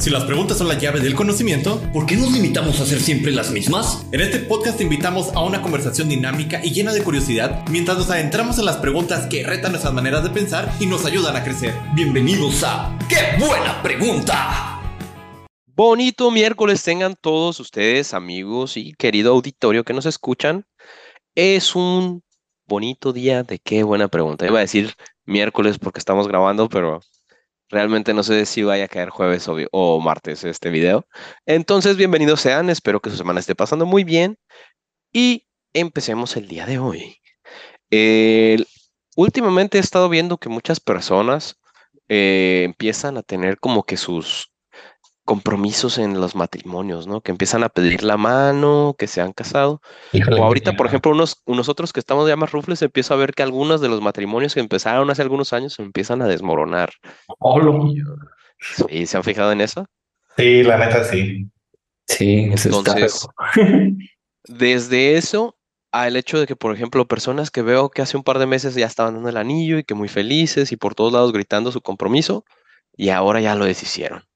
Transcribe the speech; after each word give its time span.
Si 0.00 0.08
las 0.08 0.24
preguntas 0.24 0.56
son 0.56 0.68
la 0.68 0.78
llave 0.78 1.00
del 1.00 1.14
conocimiento, 1.14 1.78
¿por 1.92 2.06
qué 2.06 2.16
nos 2.16 2.32
limitamos 2.32 2.80
a 2.80 2.84
hacer 2.84 3.00
siempre 3.00 3.32
las 3.32 3.50
mismas? 3.50 4.06
En 4.12 4.22
este 4.22 4.38
podcast 4.38 4.78
te 4.78 4.84
invitamos 4.84 5.28
a 5.34 5.44
una 5.44 5.60
conversación 5.60 6.08
dinámica 6.08 6.58
y 6.64 6.72
llena 6.72 6.94
de 6.94 7.04
curiosidad 7.04 7.68
mientras 7.68 7.98
nos 7.98 8.08
adentramos 8.08 8.58
en 8.58 8.64
las 8.64 8.78
preguntas 8.78 9.26
que 9.26 9.42
retan 9.42 9.72
nuestras 9.72 9.92
maneras 9.92 10.22
de 10.22 10.30
pensar 10.30 10.72
y 10.80 10.86
nos 10.86 11.04
ayudan 11.04 11.36
a 11.36 11.44
crecer. 11.44 11.74
Bienvenidos 11.94 12.64
a 12.64 12.98
¡Qué 13.10 13.44
buena 13.44 13.82
pregunta! 13.82 14.80
Bonito 15.66 16.30
miércoles 16.30 16.82
tengan 16.82 17.14
todos 17.14 17.60
ustedes, 17.60 18.14
amigos 18.14 18.78
y 18.78 18.94
querido 18.94 19.32
auditorio 19.32 19.84
que 19.84 19.92
nos 19.92 20.06
escuchan. 20.06 20.64
Es 21.34 21.76
un 21.76 22.22
bonito 22.66 23.12
día 23.12 23.42
de 23.42 23.58
qué 23.58 23.82
buena 23.82 24.08
pregunta. 24.08 24.46
Iba 24.46 24.60
a 24.60 24.62
decir 24.62 24.94
miércoles 25.26 25.78
porque 25.78 25.98
estamos 25.98 26.26
grabando, 26.26 26.70
pero 26.70 27.02
Realmente 27.70 28.14
no 28.14 28.24
sé 28.24 28.46
si 28.46 28.64
vaya 28.64 28.86
a 28.86 28.88
caer 28.88 29.10
jueves 29.10 29.46
o, 29.48 30.00
martes 30.00 30.42
este 30.42 30.70
video. 30.70 31.06
Entonces, 31.46 31.96
bienvenidos 31.96 32.40
sean. 32.40 32.68
Espero 32.68 33.00
que 33.00 33.10
su 33.10 33.16
semana 33.16 33.38
esté 33.38 33.54
pasando 33.54 33.86
muy 33.86 34.02
bien. 34.02 34.38
Y 35.12 35.46
empecemos 35.72 36.36
el 36.36 36.48
día 36.48 36.66
de 36.66 36.78
hoy. 36.78 37.16
últimamente 39.16 39.78
he 39.78 39.80
estado 39.80 40.08
viendo 40.08 40.38
que 40.38 40.48
muchas 40.48 40.80
personas 40.80 41.60
eh, 42.08 42.62
empiezan 42.64 43.16
a 43.16 43.22
tener 43.22 43.58
como 43.58 43.84
que 43.84 43.96
sus 43.96 44.49
compromisos 45.24 45.98
en 45.98 46.20
los 46.20 46.34
matrimonios, 46.34 47.06
¿no? 47.06 47.20
Que 47.20 47.30
empiezan 47.30 47.62
a 47.62 47.68
pedir 47.68 48.02
la 48.02 48.16
mano, 48.16 48.96
que 48.98 49.06
se 49.06 49.20
han 49.20 49.32
casado. 49.32 49.80
o 50.12 50.44
ahorita, 50.44 50.72
por 50.76 50.86
ejemplo, 50.86 51.12
unos, 51.12 51.42
nosotros 51.46 51.92
que 51.92 52.00
estamos 52.00 52.28
ya 52.28 52.36
más 52.36 52.52
rufles, 52.52 52.82
empiezo 52.82 53.14
a 53.14 53.16
ver 53.16 53.32
que 53.32 53.42
algunos 53.42 53.80
de 53.80 53.88
los 53.88 54.00
matrimonios 54.00 54.54
que 54.54 54.60
empezaron 54.60 55.10
hace 55.10 55.22
algunos 55.22 55.52
años 55.52 55.74
se 55.74 55.82
empiezan 55.82 56.22
a 56.22 56.26
desmoronar. 56.26 56.90
¿Sí? 58.58 59.06
¿Se 59.06 59.16
han 59.16 59.24
fijado 59.24 59.52
en 59.52 59.60
eso? 59.60 59.86
Sí, 60.36 60.62
la 60.62 60.78
neta 60.78 61.04
sí. 61.04 61.48
Sí, 62.06 62.50
entonces, 62.50 63.28
desde 64.44 65.16
eso 65.16 65.56
al 65.92 66.16
hecho 66.16 66.38
de 66.38 66.46
que, 66.46 66.56
por 66.56 66.74
ejemplo, 66.74 67.06
personas 67.06 67.50
que 67.50 67.62
veo 67.62 67.90
que 67.90 68.02
hace 68.02 68.16
un 68.16 68.22
par 68.22 68.38
de 68.38 68.46
meses 68.46 68.74
ya 68.74 68.86
estaban 68.86 69.14
dando 69.14 69.28
el 69.28 69.36
anillo 69.36 69.78
y 69.78 69.84
que 69.84 69.94
muy 69.94 70.08
felices 70.08 70.72
y 70.72 70.76
por 70.76 70.94
todos 70.94 71.12
lados 71.12 71.32
gritando 71.32 71.72
su 71.72 71.80
compromiso, 71.80 72.44
y 72.96 73.08
ahora 73.08 73.40
ya 73.40 73.54
lo 73.54 73.64
deshicieron 73.64 74.29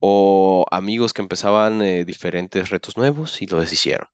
o 0.00 0.66
amigos 0.70 1.12
que 1.12 1.22
empezaban 1.22 1.82
eh, 1.82 2.04
diferentes 2.04 2.70
retos 2.70 2.96
nuevos 2.96 3.40
y 3.42 3.46
lo 3.46 3.60
deshicieron. 3.60 4.08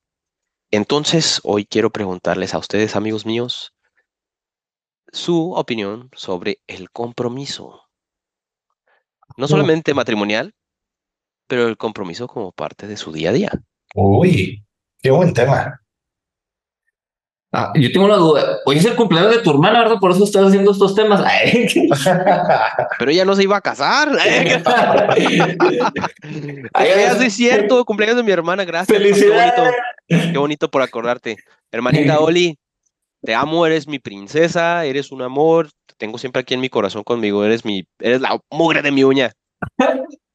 Entonces, 0.70 1.40
hoy 1.44 1.64
quiero 1.64 1.90
preguntarles 1.90 2.52
a 2.52 2.58
ustedes, 2.58 2.96
amigos 2.96 3.24
míos, 3.24 3.72
su 5.12 5.52
opinión 5.52 6.10
sobre 6.12 6.60
el 6.66 6.90
compromiso. 6.90 7.82
No 9.36 9.46
solamente 9.48 9.94
matrimonial, 9.94 10.54
pero 11.46 11.68
el 11.68 11.76
compromiso 11.76 12.26
como 12.26 12.52
parte 12.52 12.86
de 12.88 12.96
su 12.96 13.12
día 13.12 13.30
a 13.30 13.32
día. 13.32 13.50
Uy, 13.94 14.64
qué 15.00 15.10
buen 15.10 15.32
tema. 15.32 15.80
Ah, 17.58 17.72
yo 17.74 17.90
tengo 17.90 18.04
una 18.04 18.16
duda. 18.16 18.58
Hoy 18.66 18.76
es 18.76 18.84
el 18.84 18.94
cumpleaños 18.96 19.34
de 19.34 19.40
tu 19.40 19.50
hermana, 19.50 19.78
¿verdad? 19.78 19.96
Por 19.98 20.10
eso 20.10 20.24
estás 20.24 20.48
haciendo 20.48 20.72
estos 20.72 20.94
temas. 20.94 21.22
Pero 22.98 23.10
ella 23.10 23.24
no 23.24 23.34
se 23.34 23.44
iba 23.44 23.56
a 23.56 23.62
casar. 23.62 24.10
Ay, 26.74 26.88
es 26.90 27.32
cierto, 27.32 27.82
cumpleaños 27.86 28.18
de 28.18 28.24
mi 28.24 28.30
hermana, 28.30 28.66
gracias. 28.66 28.94
Felicidades. 28.94 29.54
Qué 29.54 29.62
bonito, 29.62 30.32
qué 30.32 30.38
bonito 30.38 30.70
por 30.70 30.82
acordarte. 30.82 31.38
Hermanita 31.72 32.20
Oli, 32.20 32.58
te 33.22 33.34
amo, 33.34 33.64
eres 33.64 33.88
mi 33.88 34.00
princesa, 34.00 34.84
eres 34.84 35.10
un 35.10 35.22
amor, 35.22 35.70
te 35.86 35.94
tengo 35.96 36.18
siempre 36.18 36.40
aquí 36.40 36.52
en 36.52 36.60
mi 36.60 36.68
corazón 36.68 37.04
conmigo, 37.04 37.42
eres 37.42 37.64
mi, 37.64 37.86
eres 38.00 38.20
la 38.20 38.38
mugre 38.50 38.82
de 38.82 38.90
mi 38.90 39.02
uña. 39.02 39.32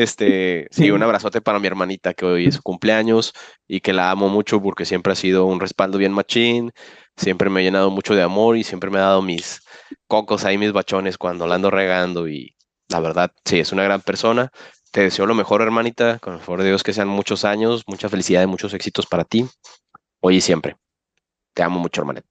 Este, 0.00 0.66
sí, 0.70 0.90
un 0.90 1.02
abrazote 1.02 1.42
para 1.42 1.58
mi 1.58 1.66
hermanita 1.66 2.14
que 2.14 2.24
hoy 2.24 2.46
es 2.46 2.54
su 2.54 2.62
cumpleaños 2.62 3.34
y 3.68 3.80
que 3.80 3.92
la 3.92 4.10
amo 4.10 4.30
mucho 4.30 4.62
porque 4.62 4.86
siempre 4.86 5.12
ha 5.12 5.14
sido 5.14 5.44
un 5.44 5.60
respaldo 5.60 5.98
bien 5.98 6.10
machín, 6.10 6.72
siempre 7.18 7.50
me 7.50 7.60
ha 7.60 7.62
llenado 7.64 7.90
mucho 7.90 8.14
de 8.14 8.22
amor 8.22 8.56
y 8.56 8.64
siempre 8.64 8.88
me 8.88 8.96
ha 8.96 9.02
dado 9.02 9.20
mis 9.20 9.60
cocos 10.06 10.46
ahí, 10.46 10.56
mis 10.56 10.72
bachones 10.72 11.18
cuando 11.18 11.46
la 11.46 11.56
ando 11.56 11.70
regando 11.70 12.28
y 12.28 12.56
la 12.88 13.00
verdad, 13.00 13.30
sí, 13.44 13.58
es 13.58 13.72
una 13.72 13.84
gran 13.84 14.00
persona. 14.00 14.48
Te 14.90 15.02
deseo 15.02 15.26
lo 15.26 15.34
mejor, 15.34 15.60
hermanita, 15.60 16.18
con 16.18 16.32
el 16.32 16.40
favor 16.40 16.62
de 16.62 16.68
Dios 16.68 16.82
que 16.82 16.94
sean 16.94 17.08
muchos 17.08 17.44
años, 17.44 17.82
mucha 17.86 18.08
felicidad 18.08 18.42
y 18.42 18.46
muchos 18.46 18.72
éxitos 18.72 19.04
para 19.04 19.24
ti, 19.24 19.44
hoy 20.20 20.36
y 20.36 20.40
siempre. 20.40 20.76
Te 21.52 21.62
amo 21.62 21.78
mucho, 21.78 22.00
hermanita. 22.00 22.26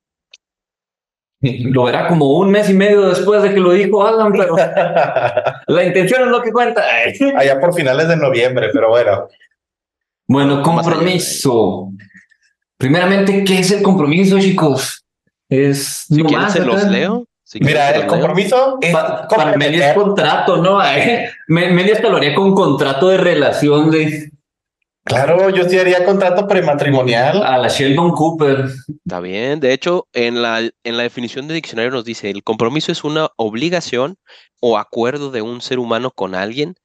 Lo 1.41 1.83
verá 1.83 2.07
como 2.07 2.33
un 2.33 2.49
mes 2.49 2.67
y 2.67 2.73
medio 2.73 3.09
después 3.09 3.43
de 3.43 3.53
que 3.53 3.59
lo 3.59 3.73
dijo 3.73 4.05
Alan, 4.05 4.31
pero 4.31 4.55
la 5.69 5.83
intención 5.83 6.23
es 6.23 6.27
lo 6.27 6.41
que 6.41 6.51
cuenta. 6.51 6.83
Allá 7.37 7.59
por 7.59 7.73
finales 7.73 8.07
de 8.07 8.17
noviembre, 8.17 8.69
pero 8.73 8.89
bueno. 8.89 9.27
Bueno, 10.27 10.61
compromiso. 10.61 11.91
Primeramente, 12.77 13.43
¿qué 13.43 13.59
es 13.59 13.71
el 13.71 13.81
compromiso, 13.81 14.39
chicos? 14.39 15.05
Es 15.47 16.05
si 16.07 16.23
quieren 16.23 16.49
se 16.49 16.65
los 16.65 16.83
leo. 16.85 17.25
Mira, 17.61 17.91
el 17.91 18.05
compromiso 18.05 18.77
es 18.79 18.93
para 18.93 19.57
Meli 19.57 19.81
es 19.81 19.93
contrato, 19.93 20.57
¿no? 20.57 20.79
Meli 21.47 21.91
hasta 21.91 22.09
lo 22.09 22.17
haría 22.17 22.35
con 22.35 22.53
contrato 22.53 23.09
de 23.09 23.17
relación 23.17 23.89
de 23.89 24.31
Claro, 25.09 25.49
yo 25.49 25.67
sí 25.67 25.79
haría 25.79 26.05
contrato 26.05 26.47
prematrimonial. 26.47 27.41
A 27.41 27.57
la 27.57 27.67
Sheldon 27.67 28.11
Cooper. 28.11 28.65
Está 28.87 29.19
bien. 29.19 29.59
De 29.59 29.73
hecho, 29.73 30.07
en 30.13 30.43
la, 30.43 30.59
en 30.59 30.97
la 30.97 31.03
definición 31.03 31.47
de 31.47 31.55
diccionario 31.55 31.89
nos 31.89 32.05
dice, 32.05 32.29
el 32.29 32.43
compromiso 32.43 32.91
es 32.91 33.03
una 33.03 33.31
obligación 33.35 34.17
o 34.61 34.77
acuerdo 34.77 35.31
de 35.31 35.41
un 35.41 35.61
ser 35.61 35.79
humano 35.79 36.11
con 36.11 36.35
alguien, 36.35 36.75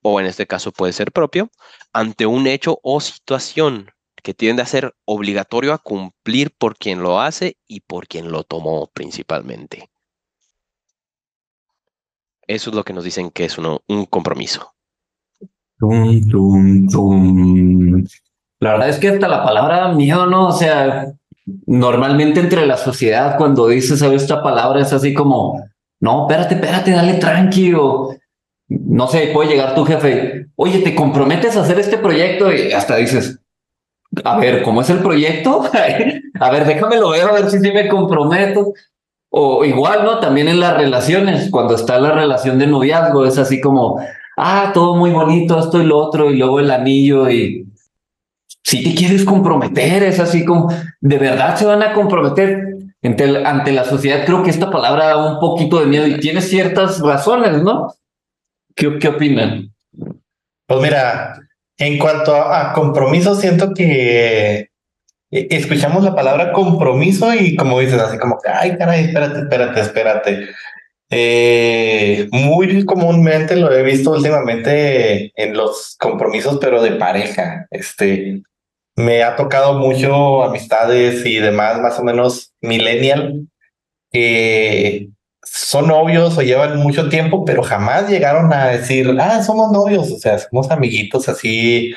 o 0.00 0.18
en 0.18 0.24
este 0.24 0.46
caso 0.46 0.72
puede 0.72 0.94
ser 0.94 1.12
propio, 1.12 1.50
ante 1.92 2.24
un 2.24 2.46
hecho 2.46 2.80
o 2.82 3.02
situación 3.02 3.90
que 4.22 4.32
tiende 4.32 4.62
a 4.62 4.66
ser 4.66 4.94
obligatorio 5.04 5.74
a 5.74 5.78
cumplir 5.78 6.54
por 6.56 6.74
quien 6.78 7.02
lo 7.02 7.20
hace 7.20 7.58
y 7.66 7.80
por 7.80 8.08
quien 8.08 8.32
lo 8.32 8.44
tomó 8.44 8.86
principalmente. 8.94 9.90
Eso 12.46 12.70
es 12.70 12.76
lo 12.76 12.82
que 12.82 12.94
nos 12.94 13.04
dicen 13.04 13.30
que 13.30 13.44
es 13.44 13.58
uno, 13.58 13.82
un 13.88 14.06
compromiso. 14.06 14.74
La 18.60 18.72
verdad 18.72 18.88
es 18.88 18.98
que 18.98 19.08
hasta 19.08 19.28
la 19.28 19.44
palabra 19.44 19.92
miedo, 19.92 20.26
¿no? 20.26 20.48
O 20.48 20.52
sea, 20.52 21.12
normalmente 21.66 22.40
entre 22.40 22.66
la 22.66 22.76
sociedad 22.76 23.36
cuando 23.36 23.68
dices 23.68 24.02
esta 24.02 24.42
palabra 24.42 24.82
es 24.82 24.92
así 24.92 25.14
como, 25.14 25.62
no, 26.00 26.22
espérate, 26.22 26.54
espérate, 26.54 26.90
dale 26.90 27.14
tranquilo. 27.14 28.10
No 28.68 29.06
sé, 29.08 29.30
puede 29.32 29.50
llegar 29.50 29.74
tu 29.74 29.84
jefe, 29.84 30.48
oye, 30.56 30.80
¿te 30.80 30.94
comprometes 30.94 31.56
a 31.56 31.62
hacer 31.62 31.78
este 31.78 31.98
proyecto? 31.98 32.52
Y 32.52 32.72
hasta 32.72 32.96
dices, 32.96 33.40
a 34.24 34.38
ver, 34.38 34.62
¿cómo 34.62 34.82
es 34.82 34.90
el 34.90 34.98
proyecto? 34.98 35.62
a 36.40 36.50
ver, 36.50 36.66
déjame 36.66 36.96
lo 36.96 37.10
ver, 37.10 37.22
a 37.22 37.32
ver 37.32 37.50
si 37.50 37.58
sí 37.60 37.72
me 37.72 37.88
comprometo. 37.88 38.72
O 39.30 39.64
igual, 39.64 40.04
¿no? 40.04 40.20
También 40.20 40.48
en 40.48 40.60
las 40.60 40.76
relaciones, 40.76 41.50
cuando 41.50 41.74
está 41.74 41.98
la 41.98 42.12
relación 42.12 42.58
de 42.58 42.66
noviazgo, 42.66 43.26
es 43.26 43.36
así 43.38 43.60
como, 43.60 44.00
ah, 44.38 44.70
todo 44.72 44.96
muy 44.96 45.10
bonito, 45.10 45.58
esto 45.58 45.82
y 45.82 45.86
lo 45.86 45.98
otro, 45.98 46.30
y 46.30 46.36
luego 46.36 46.60
el 46.60 46.70
anillo 46.70 47.28
y 47.30 47.66
si 48.68 48.84
te 48.84 48.94
quieres 48.94 49.24
comprometer, 49.24 50.02
es 50.02 50.20
así 50.20 50.44
como, 50.44 50.70
de 51.00 51.18
verdad 51.18 51.56
se 51.56 51.64
van 51.64 51.82
a 51.82 51.94
comprometer 51.94 52.76
ante, 53.02 53.46
ante 53.46 53.72
la 53.72 53.84
sociedad. 53.84 54.26
Creo 54.26 54.42
que 54.42 54.50
esta 54.50 54.70
palabra 54.70 55.06
da 55.06 55.32
un 55.32 55.40
poquito 55.40 55.80
de 55.80 55.86
miedo 55.86 56.06
y 56.06 56.20
tiene 56.20 56.42
ciertas 56.42 57.00
razones, 57.00 57.62
¿no? 57.62 57.94
¿Qué, 58.74 58.98
qué 58.98 59.08
opinan? 59.08 59.72
Pues 60.66 60.82
mira, 60.82 61.40
en 61.78 61.98
cuanto 61.98 62.34
a, 62.34 62.74
compromiso, 62.74 63.34
siento 63.36 63.72
que 63.72 64.68
e, 65.30 65.46
escuchamos 65.50 66.04
la 66.04 66.14
palabra 66.14 66.52
compromiso 66.52 67.32
y 67.32 67.56
como 67.56 67.80
dices, 67.80 68.00
así 68.00 68.18
como 68.18 68.38
que, 68.38 68.50
ay, 68.50 68.76
caray, 68.76 69.04
espérate, 69.04 69.38
espérate, 69.40 69.80
espérate. 69.80 70.48
Eh, 71.10 72.28
muy 72.32 72.84
comúnmente 72.84 73.56
lo 73.56 73.72
he 73.72 73.82
visto 73.82 74.10
últimamente 74.10 75.32
en 75.34 75.56
los 75.56 75.96
compromisos, 75.98 76.58
pero 76.60 76.82
de 76.82 76.92
pareja. 76.92 77.66
Este 77.70 78.42
me 78.96 79.22
ha 79.22 79.36
tocado 79.36 79.74
mucho 79.74 80.42
amistades 80.42 81.24
y 81.24 81.36
demás, 81.36 81.80
más 81.80 81.98
o 81.98 82.04
menos 82.04 82.52
millennial, 82.60 83.46
que 84.10 85.08
son 85.44 85.86
novios 85.86 86.36
o 86.36 86.42
llevan 86.42 86.78
mucho 86.78 87.08
tiempo, 87.08 87.44
pero 87.44 87.62
jamás 87.62 88.08
llegaron 88.08 88.52
a 88.52 88.68
decir, 88.68 89.16
ah, 89.20 89.42
somos 89.42 89.70
novios, 89.70 90.10
o 90.10 90.18
sea, 90.18 90.38
somos 90.38 90.70
amiguitos 90.70 91.28
así, 91.28 91.94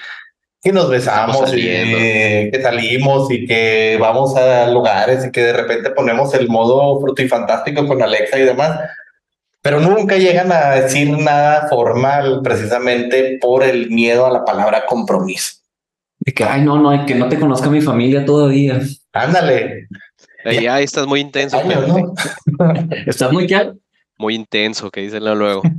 que 0.61 0.71
nos 0.71 0.89
besamos 0.89 1.51
y 1.53 1.61
que 1.61 2.59
salimos 2.61 3.31
y 3.31 3.47
que 3.47 3.97
vamos 3.99 4.35
a 4.37 4.67
lugares 4.69 5.25
y 5.25 5.31
que 5.31 5.41
de 5.41 5.53
repente 5.53 5.89
ponemos 5.89 6.33
el 6.35 6.47
modo 6.49 7.01
frutifantástico 7.01 7.87
con 7.87 8.01
Alexa 8.03 8.37
y 8.37 8.43
demás 8.43 8.79
pero 9.61 9.79
nunca 9.79 10.17
llegan 10.17 10.51
a 10.51 10.71
decir 10.71 11.09
nada 11.17 11.67
formal 11.69 12.41
precisamente 12.43 13.37
por 13.39 13.63
el 13.63 13.89
miedo 13.89 14.25
a 14.25 14.31
la 14.31 14.43
palabra 14.45 14.85
compromiso. 14.85 15.57
De 16.19 16.33
que, 16.33 16.43
ay, 16.43 16.61
no, 16.61 16.79
no, 16.79 17.05
que 17.05 17.15
no 17.15 17.29
te 17.29 17.39
conozca 17.39 17.69
mi 17.69 17.81
familia 17.81 18.25
todavía. 18.25 18.79
Ándale. 19.13 19.87
Ya, 20.61 20.79
estás 20.79 21.07
muy 21.07 21.19
intenso. 21.19 21.59
¿Estás 23.05 23.31
muy 23.31 23.47
qué? 23.47 23.71
Muy 24.17 24.35
intenso, 24.35 24.89
que 24.91 25.01
dicen 25.01 25.23
luego. 25.23 25.61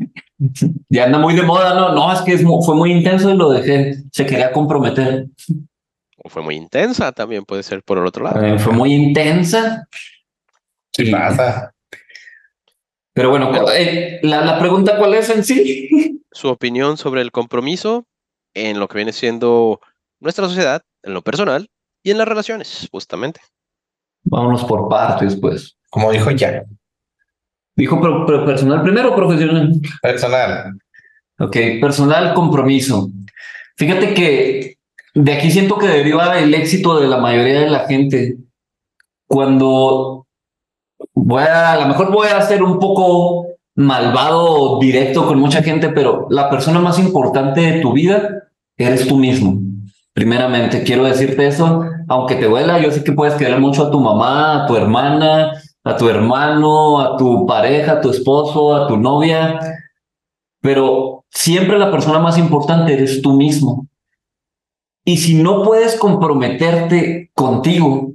Ya 0.89 1.05
anda 1.05 1.19
muy 1.19 1.35
de 1.37 1.43
moda, 1.43 1.73
¿no? 1.73 1.93
No, 1.93 2.13
es 2.13 2.21
que 2.23 2.33
es 2.33 2.43
fue 2.43 2.75
muy 2.75 2.91
intenso 2.91 3.31
y 3.31 3.37
lo 3.37 3.51
dejé. 3.51 3.95
Se 4.11 4.27
quería 4.27 4.51
comprometer. 4.51 5.27
O 6.17 6.29
fue 6.29 6.43
muy 6.43 6.57
intensa, 6.57 7.13
también 7.13 7.45
puede 7.45 7.63
ser 7.63 7.85
por 7.85 7.99
el 7.99 8.07
otro 8.07 8.25
lado. 8.25 8.45
Eh, 8.45 8.59
fue 8.59 8.73
muy 8.73 8.93
intensa. 8.93 9.87
Sí 10.93 11.05
Y- 11.09 11.11
pasa. 11.13 11.72
Pero 13.15 13.31
bueno, 13.31 13.51
eh, 13.73 14.21
la, 14.23 14.45
la 14.45 14.59
pregunta 14.59 14.97
cuál 14.99 15.15
es 15.15 15.29
en 15.31 15.45
sí. 15.45 15.89
Su 16.33 16.49
opinión 16.49 16.97
sobre 16.97 17.21
el 17.21 17.31
compromiso 17.31 18.07
en 18.55 18.79
lo 18.81 18.89
que 18.89 18.97
viene 18.99 19.13
siendo 19.13 19.81
nuestra 20.21 20.47
sociedad, 20.47 20.83
en 21.03 21.13
lo 21.15 21.23
personal 21.23 21.69
y 22.03 22.11
en 22.11 22.19
las 22.19 22.27
relaciones, 22.29 22.89
justamente. 22.91 23.41
Vámonos 24.25 24.65
por 24.65 24.89
partes, 24.89 25.37
pues. 25.37 25.77
Como 25.91 26.11
dijo 26.13 26.31
ya, 26.31 26.65
Dijo 27.75 28.01
pro- 28.01 28.27
pro- 28.27 28.45
personal 28.47 28.83
primero 28.83 29.13
o 29.13 29.17
profesional. 29.17 29.73
personal. 30.03 30.73
Ok, 31.39 31.57
personal 31.81 32.35
compromiso. 32.35 33.09
Fíjate 33.77 34.13
que 34.15 34.77
de 35.15 35.33
aquí 35.33 35.51
siento 35.51 35.79
que 35.79 35.87
deriva 35.89 36.39
el 36.39 36.53
éxito 36.55 37.01
de 37.01 37.09
la 37.09 37.17
mayoría 37.19 37.61
de 37.61 37.71
la 37.71 37.87
gente. 37.87 38.37
Cuando 39.27 40.22
voy 41.25 41.43
a, 41.43 41.73
a 41.73 41.81
lo 41.81 41.87
mejor 41.87 42.13
voy 42.13 42.29
a 42.29 42.43
ser 42.43 42.63
un 42.63 42.79
poco 42.79 43.47
malvado 43.75 44.79
directo 44.79 45.27
con 45.27 45.39
mucha 45.39 45.63
gente, 45.63 45.89
pero 45.89 46.27
la 46.31 46.51
persona 46.51 46.81
más 46.81 46.99
importante 46.99 47.61
de 47.61 47.81
tu 47.81 47.93
vida 47.93 48.45
eres 48.77 49.07
tú 49.07 49.17
mismo. 49.17 49.59
Primeramente, 50.13 50.83
quiero 50.83 51.05
decirte 51.05 51.47
eso, 51.47 51.85
aunque 52.09 52.35
te 52.35 52.47
duela, 52.47 52.79
yo 52.79 52.91
sé 52.91 53.03
que 53.03 53.13
puedes 53.13 53.35
querer 53.35 53.59
mucho 53.61 53.87
a 53.87 53.91
tu 53.91 54.01
mamá, 54.01 54.65
a 54.65 54.67
tu 54.67 54.77
hermana, 54.77 55.53
a 55.85 55.97
tu 55.97 56.09
hermano, 56.09 57.01
a 57.01 57.17
tu 57.17 57.47
pareja, 57.47 57.93
a 57.93 58.01
tu 58.01 58.11
esposo, 58.11 58.75
a 58.75 58.87
tu 58.89 58.99
novia, 58.99 59.59
pero 60.61 61.25
siempre 61.31 61.79
la 61.79 61.91
persona 61.91 62.19
más 62.19 62.37
importante 62.37 62.93
eres 62.93 63.23
tú 63.23 63.33
mismo. 63.33 63.87
Y 65.05 65.17
si 65.17 65.43
no 65.43 65.63
puedes 65.63 65.97
comprometerte 65.97 67.31
contigo, 67.35 68.13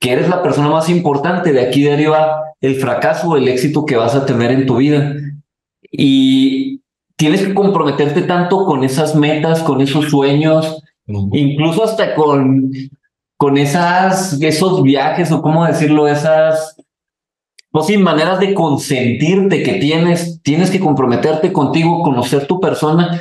que 0.00 0.12
eres 0.12 0.28
la 0.28 0.42
persona 0.42 0.68
más 0.68 0.88
importante, 0.88 1.52
de 1.52 1.60
aquí 1.60 1.82
deriva 1.82 2.42
el 2.60 2.76
fracaso 2.76 3.36
el 3.36 3.48
éxito 3.48 3.84
que 3.84 3.96
vas 3.96 4.14
a 4.14 4.24
tener 4.24 4.50
en 4.50 4.66
tu 4.66 4.78
vida. 4.78 5.14
Y 5.92 6.80
tienes 7.16 7.42
que 7.42 7.52
comprometerte 7.52 8.22
tanto 8.22 8.64
con 8.64 8.82
esas 8.82 9.14
metas, 9.14 9.62
con 9.62 9.82
esos 9.82 10.06
sueños, 10.06 10.82
incluso 11.06 11.84
hasta 11.84 12.14
con, 12.14 12.72
con 13.36 13.58
esas, 13.58 14.40
esos 14.40 14.82
viajes 14.82 15.30
o 15.32 15.42
cómo 15.42 15.66
decirlo, 15.66 16.08
esas, 16.08 16.76
pues 17.70 17.86
sí, 17.86 17.98
maneras 17.98 18.40
de 18.40 18.54
consentirte 18.54 19.62
que 19.62 19.74
tienes, 19.74 20.40
tienes 20.42 20.70
que 20.70 20.80
comprometerte 20.80 21.52
contigo, 21.52 22.02
conocer 22.02 22.46
tu 22.46 22.58
persona. 22.58 23.20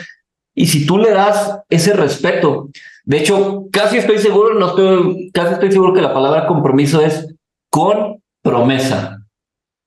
Y 0.56 0.68
si 0.68 0.86
tú 0.86 0.98
le 0.98 1.12
das 1.12 1.60
ese 1.70 1.92
respeto, 1.92 2.70
de 3.10 3.18
hecho, 3.18 3.66
casi 3.72 3.98
estoy 3.98 4.20
seguro, 4.20 4.54
no 4.54 4.68
estoy, 4.68 5.32
casi 5.34 5.56
estoy 5.56 5.72
seguro 5.72 5.96
que 5.96 6.02
la 6.02 6.14
palabra 6.14 6.46
compromiso 6.46 7.02
es 7.02 7.34
con 7.72 8.22
promesa. 8.44 9.26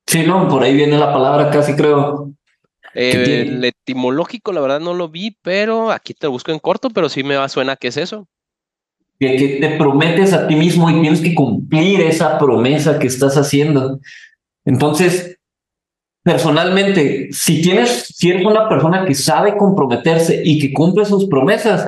Sí, 0.08 0.24
no, 0.26 0.48
por 0.48 0.64
ahí 0.64 0.74
viene 0.74 0.98
la 0.98 1.12
palabra, 1.12 1.48
casi 1.48 1.76
creo. 1.76 2.32
Eh, 2.94 3.42
el 3.46 3.64
etimológico, 3.64 4.50
la 4.52 4.60
verdad 4.60 4.80
no 4.80 4.92
lo 4.92 5.08
vi, 5.08 5.36
pero 5.40 5.92
aquí 5.92 6.14
te 6.14 6.26
lo 6.26 6.32
busco 6.32 6.50
en 6.50 6.58
corto, 6.58 6.90
pero 6.90 7.08
sí 7.08 7.22
me 7.22 7.36
va, 7.36 7.48
suena 7.48 7.76
que 7.76 7.86
es 7.86 7.96
eso. 7.96 8.26
que, 9.20 9.36
que 9.36 9.48
te 9.60 9.76
prometes 9.76 10.32
a 10.32 10.48
ti 10.48 10.56
mismo 10.56 10.90
y 10.90 11.00
tienes 11.00 11.20
que 11.20 11.32
cumplir 11.32 12.00
esa 12.00 12.40
promesa 12.40 12.98
que 12.98 13.06
estás 13.06 13.36
haciendo. 13.36 14.00
Entonces, 14.64 15.38
personalmente, 16.24 17.28
si 17.30 17.62
tienes, 17.62 18.06
si 18.16 18.30
eres 18.30 18.44
una 18.44 18.68
persona 18.68 19.06
que 19.06 19.14
sabe 19.14 19.56
comprometerse 19.56 20.42
y 20.44 20.58
que 20.58 20.72
cumple 20.72 21.04
sus 21.04 21.28
promesas, 21.28 21.86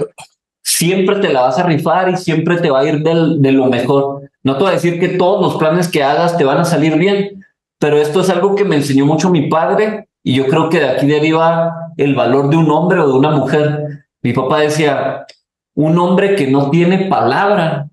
siempre 0.64 1.16
te 1.16 1.32
la 1.32 1.42
vas 1.42 1.58
a 1.58 1.62
rifar 1.64 2.08
y 2.10 2.16
siempre 2.16 2.56
te 2.56 2.70
va 2.70 2.80
a 2.80 2.84
ir 2.88 3.02
del- 3.02 3.40
de 3.40 3.52
lo 3.52 3.66
mejor. 3.66 4.22
No 4.42 4.54
te 4.56 4.60
voy 4.62 4.70
a 4.70 4.74
decir 4.74 4.98
que 4.98 5.08
todos 5.10 5.40
los 5.40 5.56
planes 5.56 5.88
que 5.88 6.02
hagas 6.02 6.36
te 6.36 6.44
van 6.44 6.58
a 6.58 6.64
salir 6.64 6.96
bien, 6.96 7.44
pero 7.78 7.98
esto 7.98 8.22
es 8.22 8.30
algo 8.30 8.54
que 8.54 8.64
me 8.64 8.76
enseñó 8.76 9.04
mucho 9.06 9.30
mi 9.30 9.48
padre 9.48 10.08
y 10.22 10.34
yo 10.34 10.46
creo 10.46 10.70
que 10.70 10.80
de 10.80 10.88
aquí 10.88 11.06
deriva 11.06 11.92
el 11.98 12.14
valor 12.14 12.48
de 12.48 12.56
un 12.56 12.70
hombre 12.70 12.98
o 13.00 13.06
de 13.08 13.12
una 13.14 13.30
mujer. 13.30 14.06
Mi 14.22 14.32
papá 14.32 14.60
decía, 14.60 15.26
un 15.74 15.98
hombre 15.98 16.34
que 16.34 16.46
no 16.46 16.70
tiene 16.70 17.06
palabra 17.06 17.88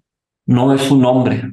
no 0.45 0.73
es 0.73 0.89
un 0.91 1.03
hombre. 1.05 1.43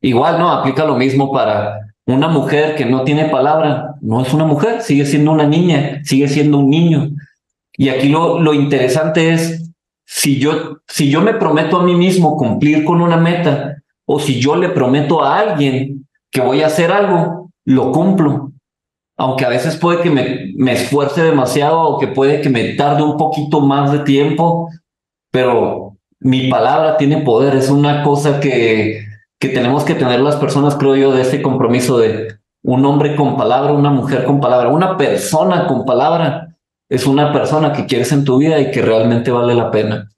Igual, 0.00 0.38
¿no? 0.38 0.50
Aplica 0.50 0.84
lo 0.84 0.96
mismo 0.96 1.32
para 1.32 1.78
una 2.06 2.28
mujer 2.28 2.74
que 2.76 2.84
no 2.84 3.02
tiene 3.04 3.26
palabra, 3.26 3.94
no 4.02 4.20
es 4.20 4.34
una 4.34 4.44
mujer, 4.44 4.82
sigue 4.82 5.06
siendo 5.06 5.30
una 5.32 5.46
niña, 5.46 6.00
sigue 6.04 6.28
siendo 6.28 6.58
un 6.58 6.68
niño. 6.70 7.10
Y 7.76 7.88
aquí 7.88 8.08
lo, 8.08 8.38
lo 8.40 8.52
interesante 8.52 9.32
es, 9.32 9.70
si 10.04 10.38
yo, 10.38 10.78
si 10.86 11.10
yo 11.10 11.20
me 11.20 11.34
prometo 11.34 11.78
a 11.78 11.82
mí 11.82 11.94
mismo 11.94 12.36
cumplir 12.36 12.84
con 12.84 13.00
una 13.00 13.16
meta, 13.16 13.76
o 14.06 14.18
si 14.18 14.40
yo 14.40 14.56
le 14.56 14.68
prometo 14.68 15.22
a 15.22 15.38
alguien 15.38 16.06
que 16.30 16.40
voy 16.40 16.62
a 16.62 16.66
hacer 16.66 16.92
algo, 16.92 17.50
lo 17.64 17.92
cumplo. 17.92 18.52
Aunque 19.16 19.44
a 19.44 19.48
veces 19.48 19.76
puede 19.76 20.02
que 20.02 20.10
me, 20.10 20.52
me 20.56 20.72
esfuerce 20.72 21.22
demasiado 21.22 21.80
o 21.80 21.98
que 21.98 22.08
puede 22.08 22.40
que 22.40 22.50
me 22.50 22.74
tarde 22.74 23.02
un 23.02 23.16
poquito 23.16 23.60
más 23.60 23.92
de 23.92 24.00
tiempo, 24.00 24.68
pero 25.30 25.96
mi 26.20 26.48
palabra 26.48 26.96
tiene 26.96 27.18
poder, 27.18 27.54
es 27.54 27.70
una 27.70 28.02
cosa 28.02 28.40
que, 28.40 29.04
que 29.38 29.48
tenemos 29.48 29.84
que 29.84 29.94
tener 29.94 30.20
las 30.20 30.36
personas, 30.36 30.74
creo 30.74 30.96
yo, 30.96 31.12
de 31.12 31.22
este 31.22 31.42
compromiso 31.42 31.98
de 31.98 32.38
un 32.62 32.84
hombre 32.86 33.14
con 33.14 33.36
palabra, 33.36 33.72
una 33.72 33.90
mujer 33.90 34.24
con 34.24 34.40
palabra, 34.40 34.70
una 34.70 34.96
persona 34.96 35.66
con 35.66 35.84
palabra, 35.84 36.53
es 36.94 37.06
una 37.06 37.32
persona 37.32 37.72
que 37.72 37.86
quieres 37.86 38.12
en 38.12 38.24
tu 38.24 38.38
vida 38.38 38.58
y 38.60 38.70
que 38.70 38.82
realmente 38.82 39.30
vale 39.30 39.54
la 39.54 39.70
pena. 39.70 40.10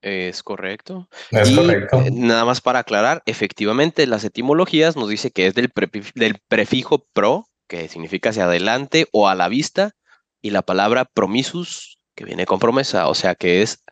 Es 0.00 0.42
correcto. 0.42 1.08
Es 1.30 1.50
y 1.50 1.56
correcto. 1.56 2.00
eh, 2.02 2.10
nada 2.12 2.44
más 2.44 2.60
para 2.60 2.80
aclarar, 2.80 3.22
efectivamente 3.26 4.06
las 4.06 4.24
etimologías 4.24 4.96
nos 4.96 5.08
dice 5.08 5.30
que 5.30 5.46
es 5.46 5.54
del, 5.54 5.72
del 6.14 6.38
prefijo 6.48 7.04
pro, 7.12 7.46
que 7.68 7.88
significa 7.88 8.30
hacia 8.30 8.44
adelante 8.44 9.08
o 9.12 9.28
a 9.28 9.34
la 9.34 9.48
vista, 9.48 9.92
y 10.40 10.50
la 10.50 10.62
palabra 10.62 11.04
promisus, 11.04 11.98
que 12.14 12.24
viene 12.24 12.46
con 12.46 12.58
promesa, 12.58 13.08
o 13.08 13.14
sea 13.14 13.34
que 13.34 13.62
es 13.62 13.82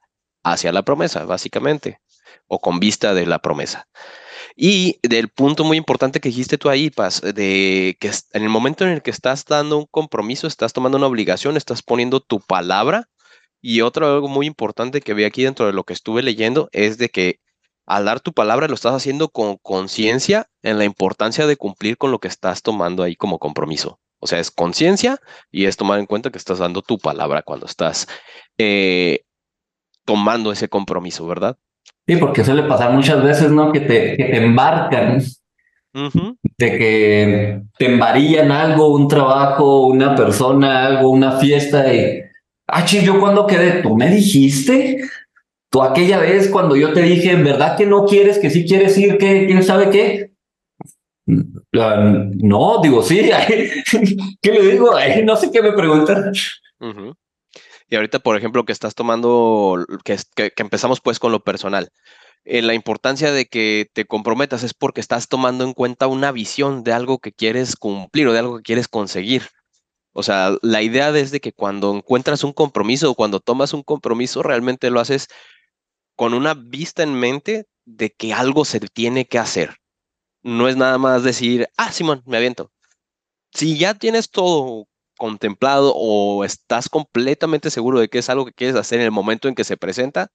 hacia 0.45 0.73
la 0.73 0.83
promesa, 0.83 1.25
básicamente, 1.25 2.01
o 2.47 2.61
con 2.61 2.79
vista 2.79 3.15
de 3.15 3.27
la 3.27 3.41
promesa. 3.41 3.89
Y 4.59 4.99
del 5.03 5.29
punto 5.29 5.65
muy 5.65 5.77
importante 5.77 6.19
que 6.19 6.31
dijiste 6.31 6.57
tú 6.57 6.71
ahí, 6.71 6.89
Paz, 6.89 7.21
de 7.21 7.97
que 8.01 8.11
en 8.33 8.43
el 8.43 8.49
momento 8.49 8.85
en 8.85 8.91
el 8.91 9.03
que 9.03 9.11
estás 9.11 9.45
dando 9.45 9.77
un 9.77 9.87
compromiso, 9.87 10.47
estás 10.47 10.73
tomando 10.73 10.97
una 10.97 11.07
obligación, 11.07 11.59
estás 11.59 11.83
poniendo 11.83 12.21
tu 12.21 12.41
palabra. 12.41 13.11
Y 13.61 13.83
otro 13.83 14.07
algo 14.07 14.29
muy 14.29 14.47
importante 14.47 15.03
que 15.03 15.13
vi 15.13 15.25
aquí 15.25 15.43
dentro 15.43 15.67
de 15.67 15.75
lo 15.75 15.85
que 15.85 15.93
estuve 15.93 16.23
leyendo 16.23 16.71
es 16.73 16.97
de 16.97 17.11
que 17.11 17.41
al 17.85 18.07
dar 18.07 18.21
tu 18.21 18.33
palabra 18.33 18.67
lo 18.67 18.75
estás 18.75 18.95
haciendo 18.95 19.29
con 19.29 19.59
conciencia 19.59 20.49
en 20.63 20.79
la 20.79 20.85
importancia 20.85 21.47
de 21.47 21.57
cumplir 21.57 21.99
con 21.99 22.11
lo 22.11 22.19
que 22.19 22.29
estás 22.29 22.63
tomando 22.63 23.03
ahí 23.03 23.15
como 23.15 23.39
compromiso. 23.39 24.01
O 24.19 24.27
sea, 24.27 24.41
es 24.41 24.51
conciencia 24.51 25.21
y 25.51 25.67
es 25.67 25.77
tomar 25.77 25.99
en 25.99 26.07
cuenta 26.07 26.31
que 26.31 26.39
estás 26.39 26.59
dando 26.59 26.81
tu 26.83 26.99
palabra 26.99 27.43
cuando 27.43 27.67
estás 27.67 28.09
eh, 28.59 29.25
tomando 30.05 30.51
ese 30.53 30.69
compromiso, 30.69 31.27
¿verdad? 31.27 31.59
Sí, 32.07 32.17
porque 32.17 32.45
suele 32.45 32.63
pasar 32.65 32.93
muchas 32.93 33.23
veces, 33.23 33.51
¿no? 33.51 33.73
Que 33.73 33.81
te, 33.81 34.17
que 34.17 34.25
te 34.25 34.37
embarcan, 34.37 35.21
de 36.59 36.79
que 36.79 37.63
te 37.79 37.87
embarillan 37.87 38.53
algo, 38.53 38.95
un 38.95 39.09
trabajo, 39.09 39.87
una 39.87 40.15
persona, 40.15 40.87
algo, 40.87 41.11
una 41.11 41.33
fiesta 41.33 41.93
y, 41.93 42.21
ah, 42.69 42.85
chis, 42.85 43.03
yo 43.03 43.19
cuando 43.19 43.47
quedé, 43.47 43.83
tú 43.83 43.97
me 43.97 44.09
dijiste, 44.09 45.01
tú 45.71 45.83
aquella 45.83 46.19
vez 46.19 46.49
cuando 46.49 46.77
yo 46.77 46.93
te 46.93 47.03
dije, 47.03 47.33
¿en 47.33 47.45
verdad 47.45 47.77
que 47.77 47.87
no 47.87 48.05
quieres, 48.05 48.39
que 48.39 48.51
sí 48.51 48.65
quieres 48.67 48.97
ir, 48.99 49.19
que 49.19 49.47
quién 49.47 49.63
sabe 49.63 49.91
qué? 49.91 50.31
No, 51.27 52.81
digo, 52.83 53.03
sí, 53.03 53.29
¿qué 54.43 54.53
le 54.53 54.63
digo? 54.71 54.91
No 55.25 55.37
sé 55.37 55.51
qué 55.51 55.61
me 55.61 55.73
preguntan. 55.73 56.33
Ujú. 56.81 57.15
Y 57.89 57.97
ahorita, 57.97 58.19
por 58.19 58.37
ejemplo, 58.37 58.65
que 58.65 58.73
estás 58.73 58.95
tomando, 58.95 59.85
que, 60.05 60.15
es- 60.15 60.29
empezamos 60.57 61.01
pues 61.01 61.19
con 61.21 61.31
lo 61.33 61.45
personal, 61.45 61.91
eh, 62.45 62.63
la 62.63 62.75
importancia 62.75 63.33
de 63.33 63.47
que 63.47 63.89
te 63.95 64.07
comprometas 64.07 64.63
es 64.65 64.75
porque 64.75 65.01
estás 65.03 65.29
tomando 65.29 65.65
en 65.65 65.75
cuenta 65.75 66.07
una 66.09 66.33
visión 66.33 66.85
de 66.85 66.93
algo 66.95 67.19
que 67.21 67.33
quieres 67.33 67.77
cumplir 67.77 68.29
o 68.29 68.33
de 68.33 68.41
algo 68.41 68.59
que 68.59 68.63
quieres 68.65 68.89
conseguir. 68.89 69.45
O 70.15 70.23
sea, 70.25 70.57
la 70.63 70.83
idea 70.83 71.13
desde 71.13 71.41
que 71.41 71.53
cuando 71.53 71.95
encuentras 71.95 72.45
un 72.45 72.53
compromiso 72.55 73.11
o 73.11 73.15
cuando 73.17 73.41
tomas 73.41 73.75
un 73.75 73.83
compromiso, 73.85 74.43
realmente 74.43 74.91
lo 74.91 75.01
haces 75.01 75.29
con 76.17 76.35
una 76.35 76.55
vista 76.55 77.03
en 77.03 77.15
mente 77.15 77.67
de 77.85 78.11
que 78.11 78.33
algo 78.33 78.65
se 78.65 78.81
tiene 78.81 79.27
que 79.27 79.39
hacer. 79.39 79.77
No 80.43 80.69
es 80.69 80.77
nada 80.77 80.99
más 80.99 81.25
decir, 81.25 81.69
ah, 81.79 81.93
Simón, 81.93 82.23
me 82.27 82.39
aviento. 82.39 82.73
Si 83.53 83.79
ya 83.79 83.95
tienes 83.95 84.31
todo 84.31 84.87
contemplado 85.17 85.93
o 85.95 86.45
estás 86.45 86.89
completamente 86.89 87.71
seguro 87.71 88.01
de 88.01 88.09
que 88.09 88.19
es 88.19 88.31
algo 88.31 88.45
que 88.45 88.53
quieres 88.53 88.77
hacer 88.77 89.01
en 89.01 89.07
el 89.07 89.11
momento 89.11 89.49
en 89.49 89.55
que 89.55 89.65
se 89.65 89.77
presenta, 89.77 90.29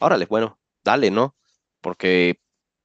órale, 0.00 0.26
bueno, 0.26 0.58
dale, 0.84 1.10
¿no? 1.10 1.34
Porque 1.80 2.40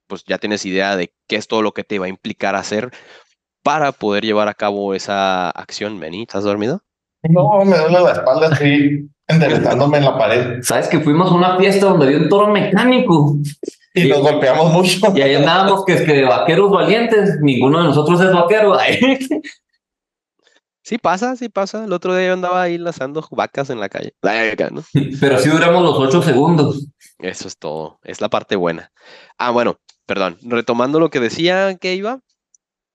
pues 0.07 0.23
ya 0.25 0.37
tienes 0.37 0.65
idea 0.65 0.95
de 0.95 1.13
qué 1.27 1.37
es 1.37 1.47
todo 1.47 1.61
lo 1.61 1.73
que 1.73 1.83
te 1.83 1.99
va 1.99 2.05
a 2.05 2.09
implicar 2.09 2.55
hacer 2.55 2.91
para 3.63 3.91
poder 3.91 4.25
llevar 4.25 4.47
a 4.47 4.53
cabo 4.53 4.93
esa 4.93 5.49
acción, 5.49 5.99
Benny. 5.99 6.23
¿Estás 6.23 6.43
dormido? 6.43 6.81
No, 7.23 7.63
me 7.63 7.77
duele 7.77 7.99
la 7.99 8.11
espalda 8.13 8.47
así, 8.47 9.07
enderezándome 9.27 9.99
en 9.99 10.05
la 10.05 10.17
pared. 10.17 10.61
Sabes 10.63 10.87
que 10.87 10.99
fuimos 10.99 11.31
a 11.31 11.35
una 11.35 11.57
fiesta 11.57 11.85
donde 11.85 12.07
había 12.07 12.17
un 12.17 12.29
toro 12.29 12.47
mecánico 12.47 13.37
Y 13.93 14.07
nos 14.07 14.21
golpeamos 14.21 14.73
mucho. 14.73 14.99
y 15.15 15.21
ahí 15.21 15.35
andábamos 15.35 15.85
que 15.85 15.93
es 15.93 16.01
que 16.01 16.13
de 16.13 16.23
vaqueros 16.23 16.71
valientes, 16.71 17.39
ninguno 17.41 17.79
de 17.79 17.83
nosotros 17.85 18.19
es 18.21 18.31
vaquero. 18.33 18.75
Sí 20.83 20.97
pasa, 20.97 21.35
sí 21.35 21.49
pasa. 21.49 21.85
El 21.85 21.93
otro 21.93 22.15
día 22.15 22.27
yo 22.27 22.33
andaba 22.33 22.61
ahí 22.61 22.77
lazando 22.77 23.25
vacas 23.31 23.69
en 23.69 23.79
la 23.79 23.89
calle. 23.89 24.15
Pero 25.19 25.37
sí 25.39 25.49
duramos 25.49 25.83
los 25.83 25.97
ocho 25.99 26.21
segundos. 26.21 26.87
Eso 27.19 27.47
es 27.47 27.57
todo. 27.57 27.99
Es 28.03 28.19
la 28.21 28.29
parte 28.29 28.55
buena. 28.55 28.91
Ah, 29.37 29.51
bueno, 29.51 29.79
perdón. 30.05 30.37
Retomando 30.41 30.99
lo 30.99 31.09
que 31.09 31.19
decía 31.19 31.75
que 31.75 31.95
iba. 31.95 32.19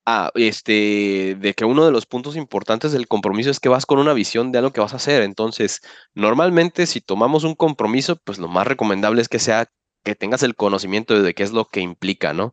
Ah, 0.09 0.31
este, 0.35 1.37
de 1.41 1.55
que 1.55 1.65
uno 1.65 1.85
de 1.85 1.91
los 1.91 2.07
puntos 2.07 2.37
importantes 2.37 2.93
del 2.93 3.09
compromiso 3.09 3.51
es 3.51 3.59
que 3.59 3.69
vas 3.69 3.87
con 3.87 3.99
una 3.99 4.13
visión 4.13 4.53
de 4.53 4.59
algo 4.59 4.73
que 4.73 4.81
vas 4.81 4.93
a 4.93 4.97
hacer. 4.97 5.23
Entonces, 5.23 5.81
normalmente 6.15 6.87
si 6.87 7.01
tomamos 7.01 7.45
un 7.45 7.55
compromiso, 7.55 8.17
pues 8.17 8.39
lo 8.39 8.49
más 8.49 8.67
recomendable 8.67 9.23
es 9.23 9.29
que 9.29 9.41
sea 9.41 9.69
que 10.05 10.15
tengas 10.15 10.45
el 10.45 10.55
conocimiento 10.55 11.21
de 11.21 11.35
qué 11.35 11.43
es 11.43 11.53
lo 11.53 11.67
que 11.67 11.81
implica, 11.81 12.33
¿no? 12.33 12.53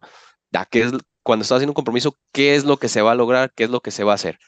Da, 0.51 0.65
qué 0.65 0.81
es, 0.81 0.91
cuando 1.21 1.43
estás 1.43 1.57
haciendo 1.57 1.71
un 1.71 1.75
compromiso, 1.75 2.17
qué 2.31 2.55
es 2.55 2.65
lo 2.65 2.77
que 2.77 2.89
se 2.89 3.03
va 3.03 3.11
a 3.11 3.15
lograr, 3.15 3.53
qué 3.55 3.65
es 3.65 3.69
lo 3.69 3.81
que 3.81 3.91
se 3.91 4.03
va 4.03 4.13
a 4.13 4.15
hacer. 4.15 4.39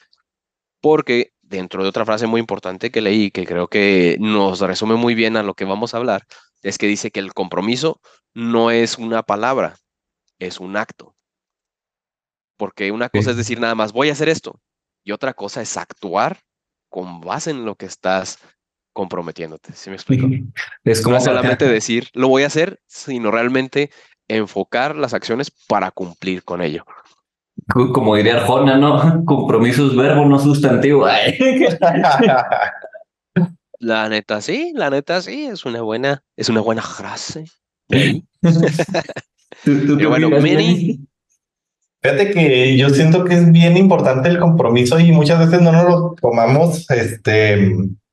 Porque 0.85 1.31
dentro 1.41 1.81
de 1.81 1.89
otra 1.89 2.05
frase 2.05 2.27
muy 2.27 2.39
importante 2.39 2.91
que 2.91 3.01
leí, 3.01 3.31
que 3.31 3.47
creo 3.47 3.67
que 3.67 4.17
nos 4.19 4.59
resume 4.59 4.93
muy 4.93 5.15
bien 5.15 5.35
a 5.35 5.41
lo 5.41 5.55
que 5.55 5.65
vamos 5.65 5.95
a 5.95 5.97
hablar, 5.97 6.27
es 6.61 6.77
que 6.77 6.85
dice 6.85 7.09
que 7.09 7.19
el 7.19 7.33
compromiso 7.33 7.99
no 8.35 8.69
es 8.69 8.99
una 8.99 9.23
palabra, 9.23 9.77
es 10.37 10.59
un 10.59 10.77
acto. 10.77 11.15
Porque 12.55 12.91
una 12.91 13.09
cosa 13.09 13.23
Sí. 13.23 13.29
es 13.31 13.37
decir 13.37 13.59
nada 13.59 13.73
más, 13.73 13.93
voy 13.93 14.09
a 14.09 14.11
hacer 14.11 14.29
esto, 14.29 14.61
y 15.03 15.11
otra 15.11 15.33
cosa 15.33 15.59
es 15.63 15.75
actuar 15.75 16.41
con 16.87 17.19
base 17.19 17.49
en 17.49 17.65
lo 17.65 17.73
que 17.73 17.87
estás 17.87 18.37
comprometiéndote. 18.93 19.73
¿Sí 19.73 19.89
me 19.89 19.95
explico? 19.95 20.27
Es 20.83 20.99
No 20.99 21.05
como 21.05 21.17
que- 21.17 21.23
solamente 21.25 21.65
decir, 21.67 22.09
lo 22.13 22.27
voy 22.27 22.43
a 22.43 22.47
hacer, 22.47 22.79
sino 22.85 23.31
realmente 23.31 23.89
enfocar 24.27 24.95
las 24.95 25.15
acciones 25.15 25.49
para 25.49 25.89
cumplir 25.89 26.43
con 26.43 26.61
ello. 26.61 26.85
Co- 27.69 27.91
como 27.91 28.15
diría 28.15 28.37
Arjona, 28.37 28.77
¿no? 28.77 29.23
Compromiso 29.25 29.87
es 29.87 29.95
verbo, 29.95 30.25
no 30.25 30.39
sustantivo. 30.39 31.05
Ay. 31.05 31.37
La 33.79 34.07
neta 34.09 34.39
sí, 34.41 34.71
la 34.73 34.89
neta 34.89 35.21
sí, 35.21 35.45
es 35.47 35.65
una 35.65 35.81
buena, 35.81 36.23
es 36.37 36.47
una 36.49 36.61
buena 36.61 36.81
frase. 36.81 37.43
¿Tú- 37.89 39.85
tú 39.85 39.97
qué 39.97 40.03
Y 40.03 40.05
bueno, 40.07 40.29
Benny? 40.29 40.99
Fíjate 42.01 42.31
que 42.31 42.77
yo 42.77 42.89
siento 42.89 43.25
que 43.25 43.33
es 43.35 43.51
bien 43.51 43.75
importante 43.77 44.29
el 44.29 44.39
compromiso 44.39 44.99
y 44.99 45.11
muchas 45.11 45.39
veces 45.39 45.61
no 45.61 45.71
nos 45.71 45.83
lo 45.85 46.15
tomamos 46.21 46.89
este, 46.91 47.53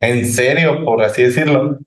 en 0.00 0.26
serio, 0.26 0.84
por 0.84 1.02
así 1.02 1.22
decirlo. 1.24 1.78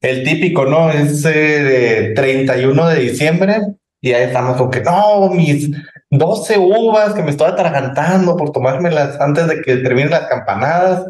El 0.00 0.22
típico, 0.24 0.66
¿no? 0.66 0.90
Es 0.90 1.24
eh, 1.26 2.12
31 2.14 2.86
de 2.88 3.00
diciembre 3.00 3.56
y 4.00 4.12
ahí 4.12 4.24
estamos 4.24 4.56
con 4.58 4.70
que 4.70 4.82
no, 4.82 5.28
mis 5.30 5.70
12 6.10 6.58
uvas 6.58 7.14
que 7.14 7.22
me 7.22 7.30
estoy 7.30 7.48
atragantando 7.50 8.36
por 8.36 8.52
tomármelas 8.52 9.20
antes 9.20 9.46
de 9.46 9.60
que 9.62 9.76
terminen 9.76 10.10
las 10.10 10.26
campanadas. 10.28 11.04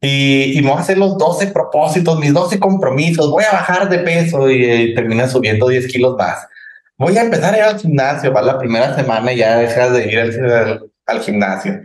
Y, 0.00 0.56
y 0.58 0.62
me 0.62 0.70
a 0.72 0.78
hacer 0.78 0.96
los 0.98 1.18
12 1.18 1.48
propósitos, 1.48 2.18
mis 2.20 2.32
12 2.32 2.60
compromisos. 2.60 3.30
Voy 3.30 3.44
a 3.44 3.52
bajar 3.52 3.88
de 3.88 3.98
peso 3.98 4.48
y, 4.50 4.64
eh, 4.64 4.92
termina 4.94 5.26
subiendo 5.28 5.68
10 5.68 5.86
kilos 5.88 6.16
más 6.16 6.46
voy 7.00 7.16
a 7.16 7.22
empezar 7.22 7.54
a 7.54 7.58
ir 7.58 7.62
al 7.62 7.78
gimnasio, 7.78 8.32
va 8.32 8.42
la 8.42 8.58
primera 8.58 8.92
semana 8.96 9.32
ya 9.32 9.56
dejas 9.58 9.92
de 9.92 10.06
ir 10.12 10.18
al 11.06 11.20
gimnasio. 11.20 11.80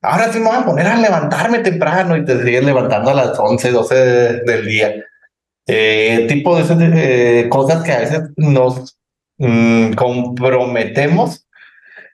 Ahora 0.00 0.32
sí 0.32 0.38
me 0.40 0.46
voy 0.46 0.56
a 0.56 0.64
poner 0.64 0.86
a 0.86 0.96
levantarme 0.96 1.58
temprano 1.58 2.16
y 2.16 2.24
te 2.24 2.42
sigues 2.42 2.64
levantando 2.64 3.10
a 3.10 3.14
las 3.14 3.38
11, 3.38 3.70
12 3.70 3.94
de- 3.94 4.40
del 4.44 4.66
día. 4.66 4.94
Eh, 5.66 6.24
tipo 6.30 6.56
de 6.56 6.62
esas 6.62 6.78
eh, 6.80 7.46
cosas 7.50 7.82
que 7.82 7.92
a 7.92 7.98
veces 7.98 8.22
nos 8.38 8.98
mm, 9.36 9.92
comprometemos, 9.92 11.46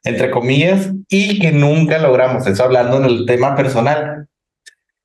entre 0.05 0.31
comillas, 0.31 0.91
y 1.09 1.39
que 1.41 1.51
nunca 1.51 1.99
logramos. 1.99 2.47
Eso 2.47 2.65
hablando 2.65 2.99
en 2.99 3.05
el 3.07 3.27
tema 3.27 3.57
personal. 3.57 4.29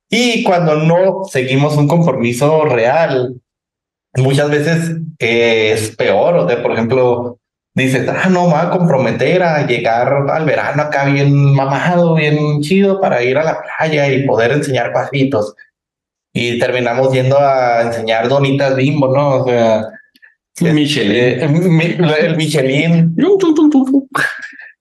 Y 0.08 0.42
cuando 0.44 0.76
no 0.76 1.24
seguimos 1.24 1.76
un 1.76 1.88
compromiso 1.88 2.64
real, 2.66 3.34
muchas 4.16 4.50
veces 4.50 4.96
eh, 5.18 5.72
es 5.72 5.96
peor. 5.96 6.36
O 6.36 6.48
sea, 6.48 6.60
por 6.62 6.72
ejemplo, 6.72 7.38
dices, 7.74 8.08
ah, 8.08 8.28
no, 8.28 8.46
me 8.46 8.54
voy 8.54 8.60
a 8.62 8.70
comprometer 8.70 9.42
a 9.42 9.66
llegar 9.66 10.12
al 10.30 10.44
verano 10.44 10.82
acá 10.82 11.04
bien 11.06 11.32
mamado, 11.54 12.14
bien 12.16 12.60
chido 12.60 13.00
para 13.00 13.22
ir 13.22 13.38
a 13.38 13.44
la 13.44 13.62
playa 13.62 14.12
y 14.12 14.26
poder 14.26 14.52
enseñar 14.52 14.92
pasitos. 14.92 15.54
Y 16.34 16.58
terminamos 16.58 17.12
yendo 17.12 17.38
a 17.38 17.82
enseñar 17.82 18.28
donitas 18.28 18.76
bimbo, 18.76 19.14
¿no? 19.14 19.36
O 19.42 19.44
sea, 19.48 19.84
Michelin. 20.60 21.12
eh, 21.14 21.48
mi- 21.48 21.96
el 22.20 22.36
Michelin. 22.36 23.14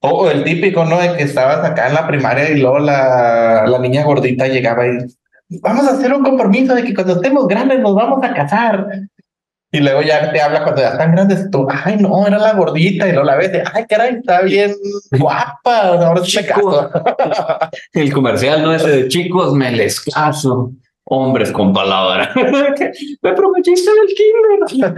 O 0.01 0.29
el 0.29 0.43
típico, 0.43 0.85
¿no? 0.85 0.99
De 0.99 1.15
que 1.17 1.23
estabas 1.23 1.63
acá 1.63 1.87
en 1.87 1.93
la 1.93 2.07
primaria 2.07 2.49
y 2.49 2.59
luego 2.59 2.79
la, 2.79 3.65
la 3.67 3.79
niña 3.79 4.05
gordita 4.05 4.47
llegaba 4.47 4.87
y 4.87 4.97
vamos 5.61 5.87
a 5.87 5.91
hacer 5.91 6.13
un 6.13 6.23
compromiso 6.23 6.75
de 6.75 6.83
que 6.83 6.93
cuando 6.93 7.13
estemos 7.13 7.47
grandes 7.47 7.79
nos 7.79 7.95
vamos 7.95 8.23
a 8.23 8.33
casar. 8.33 8.87
Y 9.71 9.79
luego 9.81 10.01
ya 10.01 10.31
te 10.31 10.41
habla 10.41 10.63
cuando 10.63 10.81
ya 10.81 10.89
están 10.89 11.11
grandes, 11.11 11.51
tú, 11.51 11.67
ay, 11.69 11.97
no, 11.97 12.25
era 12.25 12.39
la 12.39 12.53
gordita, 12.53 13.07
y 13.07 13.11
luego 13.11 13.27
la 13.27 13.35
ves, 13.35 13.51
de, 13.51 13.63
ay, 13.71 13.85
caray, 13.87 14.15
está 14.15 14.41
bien 14.41 14.73
guapa, 15.11 15.89
ahora 15.89 16.25
sí 16.25 16.43
caso. 16.43 16.89
El 17.93 18.11
comercial, 18.11 18.63
¿no? 18.63 18.73
Ese 18.73 18.89
de 18.89 19.07
chicos, 19.07 19.53
me 19.53 19.71
les 19.71 20.01
caso. 20.01 20.71
Hombres 21.03 21.51
con 21.51 21.71
palabra. 21.71 22.31
me 22.35 23.33
prometiste 23.33 23.91
del 23.91 24.79
kinder. 24.79 24.93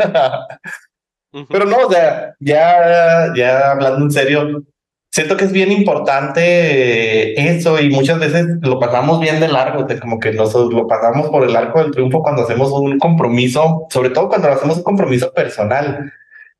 Pero 1.50 1.66
no, 1.66 1.88
o 1.88 1.92
sea, 1.92 2.34
ya, 2.40 3.34
ya 3.36 3.72
hablando 3.72 4.06
en 4.06 4.12
serio, 4.12 4.64
siento 5.12 5.36
que 5.36 5.46
es 5.46 5.52
bien 5.52 5.72
importante 5.72 6.42
eh, 6.42 7.56
eso 7.56 7.80
y 7.80 7.90
muchas 7.90 8.20
veces 8.20 8.46
lo 8.62 8.80
pasamos 8.80 9.20
bien 9.20 9.40
de 9.40 9.50
largo, 9.50 9.84
de 9.84 10.00
como 10.00 10.20
que 10.20 10.32
nos 10.32 10.54
lo 10.54 10.88
pasamos 10.88 11.30
por 11.30 11.44
el 11.44 11.56
arco 11.56 11.84
del 11.84 11.92
triunfo 11.92 12.24
cuando 12.24 12.44
hacemos 12.44 12.72
un 12.72 12.98
compromiso, 12.98 13.88
sobre 13.90 14.10
todo 14.10 14.30
cuando 14.30 14.50
hacemos 14.50 14.78
un 14.78 14.84
compromiso 14.84 15.34
personal. 15.34 16.12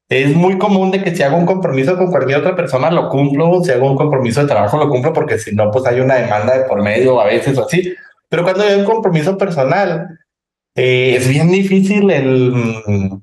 Es 0.10 0.36
muy 0.36 0.58
común 0.58 0.92
de 0.92 1.02
que 1.02 1.16
si 1.16 1.24
hago 1.24 1.38
un 1.38 1.46
compromiso 1.46 1.98
con 1.98 2.12
cualquier 2.12 2.40
otra 2.40 2.56
persona 2.56 2.92
lo 2.92 3.08
cumplo, 3.08 3.64
si 3.64 3.72
hago 3.72 3.90
un 3.90 3.96
compromiso 3.96 4.42
de 4.42 4.48
trabajo 4.48 4.78
lo 4.78 4.90
cumplo 4.90 5.14
porque 5.14 5.40
si 5.40 5.56
no, 5.56 5.72
pues 5.72 5.86
hay 5.86 6.02
una 6.02 6.16
demanda 6.16 6.58
de 6.58 6.66
por 6.66 6.84
medio 6.84 7.22
a 7.22 7.26
veces 7.26 7.58
o 7.58 7.66
así. 7.66 7.96
Pero 8.28 8.44
cuando 8.44 8.64
hay 8.64 8.76
un 8.76 8.86
compromiso 8.86 9.38
personal, 9.38 10.20
eh, 10.76 11.16
es 11.18 11.30
bien 11.30 11.50
difícil 11.50 12.12
el, 12.12 12.52
mm, 12.86 13.22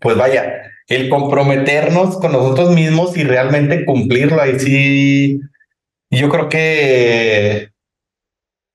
pues 0.00 0.16
vaya, 0.16 0.52
el 0.88 1.08
comprometernos 1.08 2.16
con 2.18 2.32
nosotros 2.32 2.74
mismos 2.74 3.16
y 3.16 3.24
realmente 3.24 3.84
cumplirlo. 3.84 4.40
Ahí 4.40 4.58
sí, 4.58 5.40
yo 6.10 6.28
creo 6.28 6.48
que 6.48 7.70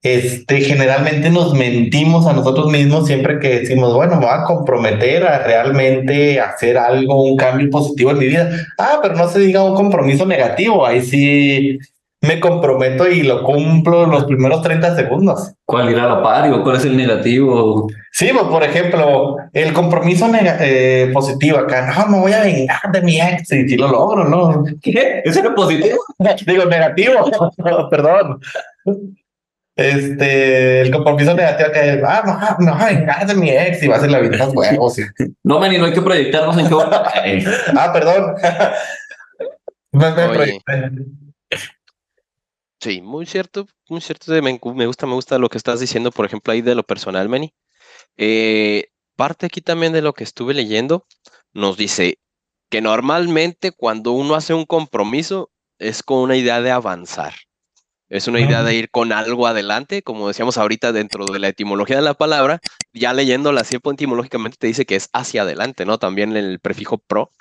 este, 0.03 0.61
generalmente 0.61 1.29
nos 1.29 1.53
mentimos 1.53 2.25
a 2.25 2.33
nosotros 2.33 2.71
mismos 2.71 3.07
siempre 3.07 3.39
que 3.39 3.59
decimos, 3.59 3.93
bueno, 3.93 4.15
me 4.15 4.25
voy 4.25 4.35
a 4.35 4.43
comprometer 4.45 5.23
a 5.23 5.43
realmente 5.43 6.39
hacer 6.39 6.77
algo, 6.77 7.23
un 7.23 7.37
cambio 7.37 7.69
positivo 7.69 8.11
en 8.11 8.17
mi 8.19 8.27
vida. 8.27 8.49
Ah, 8.77 8.99
pero 9.01 9.15
no 9.15 9.29
se 9.29 9.39
diga 9.39 9.63
un 9.63 9.75
compromiso 9.75 10.25
negativo. 10.25 10.85
Ahí 10.85 11.01
sí 11.01 11.79
me 12.23 12.39
comprometo 12.39 13.07
y 13.09 13.23
lo 13.23 13.43
cumplo 13.43 14.05
los 14.05 14.25
primeros 14.25 14.61
30 14.61 14.95
segundos. 14.95 15.53
¿Cuál 15.65 15.89
irá 15.89 16.03
a 16.03 16.15
la 16.17 16.23
par 16.23 16.51
o 16.53 16.61
cuál 16.63 16.75
es 16.77 16.85
el 16.85 16.95
negativo? 16.95 17.87
Sí, 18.11 18.29
pues 18.31 18.45
por 18.45 18.63
ejemplo, 18.63 19.37
el 19.53 19.73
compromiso 19.73 20.29
eh, 20.35 21.09
positivo 21.13 21.57
acá, 21.57 21.91
no, 21.97 22.07
me 22.07 22.19
voy 22.19 22.33
a 22.33 22.41
vengar 22.41 22.79
de 22.91 23.01
mi 23.01 23.19
ex 23.19 23.51
y 23.53 23.67
si 23.69 23.75
lo 23.75 23.87
logro, 23.87 24.25
¿no? 24.25 24.63
¿Qué? 24.81 25.21
¿Ese 25.25 25.39
era 25.39 25.55
positivo? 25.55 25.97
Digo, 26.45 26.65
negativo, 26.65 27.31
perdón. 27.89 28.39
Este, 29.75 30.81
el 30.81 30.91
compromiso 30.91 31.33
negativo 31.33 31.69
que 31.71 31.89
es, 31.93 31.99
ah, 32.05 32.57
no, 32.59 32.65
no, 32.65 32.73
voy 32.75 32.83
a 32.83 32.87
vengar 32.87 33.25
de 33.25 33.33
mi 33.33 33.49
ex 33.49 33.81
y 33.81 33.87
va 33.87 33.95
a 33.95 33.99
ser 34.01 34.11
la 34.11 34.19
vida 34.19 34.37
los 34.37 34.53
huevos. 34.53 34.99
y- 34.99 35.03
No, 35.43 35.59
Manny, 35.59 35.77
no 35.79 35.85
hay 35.85 35.93
que 35.93 36.01
proyectarnos 36.01 36.57
en 36.57 36.67
qué 36.67 36.75
Ah, 37.75 37.91
perdón. 37.91 38.35
Me- 39.93 40.11
me. 40.11 40.61
Sí, 42.81 43.01
muy 43.01 43.27
cierto, 43.27 43.67
muy 43.89 44.01
cierto. 44.01 44.31
Me, 44.41 44.59
me 44.75 44.85
gusta, 44.87 45.05
me 45.05 45.13
gusta 45.13 45.37
lo 45.37 45.49
que 45.49 45.57
estás 45.57 45.79
diciendo, 45.79 46.11
por 46.11 46.25
ejemplo, 46.25 46.51
ahí 46.51 46.61
de 46.61 46.73
lo 46.73 46.83
personal, 46.83 47.29
Manny. 47.29 47.53
Eh, 48.17 48.87
parte 49.15 49.45
aquí 49.45 49.61
también 49.61 49.93
de 49.93 50.01
lo 50.01 50.13
que 50.13 50.23
estuve 50.23 50.53
leyendo, 50.55 51.05
nos 51.53 51.77
dice 51.77 52.19
que 52.69 52.81
normalmente 52.81 53.71
cuando 53.71 54.13
uno 54.13 54.35
hace 54.35 54.53
un 54.55 54.65
compromiso 54.65 55.51
es 55.79 56.03
con 56.03 56.19
una 56.19 56.37
idea 56.37 56.61
de 56.61 56.71
avanzar. 56.71 57.35
Es 58.09 58.27
una 58.27 58.41
idea 58.41 58.63
de 58.63 58.75
ir 58.75 58.89
con 58.89 59.13
algo 59.13 59.47
adelante, 59.47 60.01
como 60.03 60.27
decíamos 60.27 60.57
ahorita 60.57 60.91
dentro 60.91 61.25
de 61.25 61.39
la 61.39 61.47
etimología 61.49 61.97
de 61.97 62.01
la 62.01 62.13
palabra, 62.13 62.59
ya 62.93 63.13
leyéndola 63.13 63.61
así 63.61 63.77
etimológicamente 63.77 64.57
te 64.59 64.67
dice 64.67 64.85
que 64.85 64.97
es 64.97 65.09
hacia 65.13 65.43
adelante, 65.43 65.85
¿no? 65.85 65.97
También 65.97 66.35
el 66.35 66.59
prefijo 66.59 66.97
pro. 66.97 67.31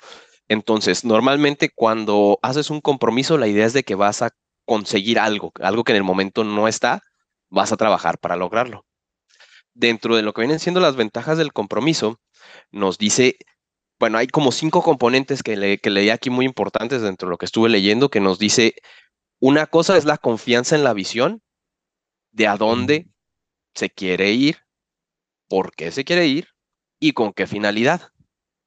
Entonces, 0.47 1.03
normalmente 1.03 1.69
cuando 1.73 2.39
haces 2.41 2.69
un 2.69 2.81
compromiso, 2.81 3.37
la 3.37 3.47
idea 3.47 3.65
es 3.65 3.73
de 3.73 3.83
que 3.83 3.95
vas 3.95 4.21
a 4.21 4.31
conseguir 4.71 5.19
algo, 5.19 5.51
algo 5.59 5.83
que 5.83 5.91
en 5.91 5.97
el 5.97 6.05
momento 6.05 6.45
no 6.45 6.69
está, 6.69 7.03
vas 7.49 7.73
a 7.73 7.75
trabajar 7.75 8.19
para 8.19 8.37
lograrlo. 8.37 8.85
Dentro 9.73 10.15
de 10.15 10.21
lo 10.21 10.31
que 10.31 10.43
vienen 10.43 10.59
siendo 10.59 10.79
las 10.79 10.95
ventajas 10.95 11.37
del 11.37 11.51
compromiso, 11.51 12.21
nos 12.71 12.97
dice, 12.97 13.35
bueno, 13.99 14.17
hay 14.17 14.27
como 14.27 14.53
cinco 14.53 14.81
componentes 14.81 15.43
que, 15.43 15.57
le, 15.57 15.77
que 15.77 15.89
leí 15.89 16.09
aquí 16.09 16.29
muy 16.29 16.45
importantes 16.45 17.01
dentro 17.01 17.27
de 17.27 17.31
lo 17.31 17.37
que 17.37 17.47
estuve 17.47 17.67
leyendo, 17.67 18.07
que 18.07 18.21
nos 18.21 18.39
dice, 18.39 18.75
una 19.41 19.67
cosa 19.67 19.97
es 19.97 20.05
la 20.05 20.17
confianza 20.17 20.77
en 20.77 20.85
la 20.85 20.93
visión 20.93 21.41
de 22.31 22.47
a 22.47 22.55
dónde 22.55 23.09
se 23.75 23.89
quiere 23.89 24.31
ir, 24.31 24.59
por 25.49 25.75
qué 25.75 25.91
se 25.91 26.05
quiere 26.05 26.27
ir 26.27 26.47
y 26.97 27.11
con 27.11 27.33
qué 27.33 27.45
finalidad. 27.45 28.13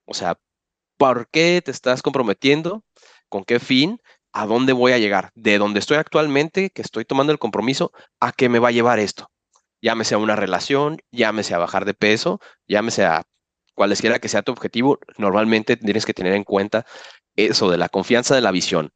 O 0.04 0.12
sea, 0.12 0.38
¿por 0.98 1.30
qué 1.30 1.62
te 1.64 1.70
estás 1.70 2.02
comprometiendo? 2.02 2.84
¿Con 3.30 3.42
qué 3.42 3.58
fin? 3.58 4.02
¿A 4.36 4.46
dónde 4.46 4.72
voy 4.72 4.90
a 4.90 4.98
llegar? 4.98 5.30
De 5.36 5.58
donde 5.58 5.78
estoy 5.78 5.96
actualmente, 5.96 6.70
que 6.70 6.82
estoy 6.82 7.04
tomando 7.04 7.32
el 7.32 7.38
compromiso, 7.38 7.92
¿a 8.18 8.32
qué 8.32 8.48
me 8.48 8.58
va 8.58 8.68
a 8.68 8.72
llevar 8.72 8.98
esto? 8.98 9.30
Llámese 9.80 10.16
a 10.16 10.18
una 10.18 10.34
relación, 10.34 10.98
llámese 11.12 11.54
a 11.54 11.58
bajar 11.58 11.84
de 11.84 11.94
peso, 11.94 12.40
llámese 12.66 13.04
a 13.04 13.22
cualesquiera 13.74 14.18
que 14.18 14.28
sea 14.28 14.42
tu 14.42 14.50
objetivo, 14.50 14.98
normalmente 15.18 15.76
tienes 15.76 16.04
que 16.04 16.14
tener 16.14 16.32
en 16.32 16.42
cuenta 16.42 16.84
eso 17.36 17.70
de 17.70 17.78
la 17.78 17.88
confianza 17.88 18.34
de 18.34 18.40
la 18.40 18.50
visión. 18.50 18.90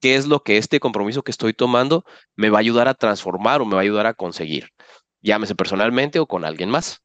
¿Qué 0.00 0.16
es 0.16 0.26
lo 0.26 0.42
que 0.42 0.56
este 0.56 0.80
compromiso 0.80 1.22
que 1.22 1.32
estoy 1.32 1.52
tomando 1.52 2.06
me 2.34 2.48
va 2.48 2.56
a 2.56 2.60
ayudar 2.60 2.88
a 2.88 2.94
transformar 2.94 3.60
o 3.60 3.66
me 3.66 3.74
va 3.74 3.80
a 3.80 3.82
ayudar 3.82 4.06
a 4.06 4.14
conseguir? 4.14 4.70
Llámese 5.20 5.54
personalmente 5.54 6.18
o 6.18 6.26
con 6.26 6.46
alguien 6.46 6.70
más. 6.70 7.02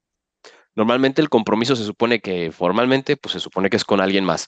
Normalmente 0.73 1.21
el 1.21 1.27
compromiso 1.27 1.75
se 1.75 1.83
supone 1.83 2.21
que 2.21 2.53
formalmente, 2.53 3.17
pues 3.17 3.33
se 3.33 3.41
supone 3.41 3.69
que 3.69 3.75
es 3.75 3.83
con 3.83 3.99
alguien 3.99 4.23
más, 4.23 4.47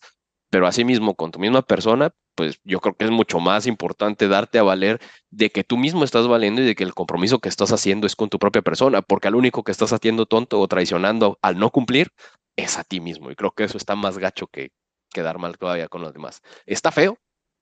pero 0.53 0.67
asimismo 0.67 1.15
con 1.15 1.31
tu 1.31 1.39
misma 1.39 1.63
persona, 1.63 2.13
pues 2.35 2.59
yo 2.63 2.79
creo 2.79 2.93
que 2.95 3.05
es 3.05 3.09
mucho 3.09 3.39
más 3.39 3.65
importante 3.65 4.27
darte 4.27 4.59
a 4.59 4.63
valer 4.63 5.01
de 5.31 5.49
que 5.49 5.63
tú 5.63 5.77
mismo 5.77 6.03
estás 6.03 6.27
valiendo 6.27 6.61
y 6.61 6.65
de 6.65 6.75
que 6.75 6.83
el 6.83 6.93
compromiso 6.93 7.39
que 7.39 7.49
estás 7.49 7.71
haciendo 7.71 8.05
es 8.05 8.15
con 8.15 8.29
tu 8.29 8.37
propia 8.37 8.61
persona, 8.61 9.01
porque 9.01 9.27
al 9.27 9.33
único 9.33 9.63
que 9.63 9.71
estás 9.71 9.93
haciendo 9.93 10.27
tonto 10.27 10.59
o 10.59 10.67
traicionando 10.67 11.39
al 11.41 11.57
no 11.57 11.71
cumplir 11.71 12.11
es 12.55 12.77
a 12.77 12.83
ti 12.83 12.99
mismo. 12.99 13.31
Y 13.31 13.35
creo 13.35 13.49
que 13.49 13.63
eso 13.63 13.79
está 13.79 13.95
más 13.95 14.19
gacho 14.19 14.45
que 14.45 14.69
quedar 15.09 15.39
mal 15.39 15.57
todavía 15.57 15.87
con 15.87 16.03
los 16.03 16.13
demás. 16.13 16.43
Está 16.67 16.91
feo 16.91 17.17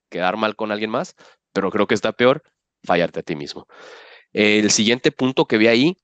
quedar 0.10 0.36
mal 0.36 0.58
con 0.58 0.74
alguien 0.74 0.90
más, 0.90 1.16
pero 1.54 1.72
creo 1.72 1.88
que 1.88 1.96
está 1.96 2.12
peor 2.12 2.44
fallarte 2.84 3.22
a 3.22 3.24
ti 3.24 3.38
mismo. 3.38 3.68
El 4.34 4.70
siguiente 4.70 5.14
punto 5.14 5.46
que 5.46 5.58
vi 5.58 5.68
ahí 5.68 5.98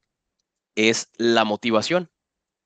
es 0.76 1.10
la 1.18 1.44
motivación 1.44 2.10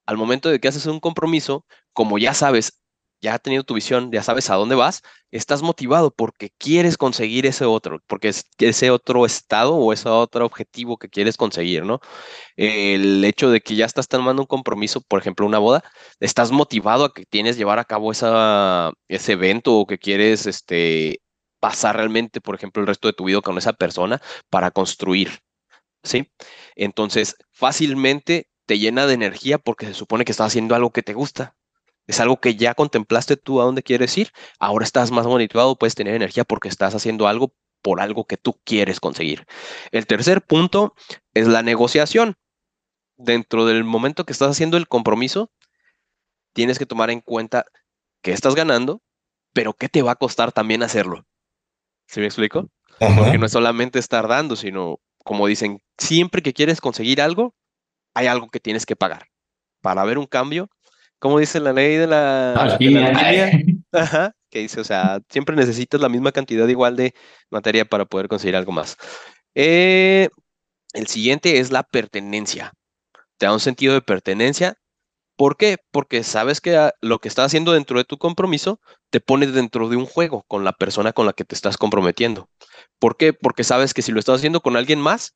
al 0.05 0.17
momento 0.17 0.49
de 0.49 0.59
que 0.59 0.67
haces 0.67 0.85
un 0.85 0.99
compromiso, 0.99 1.65
como 1.93 2.17
ya 2.17 2.33
sabes, 2.33 2.80
ya 3.21 3.35
has 3.35 3.41
tenido 3.41 3.63
tu 3.63 3.75
visión, 3.75 4.11
ya 4.11 4.23
sabes 4.23 4.49
a 4.49 4.55
dónde 4.55 4.75
vas, 4.75 5.01
estás 5.31 5.61
motivado 5.61 6.11
porque 6.11 6.49
quieres 6.57 6.97
conseguir 6.97 7.45
ese 7.45 7.65
otro, 7.65 7.99
porque 8.07 8.29
es 8.29 8.45
ese 8.59 8.91
otro 8.91 9.25
estado 9.25 9.75
o 9.75 9.93
ese 9.93 10.09
otro 10.09 10.45
objetivo 10.45 10.97
que 10.97 11.09
quieres 11.09 11.37
conseguir, 11.37 11.85
¿no? 11.85 11.99
El 12.57 13.23
hecho 13.25 13.49
de 13.51 13.61
que 13.61 13.75
ya 13.75 13.85
estás 13.85 14.07
tomando 14.07 14.41
un 14.43 14.47
compromiso, 14.47 15.01
por 15.01 15.19
ejemplo, 15.21 15.45
una 15.45 15.59
boda, 15.59 15.83
estás 16.19 16.51
motivado 16.51 17.05
a 17.05 17.13
que 17.13 17.25
tienes 17.25 17.57
llevar 17.57 17.79
a 17.79 17.85
cabo 17.85 18.11
esa, 18.11 18.91
ese 19.07 19.33
evento 19.33 19.75
o 19.75 19.85
que 19.87 19.97
quieres 19.99 20.45
este, 20.47 21.21
pasar 21.59 21.97
realmente, 21.97 22.41
por 22.41 22.55
ejemplo, 22.55 22.81
el 22.81 22.87
resto 22.87 23.07
de 23.07 23.13
tu 23.13 23.25
vida 23.25 23.41
con 23.41 23.57
esa 23.57 23.73
persona 23.73 24.21
para 24.49 24.71
construir, 24.71 25.39
¿sí? 26.03 26.31
Entonces, 26.75 27.35
fácilmente 27.51 28.47
te 28.65 28.79
llena 28.79 29.05
de 29.07 29.13
energía 29.13 29.57
porque 29.59 29.85
se 29.87 29.93
supone 29.93 30.25
que 30.25 30.31
estás 30.31 30.47
haciendo 30.47 30.75
algo 30.75 30.91
que 30.91 31.03
te 31.03 31.13
gusta. 31.13 31.55
Es 32.11 32.19
algo 32.19 32.41
que 32.41 32.57
ya 32.57 32.73
contemplaste 32.73 33.37
tú 33.37 33.61
a 33.61 33.63
dónde 33.63 33.83
quieres 33.83 34.17
ir. 34.17 34.33
Ahora 34.59 34.83
estás 34.83 35.11
más 35.11 35.25
motivado, 35.25 35.77
puedes 35.77 35.95
tener 35.95 36.13
energía 36.13 36.43
porque 36.43 36.67
estás 36.67 36.93
haciendo 36.93 37.25
algo 37.25 37.55
por 37.81 38.01
algo 38.01 38.25
que 38.25 38.35
tú 38.35 38.59
quieres 38.65 38.99
conseguir. 38.99 39.47
El 39.93 40.05
tercer 40.07 40.41
punto 40.41 40.93
es 41.33 41.47
la 41.47 41.63
negociación. 41.63 42.35
Dentro 43.15 43.65
del 43.65 43.85
momento 43.85 44.25
que 44.25 44.33
estás 44.33 44.51
haciendo 44.51 44.75
el 44.75 44.89
compromiso, 44.89 45.53
tienes 46.51 46.79
que 46.79 46.85
tomar 46.85 47.11
en 47.11 47.21
cuenta 47.21 47.63
que 48.21 48.33
estás 48.33 48.55
ganando, 48.55 49.01
pero 49.53 49.71
qué 49.71 49.87
te 49.87 50.01
va 50.01 50.11
a 50.11 50.15
costar 50.15 50.51
también 50.51 50.83
hacerlo. 50.83 51.25
¿Sí 52.07 52.19
me 52.19 52.25
explico? 52.25 52.67
Porque 52.99 53.37
no 53.37 53.45
es 53.45 53.53
solamente 53.53 53.99
estar 53.99 54.27
dando, 54.27 54.57
sino, 54.57 54.99
como 55.23 55.47
dicen, 55.47 55.81
siempre 55.97 56.41
que 56.41 56.51
quieres 56.51 56.81
conseguir 56.81 57.21
algo, 57.21 57.55
hay 58.13 58.27
algo 58.27 58.49
que 58.49 58.59
tienes 58.59 58.85
que 58.85 58.97
pagar. 58.97 59.29
Para 59.79 60.03
ver 60.03 60.17
un 60.17 60.27
cambio, 60.27 60.69
como 61.21 61.37
dice 61.37 61.59
la 61.59 61.71
ley 61.71 61.97
de 61.97 62.07
la, 62.07 62.53
alquimia, 62.53 63.13
que 64.49 64.59
dice, 64.59 64.81
o 64.81 64.83
sea, 64.83 65.19
siempre 65.29 65.55
necesitas 65.55 66.01
la 66.01 66.09
misma 66.09 66.31
cantidad 66.31 66.67
igual 66.67 66.95
de 66.95 67.13
materia 67.51 67.85
para 67.85 68.05
poder 68.05 68.27
conseguir 68.27 68.55
algo 68.55 68.71
más. 68.71 68.97
Eh, 69.53 70.29
el 70.93 71.05
siguiente 71.05 71.59
es 71.59 71.71
la 71.71 71.83
pertenencia. 71.83 72.73
Te 73.37 73.45
da 73.45 73.53
un 73.53 73.59
sentido 73.59 73.93
de 73.93 74.01
pertenencia. 74.01 74.77
¿Por 75.35 75.57
qué? 75.57 75.77
Porque 75.91 76.23
sabes 76.23 76.59
que 76.59 76.89
lo 77.01 77.19
que 77.19 77.27
estás 77.27 77.45
haciendo 77.45 77.73
dentro 77.73 77.99
de 77.99 78.03
tu 78.03 78.17
compromiso 78.17 78.79
te 79.11 79.19
pone 79.19 79.45
dentro 79.45 79.89
de 79.89 79.97
un 79.97 80.07
juego 80.07 80.43
con 80.47 80.63
la 80.63 80.73
persona 80.73 81.13
con 81.13 81.27
la 81.27 81.33
que 81.33 81.45
te 81.45 81.53
estás 81.53 81.77
comprometiendo. 81.77 82.49
¿Por 82.97 83.15
qué? 83.15 83.31
Porque 83.31 83.63
sabes 83.63 83.93
que 83.93 84.01
si 84.01 84.11
lo 84.11 84.19
estás 84.19 84.37
haciendo 84.37 84.61
con 84.61 84.75
alguien 84.75 84.99
más, 84.99 85.35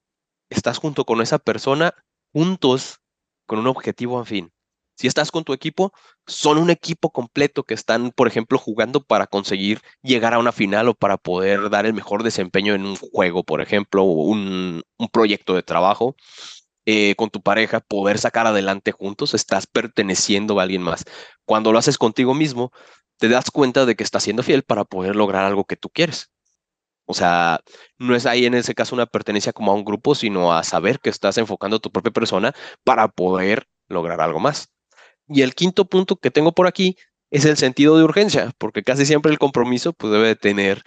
estás 0.49 0.79
junto 0.79 1.05
con 1.05 1.21
esa 1.21 1.37
persona 1.37 1.93
juntos 2.33 3.01
con 3.45 3.59
un 3.59 3.67
objetivo 3.67 4.19
afín. 4.19 4.51
Si 4.95 5.07
estás 5.07 5.31
con 5.31 5.43
tu 5.43 5.53
equipo, 5.53 5.93
son 6.25 6.57
un 6.57 6.69
equipo 6.69 7.11
completo 7.11 7.63
que 7.63 7.73
están, 7.73 8.11
por 8.11 8.27
ejemplo, 8.27 8.57
jugando 8.57 9.03
para 9.03 9.27
conseguir 9.27 9.81
llegar 10.01 10.33
a 10.33 10.39
una 10.39 10.53
final 10.53 10.87
o 10.89 10.93
para 10.93 11.17
poder 11.17 11.69
dar 11.69 11.85
el 11.85 11.93
mejor 11.93 12.23
desempeño 12.23 12.73
en 12.73 12.85
un 12.85 12.95
juego, 12.95 13.43
por 13.43 13.61
ejemplo, 13.61 14.03
o 14.03 14.23
un, 14.23 14.83
proyecto 15.11 15.53
de 15.55 15.63
trabajo. 15.63 16.15
Eh, 16.87 17.15
con 17.15 17.29
tu 17.31 17.41
pareja, 17.41 17.79
poder 17.79 18.19
sacar 18.19 18.45
adelante 18.47 18.91
juntos, 18.91 19.33
estás 19.33 19.65
perteneciendo 19.67 20.59
a 20.59 20.63
alguien 20.63 20.83
más. 20.83 21.03
Cuando 21.45 21.71
lo 21.71 21.79
haces 21.79 21.97
contigo 21.97 22.33
mismo, 22.35 22.71
te 23.17 23.27
das 23.29 23.51
cuenta 23.51 23.85
de 23.85 23.95
que 23.95 24.03
estás 24.03 24.23
siendo 24.23 24.43
fiel 24.43 24.63
para 24.63 24.85
poder 24.85 25.15
lograr 25.15 25.45
algo 25.45 25.65
que 25.65 25.77
tú 25.77 25.89
quieres. 25.89 26.31
O 27.05 27.13
sea, 27.13 27.61
no 27.99 28.15
es 28.15 28.25
ahí 28.25 28.45
en 28.45 28.55
ese 28.55 28.75
caso 28.75 28.95
una 28.95 29.05
pertenencia 29.05 29.53
como 29.53 29.71
a 29.71 29.75
un 29.75 29.85
grupo, 29.85 30.15
sino 30.15 30.53
a 30.53 30.63
saber 30.63 30.99
que 30.99 31.09
estás 31.09 31.37
enfocando 31.37 31.77
a 31.77 31.79
tu 31.79 31.91
propia 31.91 32.11
persona 32.11 32.53
para 32.83 33.07
poder 33.07 33.67
lograr 33.87 34.21
algo 34.21 34.39
más. 34.39 34.74
Y 35.27 35.41
el 35.41 35.55
quinto 35.55 35.85
punto 35.85 36.17
que 36.17 36.31
tengo 36.31 36.51
por 36.53 36.67
aquí 36.67 36.97
es 37.31 37.45
el 37.45 37.57
sentido 37.57 37.97
de 37.97 38.03
urgencia, 38.03 38.53
porque 38.57 38.83
casi 38.83 39.05
siempre 39.05 39.31
el 39.31 39.39
compromiso 39.39 39.93
pues, 39.93 40.13
debe 40.13 40.35
tener 40.35 40.83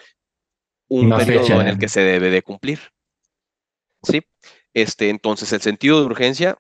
un 0.88 1.10
periodo 1.10 1.60
en 1.60 1.68
el 1.68 1.78
que 1.78 1.88
se 1.88 2.00
debe 2.00 2.30
de 2.30 2.42
cumplir. 2.42 2.80
¿Sí? 4.02 4.22
Este, 4.74 5.10
entonces, 5.10 5.52
el 5.52 5.60
sentido 5.60 6.00
de 6.00 6.06
urgencia 6.06 6.56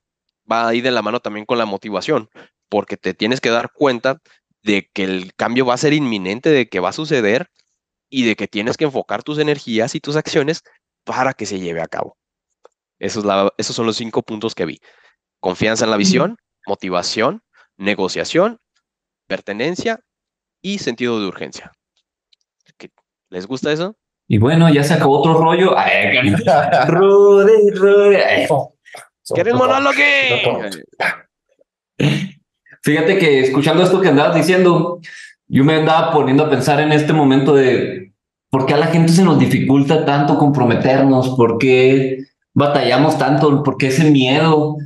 va 0.50 0.68
ahí 0.68 0.80
de 0.80 0.90
la 0.90 1.02
mano 1.02 1.20
también 1.20 1.46
con 1.46 1.58
la 1.58 1.66
motivación, 1.66 2.28
porque 2.68 2.96
te 2.96 3.14
tienes 3.14 3.40
que 3.40 3.50
dar 3.50 3.72
cuenta 3.72 4.20
de 4.62 4.90
que 4.92 5.04
el 5.04 5.34
cambio 5.34 5.66
va 5.66 5.74
a 5.74 5.78
ser 5.78 5.92
inminente, 5.92 6.50
de 6.50 6.68
que 6.68 6.80
va 6.80 6.90
a 6.90 6.92
suceder 6.92 7.50
y 8.10 8.24
de 8.24 8.36
que 8.36 8.48
tienes 8.48 8.76
que 8.76 8.84
enfocar 8.84 9.22
tus 9.22 9.38
energías 9.38 9.94
y 9.94 10.00
tus 10.00 10.16
acciones 10.16 10.62
para 11.04 11.32
que 11.34 11.46
se 11.46 11.60
lleve 11.60 11.80
a 11.80 11.86
cabo. 11.86 12.16
Eso 12.98 13.20
es 13.20 13.24
la, 13.24 13.52
esos 13.56 13.76
son 13.76 13.86
los 13.86 13.96
cinco 13.96 14.22
puntos 14.22 14.54
que 14.54 14.64
vi. 14.64 14.80
Confianza 15.40 15.84
en 15.84 15.90
la 15.90 15.96
visión, 15.96 16.36
motivación, 16.66 17.42
negociación, 17.78 18.58
pertenencia 19.26 20.00
y 20.60 20.78
sentido 20.78 21.20
de 21.20 21.28
urgencia. 21.28 21.72
¿Les 23.30 23.46
gusta 23.46 23.72
eso? 23.72 23.96
Y 24.26 24.38
bueno, 24.38 24.68
ya 24.72 24.82
se 24.84 24.94
acabó 24.94 25.20
otro 25.20 25.34
rollo. 25.34 25.74
Rude, 26.88 27.72
rude. 27.74 28.48
¿Quieres 29.34 29.54
monólogo? 29.54 29.94
Fíjate 32.82 33.18
que 33.18 33.40
escuchando 33.40 33.82
esto 33.82 34.00
que 34.00 34.08
andabas 34.08 34.36
diciendo, 34.36 35.00
yo 35.46 35.64
me 35.64 35.76
andaba 35.76 36.12
poniendo 36.12 36.44
a 36.44 36.50
pensar 36.50 36.80
en 36.80 36.92
este 36.92 37.12
momento 37.12 37.54
de 37.54 38.12
por 38.50 38.66
qué 38.66 38.74
a 38.74 38.78
la 38.78 38.86
gente 38.86 39.12
se 39.12 39.22
nos 39.22 39.38
dificulta 39.38 40.04
tanto 40.04 40.38
comprometernos, 40.38 41.30
por 41.30 41.58
qué 41.58 42.24
batallamos 42.54 43.18
tanto, 43.18 43.62
por 43.62 43.76
qué 43.76 43.88
ese 43.88 44.10
miedo. 44.10 44.76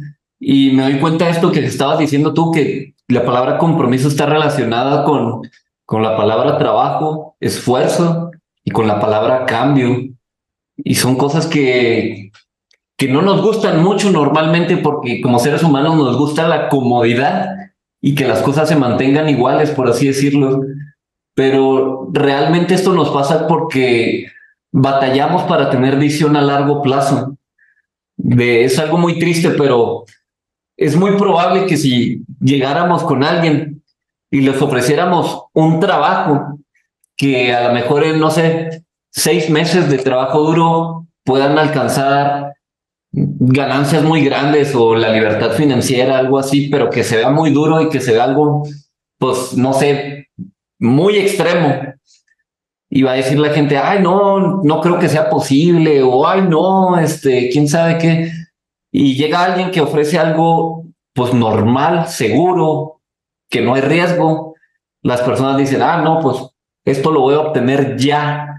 Y 0.44 0.72
me 0.72 0.82
doy 0.82 0.98
cuenta 0.98 1.26
de 1.26 1.30
esto 1.30 1.52
que 1.52 1.64
estabas 1.64 2.00
diciendo 2.00 2.34
tú, 2.34 2.50
que 2.50 2.96
la 3.06 3.24
palabra 3.24 3.58
compromiso 3.58 4.08
está 4.08 4.26
relacionada 4.26 5.04
con, 5.04 5.42
con 5.84 6.02
la 6.02 6.16
palabra 6.16 6.58
trabajo, 6.58 7.36
esfuerzo 7.38 8.32
y 8.64 8.72
con 8.72 8.88
la 8.88 8.98
palabra 8.98 9.46
cambio. 9.46 10.08
Y 10.76 10.96
son 10.96 11.14
cosas 11.14 11.46
que, 11.46 12.32
que 12.96 13.06
no 13.06 13.22
nos 13.22 13.40
gustan 13.40 13.84
mucho 13.84 14.10
normalmente 14.10 14.78
porque 14.78 15.20
como 15.20 15.38
seres 15.38 15.62
humanos 15.62 15.94
nos 15.94 16.18
gusta 16.18 16.48
la 16.48 16.68
comodidad 16.68 17.46
y 18.00 18.16
que 18.16 18.26
las 18.26 18.42
cosas 18.42 18.68
se 18.68 18.74
mantengan 18.74 19.28
iguales, 19.28 19.70
por 19.70 19.88
así 19.88 20.08
decirlo. 20.08 20.62
Pero 21.34 22.08
realmente 22.12 22.74
esto 22.74 22.94
nos 22.94 23.10
pasa 23.10 23.46
porque 23.46 24.26
batallamos 24.72 25.44
para 25.44 25.70
tener 25.70 25.98
visión 25.98 26.34
a 26.34 26.42
largo 26.42 26.82
plazo. 26.82 27.36
es 28.18 28.76
algo 28.80 28.98
muy 28.98 29.20
triste, 29.20 29.50
pero 29.50 30.04
es 30.76 30.96
muy 30.96 31.16
probable 31.16 31.66
que 31.66 31.76
si 31.76 32.24
llegáramos 32.40 33.02
con 33.04 33.24
alguien 33.24 33.82
y 34.30 34.40
les 34.40 34.60
ofreciéramos 34.60 35.44
un 35.52 35.80
trabajo 35.80 36.58
que 37.16 37.54
a 37.54 37.68
lo 37.68 37.74
mejor, 37.74 38.06
no 38.16 38.30
sé, 38.30 38.82
seis 39.10 39.50
meses 39.50 39.90
de 39.90 39.98
trabajo 39.98 40.42
duro 40.42 41.06
puedan 41.24 41.58
alcanzar 41.58 42.54
ganancias 43.12 44.02
muy 44.02 44.24
grandes 44.24 44.74
o 44.74 44.94
la 44.94 45.12
libertad 45.12 45.52
financiera, 45.52 46.18
algo 46.18 46.38
así, 46.38 46.68
pero 46.68 46.88
que 46.88 47.04
se 47.04 47.18
vea 47.18 47.30
muy 47.30 47.50
duro 47.50 47.80
y 47.82 47.88
que 47.90 48.00
se 48.00 48.12
vea 48.12 48.24
algo, 48.24 48.66
pues, 49.18 49.54
no 49.54 49.72
sé, 49.74 50.28
muy 50.78 51.18
extremo. 51.18 51.80
Y 52.88 53.02
va 53.02 53.12
a 53.12 53.16
decir 53.16 53.38
la 53.38 53.50
gente, 53.50 53.76
ay, 53.78 54.00
no, 54.02 54.62
no 54.62 54.80
creo 54.80 54.98
que 54.98 55.08
sea 55.08 55.28
posible, 55.30 56.02
o 56.02 56.26
ay, 56.26 56.42
no, 56.42 56.98
este, 56.98 57.50
quién 57.50 57.68
sabe 57.68 57.98
qué. 57.98 58.32
Y 58.92 59.16
llega 59.16 59.44
alguien 59.44 59.70
que 59.70 59.80
ofrece 59.80 60.18
algo, 60.18 60.84
pues, 61.14 61.34
normal, 61.34 62.08
seguro, 62.08 63.00
que 63.50 63.62
no 63.62 63.74
hay 63.74 63.80
riesgo. 63.80 64.54
Las 65.02 65.22
personas 65.22 65.56
dicen, 65.56 65.82
ah, 65.82 66.02
no, 66.02 66.20
pues, 66.20 66.36
esto 66.84 67.10
lo 67.10 67.20
voy 67.20 67.34
a 67.34 67.40
obtener 67.40 67.96
ya. 67.96 68.54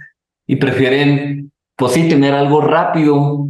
Y 0.47 0.57
prefieren, 0.57 1.53
pues 1.77 1.93
sí, 1.93 2.09
tener 2.09 2.33
algo 2.33 2.59
rápido, 2.59 3.47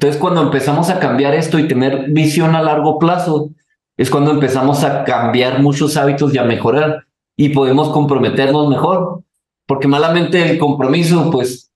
entonces, 0.00 0.20
cuando 0.20 0.40
empezamos 0.40 0.88
a 0.88 0.98
cambiar 0.98 1.34
esto 1.34 1.58
y 1.58 1.68
tener 1.68 2.10
visión 2.10 2.54
a 2.54 2.62
largo 2.62 2.98
plazo, 2.98 3.50
es 3.98 4.08
cuando 4.08 4.30
empezamos 4.30 4.82
a 4.84 5.04
cambiar 5.04 5.60
muchos 5.60 5.96
hábitos 5.98 6.34
y 6.34 6.38
a 6.38 6.44
mejorar 6.44 7.04
y 7.36 7.50
podemos 7.50 7.90
comprometernos 7.90 8.68
mejor. 8.68 9.24
Porque 9.66 9.88
malamente 9.88 10.48
el 10.48 10.58
compromiso, 10.58 11.30
pues, 11.30 11.70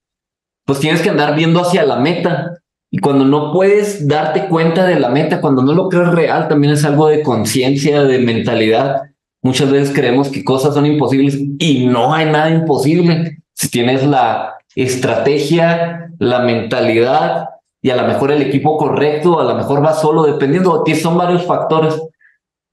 pues 0.65 0.79
tienes 0.79 1.01
que 1.01 1.11
andar 1.11 1.35
viendo 1.35 1.61
hacia 1.61 1.85
la 1.85 1.97
meta. 1.97 2.63
Y 2.95 2.99
cuando 2.99 3.25
no 3.25 3.51
puedes 3.51 4.07
darte 4.07 4.47
cuenta 4.47 4.85
de 4.85 4.97
la 4.97 5.09
meta, 5.09 5.41
cuando 5.41 5.61
no 5.61 5.73
lo 5.73 5.89
crees 5.89 6.07
real, 6.11 6.47
también 6.47 6.71
es 6.71 6.85
algo 6.85 7.09
de 7.09 7.23
conciencia, 7.23 8.03
de 8.03 8.19
mentalidad. 8.19 9.01
Muchas 9.41 9.69
veces 9.69 9.93
creemos 9.93 10.29
que 10.29 10.45
cosas 10.45 10.73
son 10.73 10.85
imposibles 10.85 11.37
y 11.59 11.87
no 11.87 12.13
hay 12.13 12.27
nada 12.27 12.49
imposible. 12.51 13.39
Si 13.51 13.69
tienes 13.69 14.07
la 14.07 14.53
estrategia, 14.75 16.09
la 16.19 16.39
mentalidad 16.39 17.49
y 17.81 17.89
a 17.89 17.97
lo 17.97 18.07
mejor 18.07 18.31
el 18.31 18.41
equipo 18.41 18.77
correcto, 18.77 19.41
a 19.41 19.43
lo 19.43 19.55
mejor 19.55 19.83
va 19.83 19.91
solo, 19.91 20.23
dependiendo, 20.23 20.81
son 20.95 21.17
varios 21.17 21.43
factores. 21.43 22.01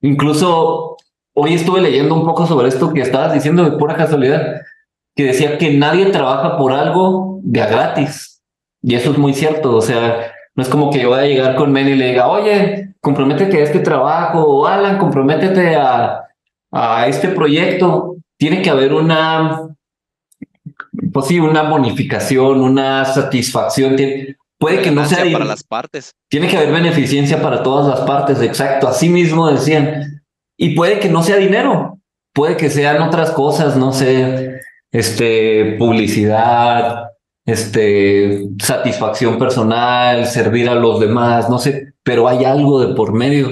Incluso 0.02 0.98
hoy 1.34 1.54
estuve 1.54 1.80
leyendo 1.80 2.14
un 2.14 2.24
poco 2.24 2.46
sobre 2.46 2.68
esto 2.68 2.92
que 2.92 3.00
estabas 3.00 3.34
diciendo 3.34 3.64
de 3.64 3.76
pura 3.76 3.96
casualidad, 3.96 4.60
que 5.16 5.24
decía 5.24 5.58
que 5.58 5.76
nadie 5.76 6.06
trabaja 6.12 6.56
por 6.58 6.72
algo 6.72 7.40
de 7.42 7.60
a 7.60 7.66
gratis. 7.66 8.31
Y 8.82 8.94
eso 8.94 9.12
es 9.12 9.18
muy 9.18 9.32
cierto, 9.32 9.76
o 9.76 9.80
sea, 9.80 10.32
no 10.54 10.62
es 10.62 10.68
como 10.68 10.90
que 10.90 11.00
yo 11.00 11.10
vaya 11.10 11.22
a 11.22 11.26
llegar 11.26 11.54
con 11.54 11.72
Men 11.72 11.88
y 11.88 11.94
le 11.94 12.08
diga, 12.08 12.28
oye, 12.28 12.94
comprométete 13.00 13.58
a 13.58 13.64
este 13.64 13.78
trabajo, 13.78 14.42
o 14.42 14.66
Alan, 14.66 14.98
comprométete 14.98 15.76
a, 15.76 16.24
a 16.70 17.06
este 17.06 17.28
proyecto. 17.28 18.16
Tiene 18.36 18.60
que 18.60 18.70
haber 18.70 18.92
una, 18.92 19.68
pues 21.12 21.26
sí, 21.26 21.38
una 21.38 21.62
bonificación, 21.62 22.60
una 22.60 23.04
satisfacción. 23.04 23.96
Puede 24.58 24.82
que 24.82 24.90
no 24.90 25.06
sea 25.06 25.24
para 25.32 25.44
las 25.44 25.64
partes. 25.64 26.12
Tiene 26.28 26.48
que 26.48 26.56
haber 26.56 26.72
beneficencia 26.72 27.40
para 27.40 27.62
todas 27.62 27.88
las 27.88 28.06
partes, 28.06 28.40
exacto. 28.42 28.88
Así 28.88 29.08
mismo 29.08 29.50
decían. 29.50 30.22
Y 30.56 30.74
puede 30.74 31.00
que 31.00 31.08
no 31.08 31.22
sea 31.22 31.36
dinero, 31.36 31.98
puede 32.32 32.56
que 32.56 32.70
sean 32.70 33.00
otras 33.02 33.30
cosas, 33.32 33.76
no 33.76 33.92
sé, 33.92 34.60
este, 34.92 35.76
publicidad, 35.78 37.11
este, 37.44 38.48
satisfacción 38.58 39.38
personal, 39.38 40.26
servir 40.26 40.68
a 40.68 40.74
los 40.74 41.00
demás, 41.00 41.48
no 41.50 41.58
sé, 41.58 41.94
pero 42.02 42.28
hay 42.28 42.44
algo 42.44 42.84
de 42.84 42.94
por 42.94 43.12
medio. 43.12 43.48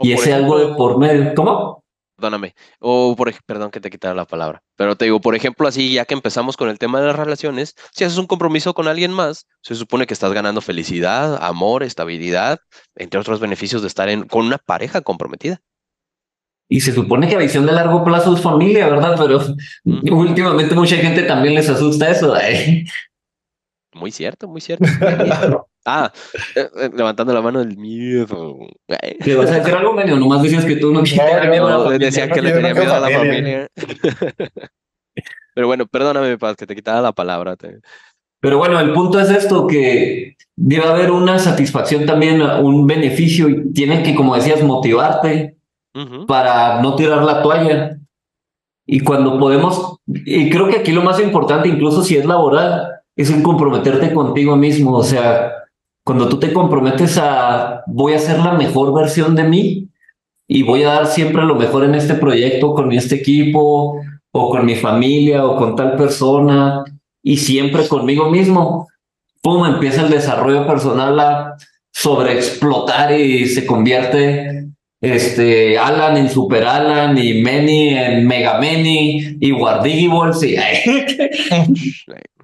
y 0.00 0.12
ese 0.12 0.32
algo 0.32 0.58
de 0.58 0.74
por 0.74 0.98
medio, 0.98 1.34
¿cómo? 1.34 1.84
perdóname. 2.24 2.54
O 2.80 3.14
por 3.16 3.32
perdón 3.44 3.70
que 3.70 3.80
te 3.80 3.90
quitara 3.90 4.14
la 4.14 4.24
palabra. 4.24 4.62
Pero 4.76 4.96
te 4.96 5.04
digo, 5.04 5.20
por 5.20 5.34
ejemplo, 5.34 5.68
así 5.68 5.92
ya 5.92 6.04
que 6.04 6.14
empezamos 6.14 6.56
con 6.56 6.68
el 6.68 6.78
tema 6.78 7.00
de 7.00 7.08
las 7.08 7.16
relaciones, 7.16 7.74
si 7.92 8.04
haces 8.04 8.18
un 8.18 8.26
compromiso 8.26 8.72
con 8.74 8.88
alguien 8.88 9.12
más, 9.12 9.46
se 9.62 9.74
supone 9.74 10.06
que 10.06 10.14
estás 10.14 10.32
ganando 10.32 10.60
felicidad, 10.60 11.38
amor, 11.42 11.82
estabilidad, 11.82 12.60
entre 12.96 13.20
otros 13.20 13.40
beneficios 13.40 13.82
de 13.82 13.88
estar 13.88 14.08
en, 14.08 14.26
con 14.26 14.46
una 14.46 14.58
pareja 14.58 15.02
comprometida. 15.02 15.60
Y 16.68 16.80
se 16.80 16.92
supone 16.92 17.28
que 17.28 17.34
a 17.34 17.38
visión 17.38 17.66
de 17.66 17.72
largo 17.72 18.02
plazo 18.04 18.34
es 18.34 18.40
familia, 18.40 18.88
¿verdad? 18.88 19.16
Pero 19.18 19.40
últimamente 20.16 20.74
mucha 20.74 20.96
gente 20.96 21.24
también 21.24 21.54
les 21.54 21.68
asusta 21.68 22.10
eso. 22.10 22.34
¿eh? 22.38 22.86
Muy 23.94 24.10
cierto, 24.10 24.48
muy 24.48 24.60
cierto. 24.60 24.84
ah, 25.86 26.12
eh, 26.56 26.68
eh, 26.76 26.90
levantando 26.92 27.32
la 27.32 27.40
mano 27.40 27.60
del 27.60 27.76
miedo. 27.76 28.58
¿Te 29.24 29.34
vas 29.36 29.50
a 29.50 29.60
decir 29.60 29.74
algo, 29.74 29.92
medio? 29.92 30.16
Nomás 30.16 30.42
decías 30.42 30.64
que 30.64 30.76
tú 30.76 30.92
no 30.92 31.02
quieres 31.02 31.48
miedo 31.48 31.90
Decía 31.90 32.28
que 32.28 32.42
le 32.42 32.52
tenía 32.52 32.74
miedo 32.74 32.94
a 32.94 33.00
la 33.00 33.10
familia. 33.10 33.68
Pero 35.54 35.68
bueno, 35.68 35.86
perdóname, 35.86 36.36
Paz, 36.36 36.56
que 36.56 36.66
te 36.66 36.74
quitaba 36.74 37.00
la 37.00 37.12
palabra. 37.12 37.56
Pero 38.40 38.58
bueno, 38.58 38.80
el 38.80 38.92
punto 38.92 39.20
es 39.20 39.30
esto, 39.30 39.68
que 39.68 40.36
debe 40.56 40.84
haber 40.84 41.12
una 41.12 41.38
satisfacción 41.38 42.04
también, 42.04 42.42
un 42.42 42.88
beneficio, 42.88 43.48
y 43.48 43.72
tiene 43.72 44.02
que, 44.02 44.16
como 44.16 44.34
decías, 44.34 44.62
motivarte 44.64 45.56
para 46.26 46.82
no 46.82 46.96
tirar 46.96 47.22
la 47.22 47.40
toalla. 47.42 47.96
Y 48.86 49.00
cuando 49.00 49.38
podemos, 49.38 49.98
y 50.06 50.50
creo 50.50 50.68
que 50.68 50.78
aquí 50.78 50.90
lo 50.90 51.02
más 51.02 51.20
importante, 51.20 51.68
incluso 51.68 52.02
si 52.02 52.16
es 52.16 52.26
laboral, 52.26 52.93
es 53.16 53.30
un 53.30 53.42
comprometerte 53.42 54.12
contigo 54.12 54.56
mismo. 54.56 54.96
O 54.96 55.04
sea, 55.04 55.52
cuando 56.04 56.28
tú 56.28 56.38
te 56.38 56.52
comprometes 56.52 57.18
a 57.18 57.82
voy 57.86 58.14
a 58.14 58.18
ser 58.18 58.38
la 58.38 58.52
mejor 58.52 58.94
versión 58.94 59.34
de 59.34 59.44
mí 59.44 59.88
y 60.46 60.62
voy 60.62 60.82
a 60.82 60.94
dar 60.94 61.06
siempre 61.06 61.44
lo 61.44 61.54
mejor 61.54 61.84
en 61.84 61.94
este 61.94 62.14
proyecto 62.14 62.74
con 62.74 62.92
este 62.92 63.16
equipo 63.16 64.00
o 64.32 64.50
con 64.50 64.66
mi 64.66 64.74
familia 64.74 65.44
o 65.44 65.56
con 65.56 65.76
tal 65.76 65.96
persona 65.96 66.84
y 67.22 67.38
siempre 67.38 67.88
conmigo 67.88 68.30
mismo, 68.30 68.88
pum, 69.40 69.64
empieza 69.64 70.02
el 70.02 70.10
desarrollo 70.10 70.66
personal 70.66 71.18
a 71.20 71.56
sobreexplotar 71.90 73.18
y 73.18 73.46
se 73.46 73.64
convierte 73.64 74.68
este 75.00 75.78
Alan 75.78 76.16
en 76.16 76.28
Super 76.28 76.64
Alan 76.64 77.16
y 77.16 77.42
Meni 77.42 77.90
en 77.90 78.26
Mega 78.26 78.58
Meni 78.58 79.38
y 79.40 79.50
Guardigibles 79.52 80.40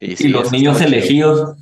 y 0.00 0.26
Y, 0.26 0.28
los 0.28 0.52
niños 0.52 0.80
elegidos. 0.80 1.56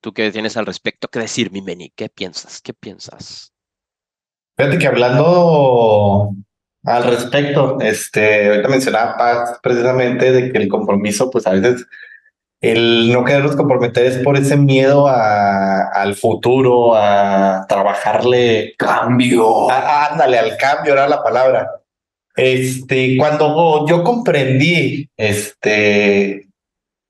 ¿Tú 0.00 0.12
qué 0.12 0.30
tienes 0.32 0.56
al 0.56 0.66
respecto? 0.66 1.08
¿Qué 1.08 1.18
decir, 1.18 1.52
mi 1.52 1.60
Meni? 1.62 1.90
¿Qué 1.90 2.08
piensas? 2.08 2.60
¿Qué 2.60 2.72
piensas? 2.72 3.52
Fíjate 4.56 4.78
que 4.78 4.86
hablando 4.86 6.34
al 6.84 7.04
respecto, 7.04 7.78
este, 7.80 8.48
ahorita 8.48 8.68
mencionaba 8.68 9.16
Paz 9.16 9.58
precisamente 9.62 10.32
de 10.32 10.52
que 10.52 10.58
el 10.58 10.68
compromiso, 10.68 11.30
pues 11.30 11.46
a 11.46 11.52
veces 11.52 11.86
el 12.60 13.10
no 13.12 13.24
querernos 13.24 13.56
comprometer 13.56 14.04
es 14.04 14.18
por 14.18 14.36
ese 14.36 14.56
miedo 14.56 15.08
a, 15.08 15.88
al 15.88 16.14
futuro, 16.14 16.94
a 16.94 17.66
trabajarle 17.68 18.74
cambio. 18.76 19.70
ándale, 19.70 20.38
al 20.38 20.56
cambio 20.58 20.92
era 20.92 21.08
la 21.08 21.22
palabra. 21.22 21.79
Este, 22.40 23.18
cuando 23.18 23.86
yo 23.86 24.02
comprendí 24.02 25.10
este, 25.16 26.48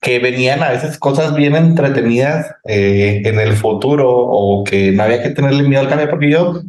que 0.00 0.18
venían 0.18 0.62
a 0.62 0.70
veces 0.70 0.98
cosas 0.98 1.36
bien 1.36 1.54
entretenidas 1.54 2.52
eh, 2.64 3.22
en 3.24 3.38
el 3.38 3.52
futuro 3.52 4.10
o 4.10 4.64
que 4.64 4.90
no 4.90 5.04
había 5.04 5.22
que 5.22 5.30
tenerle 5.30 5.62
miedo 5.62 5.82
al 5.82 5.88
cambio, 5.88 6.10
porque 6.10 6.30
yo 6.30 6.62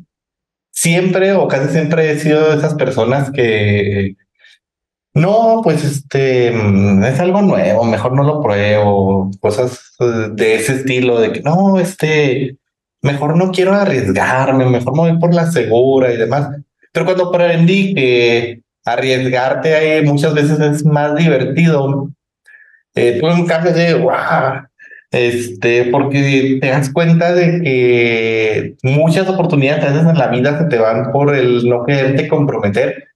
siempre 0.72 1.34
o 1.34 1.48
casi 1.48 1.72
siempre 1.74 2.12
he 2.12 2.20
sido 2.20 2.52
de 2.52 2.58
esas 2.58 2.76
personas 2.76 3.32
que 3.32 4.16
no, 5.14 5.62
pues 5.64 5.84
este 5.84 6.52
mm, 6.52 7.04
es 7.04 7.20
algo 7.20 7.42
nuevo, 7.42 7.84
mejor 7.84 8.14
no 8.14 8.24
lo 8.24 8.42
pruebo, 8.42 9.32
cosas 9.40 9.96
eh, 10.00 10.30
de 10.34 10.56
ese 10.56 10.76
estilo, 10.76 11.20
de 11.20 11.32
que 11.34 11.42
no, 11.42 11.80
este, 11.80 12.58
mejor 13.02 13.38
no 13.38 13.52
quiero 13.52 13.74
arriesgarme, 13.74 14.66
mejor 14.66 14.94
me 14.94 15.12
voy 15.12 15.20
por 15.20 15.34
la 15.34 15.52
segura 15.52 16.14
y 16.14 16.18
demás. 16.18 16.50
Pero 16.92 17.06
cuando 17.06 17.30
aprendí 17.30 17.94
que 17.94 18.62
arriesgarte 18.86 19.76
ahí 19.76 20.06
muchas 20.06 20.34
veces 20.34 20.60
es 20.60 20.86
más 20.86 21.16
divertido, 21.16 22.10
eh, 22.96 23.18
tuve 23.20 23.34
un 23.34 23.46
cambio 23.46 23.74
de 23.74 23.94
wow, 23.94 24.68
este, 25.12 25.86
porque 25.86 26.58
te 26.62 26.68
das 26.68 26.92
cuenta 26.92 27.34
de 27.34 27.62
que 27.62 28.76
muchas 28.84 29.28
oportunidades 29.30 29.84
a 29.84 29.92
veces 29.92 30.08
en 30.08 30.18
la 30.18 30.28
vida 30.28 30.58
se 30.58 30.66
te 30.66 30.78
van 30.78 31.12
por 31.12 31.36
el 31.36 31.68
no 31.68 31.86
quererte 31.86 32.28
comprometer. 32.28 33.08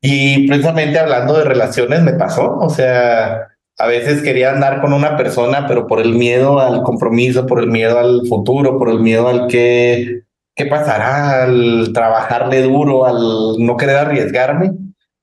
Y 0.00 0.46
precisamente 0.46 0.98
hablando 0.98 1.36
de 1.36 1.44
relaciones 1.44 2.02
me 2.02 2.12
pasó, 2.12 2.56
o 2.58 2.70
sea, 2.70 3.48
a 3.78 3.86
veces 3.86 4.22
quería 4.22 4.52
andar 4.52 4.80
con 4.80 4.92
una 4.92 5.16
persona, 5.16 5.66
pero 5.66 5.86
por 5.86 6.00
el 6.00 6.14
miedo 6.14 6.60
al 6.60 6.82
compromiso, 6.82 7.46
por 7.46 7.60
el 7.60 7.68
miedo 7.68 7.98
al 7.98 8.26
futuro, 8.28 8.78
por 8.78 8.90
el 8.90 9.00
miedo 9.00 9.28
al 9.28 9.48
que 9.48 10.22
¿Qué 10.58 10.66
pasará 10.66 11.44
al 11.44 11.92
trabajarle 11.94 12.62
duro, 12.62 13.06
al 13.06 13.64
no 13.64 13.76
querer 13.76 13.96
arriesgarme? 13.96 14.72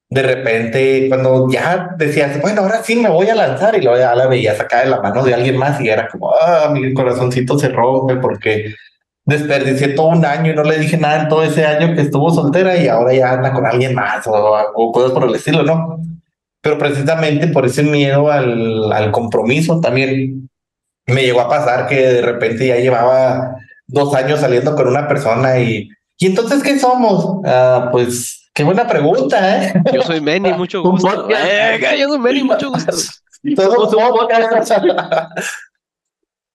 De 0.10 0.24
repente, 0.24 1.08
cuando 1.10 1.48
ya 1.52 1.94
decías, 1.98 2.42
bueno, 2.42 2.62
ahora 2.62 2.82
sí 2.84 2.96
me 2.96 3.10
voy 3.10 3.28
a 3.28 3.36
lanzar 3.36 3.76
y 3.76 3.82
luego 3.82 4.00
ya 4.00 4.16
la 4.16 4.28
veía 4.28 4.56
sacar 4.56 4.86
de 4.86 4.92
la 4.92 5.02
mano 5.02 5.24
de 5.24 5.34
alguien 5.34 5.58
más 5.58 5.80
y 5.82 5.90
era 5.90 6.08
como, 6.08 6.34
ah, 6.34 6.70
mi 6.72 6.94
corazoncito 6.94 7.60
se 7.60 7.70
rompe 7.70 8.16
porque 8.16 8.74
desperdicié 9.26 9.90
todo 9.90 10.08
un 10.08 10.26
año 10.26 10.52
y 10.52 10.56
no 10.56 10.64
le 10.64 10.80
dije 10.80 10.98
nada 10.98 11.24
en 11.24 11.28
todo 11.28 11.44
ese 11.44 11.66
año 11.66 11.94
que 11.94 12.02
estuvo 12.02 12.32
soltera 12.32 12.78
y 12.78 12.88
ahora 12.88 13.14
ya 13.14 13.34
anda 13.34 13.52
con 13.52 13.66
alguien 13.66 13.94
más 13.94 14.26
o, 14.28 14.34
o 14.34 14.92
cosas 14.92 15.12
por 15.12 15.26
el 15.26 15.36
estilo, 15.36 15.64
¿no? 15.64 16.00
pero 16.66 16.80
precisamente 16.80 17.46
por 17.46 17.68
ese 17.68 17.84
miedo 17.84 18.32
al, 18.32 18.92
al 18.92 19.12
compromiso 19.12 19.80
también 19.80 20.50
me 21.06 21.22
llegó 21.22 21.42
a 21.42 21.48
pasar 21.48 21.86
que 21.86 21.96
de 21.96 22.22
repente 22.24 22.66
ya 22.66 22.78
llevaba 22.78 23.56
dos 23.88 24.14
años 24.16 24.40
saliendo 24.40 24.76
con 24.76 24.88
una 24.88 25.08
persona 25.08 25.60
y, 25.60 25.90
¿y 26.18 26.26
entonces 26.26 26.64
qué 26.64 26.80
somos? 26.80 27.42
Ah, 27.46 27.90
pues 27.92 28.50
qué 28.54 28.64
buena 28.64 28.88
pregunta, 28.88 29.64
¿eh? 29.64 29.74
Yo 29.94 30.02
soy 30.02 30.22
Manny, 30.22 30.54
mucho 30.54 30.82
gusto. 30.90 31.28
Venga, 31.28 31.96
yo 31.96 32.10
soy 32.10 32.20
Manny, 32.20 32.44
mucho 32.44 32.70
gusto. 32.72 32.92
Todo. 33.56 34.28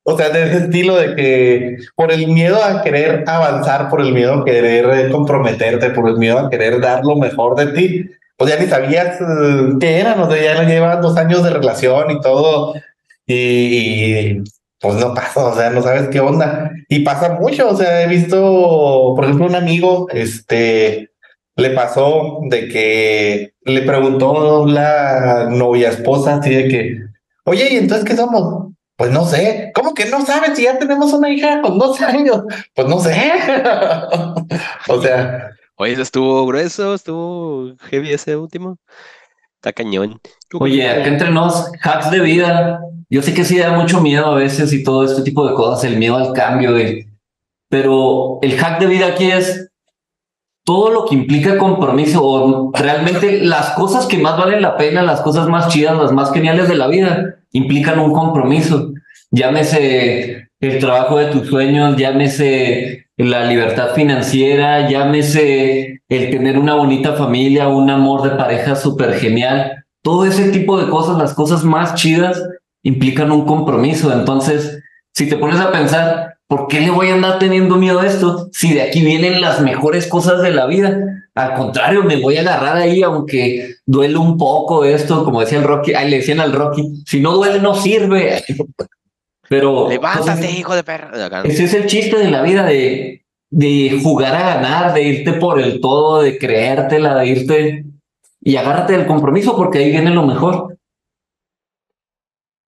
O 0.02 0.16
sea, 0.16 0.30
de 0.30 0.44
ese 0.44 0.64
estilo 0.64 0.96
de 0.96 1.14
que 1.14 1.76
por 1.94 2.10
el 2.10 2.26
miedo 2.28 2.64
a 2.64 2.82
querer 2.82 3.22
avanzar, 3.26 3.90
por 3.90 4.00
el 4.00 4.12
miedo 4.12 4.32
a 4.32 4.44
querer 4.44 4.86
eh, 4.86 5.10
comprometerte, 5.10 5.90
por 5.90 6.08
el 6.08 6.16
miedo 6.16 6.38
a 6.38 6.50
querer 6.50 6.80
dar 6.80 7.04
lo 7.04 7.16
mejor 7.16 7.54
de 7.54 7.66
ti, 7.72 8.10
pues 8.36 8.50
ya 8.50 8.58
ni 8.58 8.66
sabías 8.66 9.20
eh, 9.20 9.74
qué 9.78 10.00
eran, 10.00 10.18
o 10.18 10.30
sea, 10.30 10.42
ya 10.42 10.62
llevan 10.62 11.02
dos 11.02 11.16
años 11.18 11.44
de 11.44 11.50
relación 11.50 12.10
y 12.10 12.20
todo, 12.20 12.74
y, 13.26 13.34
y, 13.34 14.42
pues 14.80 14.96
no 14.96 15.14
pasa, 15.14 15.46
o 15.46 15.54
sea, 15.54 15.70
no 15.70 15.82
sabes 15.82 16.08
qué 16.08 16.20
onda. 16.20 16.70
Y 16.88 17.00
pasa 17.00 17.34
mucho, 17.34 17.68
o 17.68 17.76
sea, 17.76 18.02
he 18.02 18.08
visto, 18.08 19.12
por 19.14 19.24
ejemplo, 19.24 19.46
un 19.46 19.54
amigo, 19.54 20.08
este, 20.10 21.10
le 21.56 21.70
pasó 21.70 22.40
de 22.48 22.68
que 22.68 23.52
le 23.62 23.82
preguntó 23.82 24.66
la 24.66 25.48
novia 25.50 25.90
esposa, 25.90 26.36
así 26.36 26.54
de 26.54 26.68
que, 26.68 26.98
oye, 27.44 27.68
¿y 27.72 27.76
entonces 27.76 28.06
qué 28.06 28.16
somos? 28.16 28.72
Pues 28.96 29.10
no 29.10 29.24
sé. 29.24 29.70
¿Cómo 29.74 29.94
que 29.94 30.06
no 30.06 30.24
sabes 30.24 30.56
si 30.56 30.64
ya 30.64 30.78
tenemos 30.78 31.12
una 31.12 31.30
hija 31.30 31.62
con 31.62 31.78
12 31.78 32.04
años? 32.06 32.42
Pues 32.74 32.88
no 32.88 32.98
sé. 32.98 33.14
o 34.88 35.02
sea, 35.02 35.50
Oye, 35.80 35.94
eso 35.94 36.02
estuvo 36.02 36.44
grueso, 36.44 36.94
estuvo 36.94 37.74
heavy 37.88 38.12
ese 38.12 38.36
último. 38.36 38.76
Está 39.54 39.72
cañón. 39.72 40.20
Oye, 40.52 40.86
acá 40.86 41.06
entre 41.06 41.30
nos, 41.30 41.72
hacks 41.82 42.10
de 42.10 42.20
vida. 42.20 42.78
Yo 43.10 43.22
sé 43.22 43.34
que 43.34 43.44
sí 43.44 43.58
da 43.58 43.72
mucho 43.72 44.00
miedo 44.00 44.26
a 44.26 44.36
veces 44.36 44.72
y 44.72 44.84
todo 44.84 45.04
este 45.04 45.22
tipo 45.22 45.46
de 45.46 45.54
cosas, 45.54 45.84
el 45.84 45.98
miedo 45.98 46.16
al 46.16 46.32
cambio, 46.32 46.72
de... 46.72 47.08
pero 47.68 48.38
el 48.40 48.56
hack 48.56 48.78
de 48.78 48.86
vida 48.86 49.08
aquí 49.08 49.30
es 49.30 49.68
todo 50.64 50.90
lo 50.90 51.06
que 51.06 51.16
implica 51.16 51.58
compromiso 51.58 52.20
o 52.22 52.70
realmente 52.72 53.40
las 53.40 53.70
cosas 53.70 54.06
que 54.06 54.18
más 54.18 54.38
valen 54.38 54.62
la 54.62 54.76
pena, 54.76 55.02
las 55.02 55.20
cosas 55.22 55.48
más 55.48 55.68
chidas, 55.68 55.98
las 55.98 56.12
más 56.12 56.32
geniales 56.32 56.68
de 56.68 56.76
la 56.76 56.86
vida, 56.86 57.40
implican 57.50 57.98
un 57.98 58.12
compromiso. 58.12 58.92
Llámese 59.32 60.48
el 60.60 60.78
trabajo 60.78 61.18
de 61.18 61.26
tus 61.26 61.48
sueños, 61.48 61.96
llámese 61.96 63.06
la 63.16 63.44
libertad 63.44 63.94
financiera, 63.94 64.88
llámese 64.88 66.02
el 66.08 66.30
tener 66.30 66.58
una 66.58 66.74
bonita 66.74 67.14
familia, 67.14 67.68
un 67.68 67.90
amor 67.90 68.22
de 68.22 68.36
pareja 68.36 68.76
súper 68.76 69.14
genial. 69.14 69.84
Todo 70.02 70.24
ese 70.24 70.50
tipo 70.50 70.80
de 70.80 70.88
cosas, 70.88 71.18
las 71.18 71.34
cosas 71.34 71.64
más 71.64 71.94
chidas, 71.94 72.42
implican 72.82 73.32
un 73.32 73.44
compromiso. 73.44 74.12
Entonces, 74.12 74.82
si 75.14 75.28
te 75.28 75.36
pones 75.36 75.60
a 75.60 75.72
pensar, 75.72 76.34
¿por 76.46 76.68
qué 76.68 76.80
le 76.80 76.90
voy 76.90 77.08
a 77.08 77.14
andar 77.14 77.38
teniendo 77.38 77.76
miedo 77.76 78.00
a 78.00 78.06
esto? 78.06 78.48
Si 78.52 78.74
de 78.74 78.82
aquí 78.82 79.04
vienen 79.04 79.40
las 79.40 79.60
mejores 79.60 80.06
cosas 80.06 80.42
de 80.42 80.50
la 80.50 80.66
vida. 80.66 80.98
Al 81.34 81.54
contrario, 81.54 82.02
me 82.02 82.20
voy 82.20 82.36
a 82.36 82.40
agarrar 82.40 82.76
ahí, 82.76 83.02
aunque 83.02 83.76
duele 83.86 84.16
un 84.16 84.36
poco 84.36 84.84
esto, 84.84 85.24
como 85.24 85.40
decía 85.40 85.58
el 85.58 85.64
Rocky, 85.64 85.94
ahí 85.94 86.10
le 86.10 86.18
decían 86.18 86.40
al 86.40 86.52
Rocky, 86.52 87.02
si 87.06 87.20
no 87.20 87.32
duele, 87.32 87.60
no 87.60 87.74
sirve. 87.74 88.42
Pero 89.48 89.88
Levántate, 89.88 90.30
entonces, 90.30 90.58
hijo 90.58 90.74
de 90.74 90.84
perra. 90.84 91.26
Acá. 91.26 91.42
ese 91.44 91.64
es 91.64 91.74
el 91.74 91.86
chiste 91.86 92.18
de 92.18 92.30
la 92.30 92.42
vida, 92.42 92.64
de, 92.64 93.24
de 93.50 94.00
jugar 94.02 94.34
a 94.34 94.54
ganar, 94.54 94.94
de 94.94 95.02
irte 95.02 95.32
por 95.34 95.60
el 95.60 95.80
todo, 95.80 96.22
de 96.22 96.38
creértela, 96.38 97.16
de 97.16 97.26
irte 97.26 97.84
y 98.42 98.56
agárrate 98.56 98.94
del 98.94 99.06
compromiso 99.06 99.56
porque 99.56 99.78
ahí 99.78 99.90
viene 99.90 100.10
lo 100.10 100.24
mejor. 100.24 100.78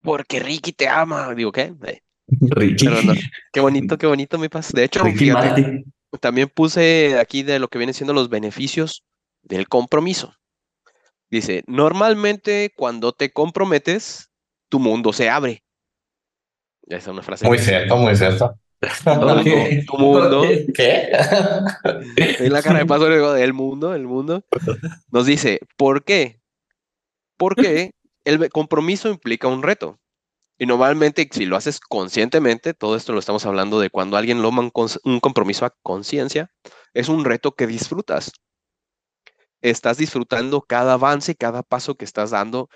Porque 0.03 0.41
Ricky 0.41 0.73
te 0.73 0.89
ama. 0.89 1.35
Digo, 1.35 1.53
¿qué? 1.53 1.75
Eh, 1.87 2.01
Ricky, 2.29 2.87
pero 2.87 3.03
no. 3.03 3.15
Qué 3.53 3.61
bonito, 3.61 3.99
qué 3.99 4.07
bonito 4.07 4.39
mi 4.39 4.49
paz. 4.49 4.73
De 4.73 4.85
hecho, 4.85 5.05
fíjate, 5.05 5.85
también 6.21 6.49
puse 6.49 7.19
aquí 7.19 7.43
de 7.43 7.59
lo 7.59 7.69
que 7.69 7.79
vienen 7.79 7.95
siendo 7.95 8.13
los 8.13 8.29
beneficios 8.29 9.05
del 9.43 9.69
compromiso. 9.69 10.35
Dice, 11.31 11.63
normalmente 11.67 12.73
cuando 12.77 13.13
te 13.13 13.31
comprometes, 13.31 14.31
tu 14.69 14.81
mundo 14.81 15.13
se 15.13 15.29
abre. 15.31 15.63
Esa 16.87 16.99
es 16.99 17.07
una 17.09 17.23
frase. 17.23 17.47
muy 17.47 17.59
cierto, 17.59 17.97
muy 17.97 18.17
cierto. 18.17 18.59
Tu 19.87 19.99
mundo. 19.99 20.43
¿Qué? 20.75 21.11
En 22.17 22.53
la 22.53 22.63
cara 22.63 22.79
de 22.79 22.87
paso 22.87 23.09
digo, 23.09 23.35
el 23.37 23.53
mundo, 23.53 23.95
el 23.95 24.07
mundo. 24.07 24.45
Nos 25.11 25.27
dice, 25.27 25.61
¿por 25.77 26.03
qué? 26.03 26.41
Porque 27.37 27.93
el 28.24 28.48
compromiso 28.50 29.09
implica 29.09 29.48
un 29.48 29.62
reto. 29.62 29.98
Y 30.59 30.66
normalmente, 30.66 31.26
si 31.33 31.46
lo 31.46 31.56
haces 31.56 31.80
conscientemente, 31.80 32.74
todo 32.74 32.94
esto 32.94 33.12
lo 33.14 33.18
estamos 33.18 33.46
hablando 33.46 33.80
de 33.80 33.88
cuando 33.90 34.16
alguien 34.18 34.42
cons- 34.42 35.00
un 35.04 35.20
compromiso 35.20 35.64
a 35.64 35.74
conciencia, 35.83 36.50
es 36.92 37.09
un 37.09 37.24
reto 37.24 37.52
que 37.52 37.66
disfrutas. 37.66 38.33
Estás 39.62 39.96
disfrutando 39.96 40.62
cada 40.62 40.94
avance, 40.94 41.35
cada 41.35 41.62
paso 41.62 41.94
que 41.94 42.04
estás 42.04 42.30
dando 42.30 42.68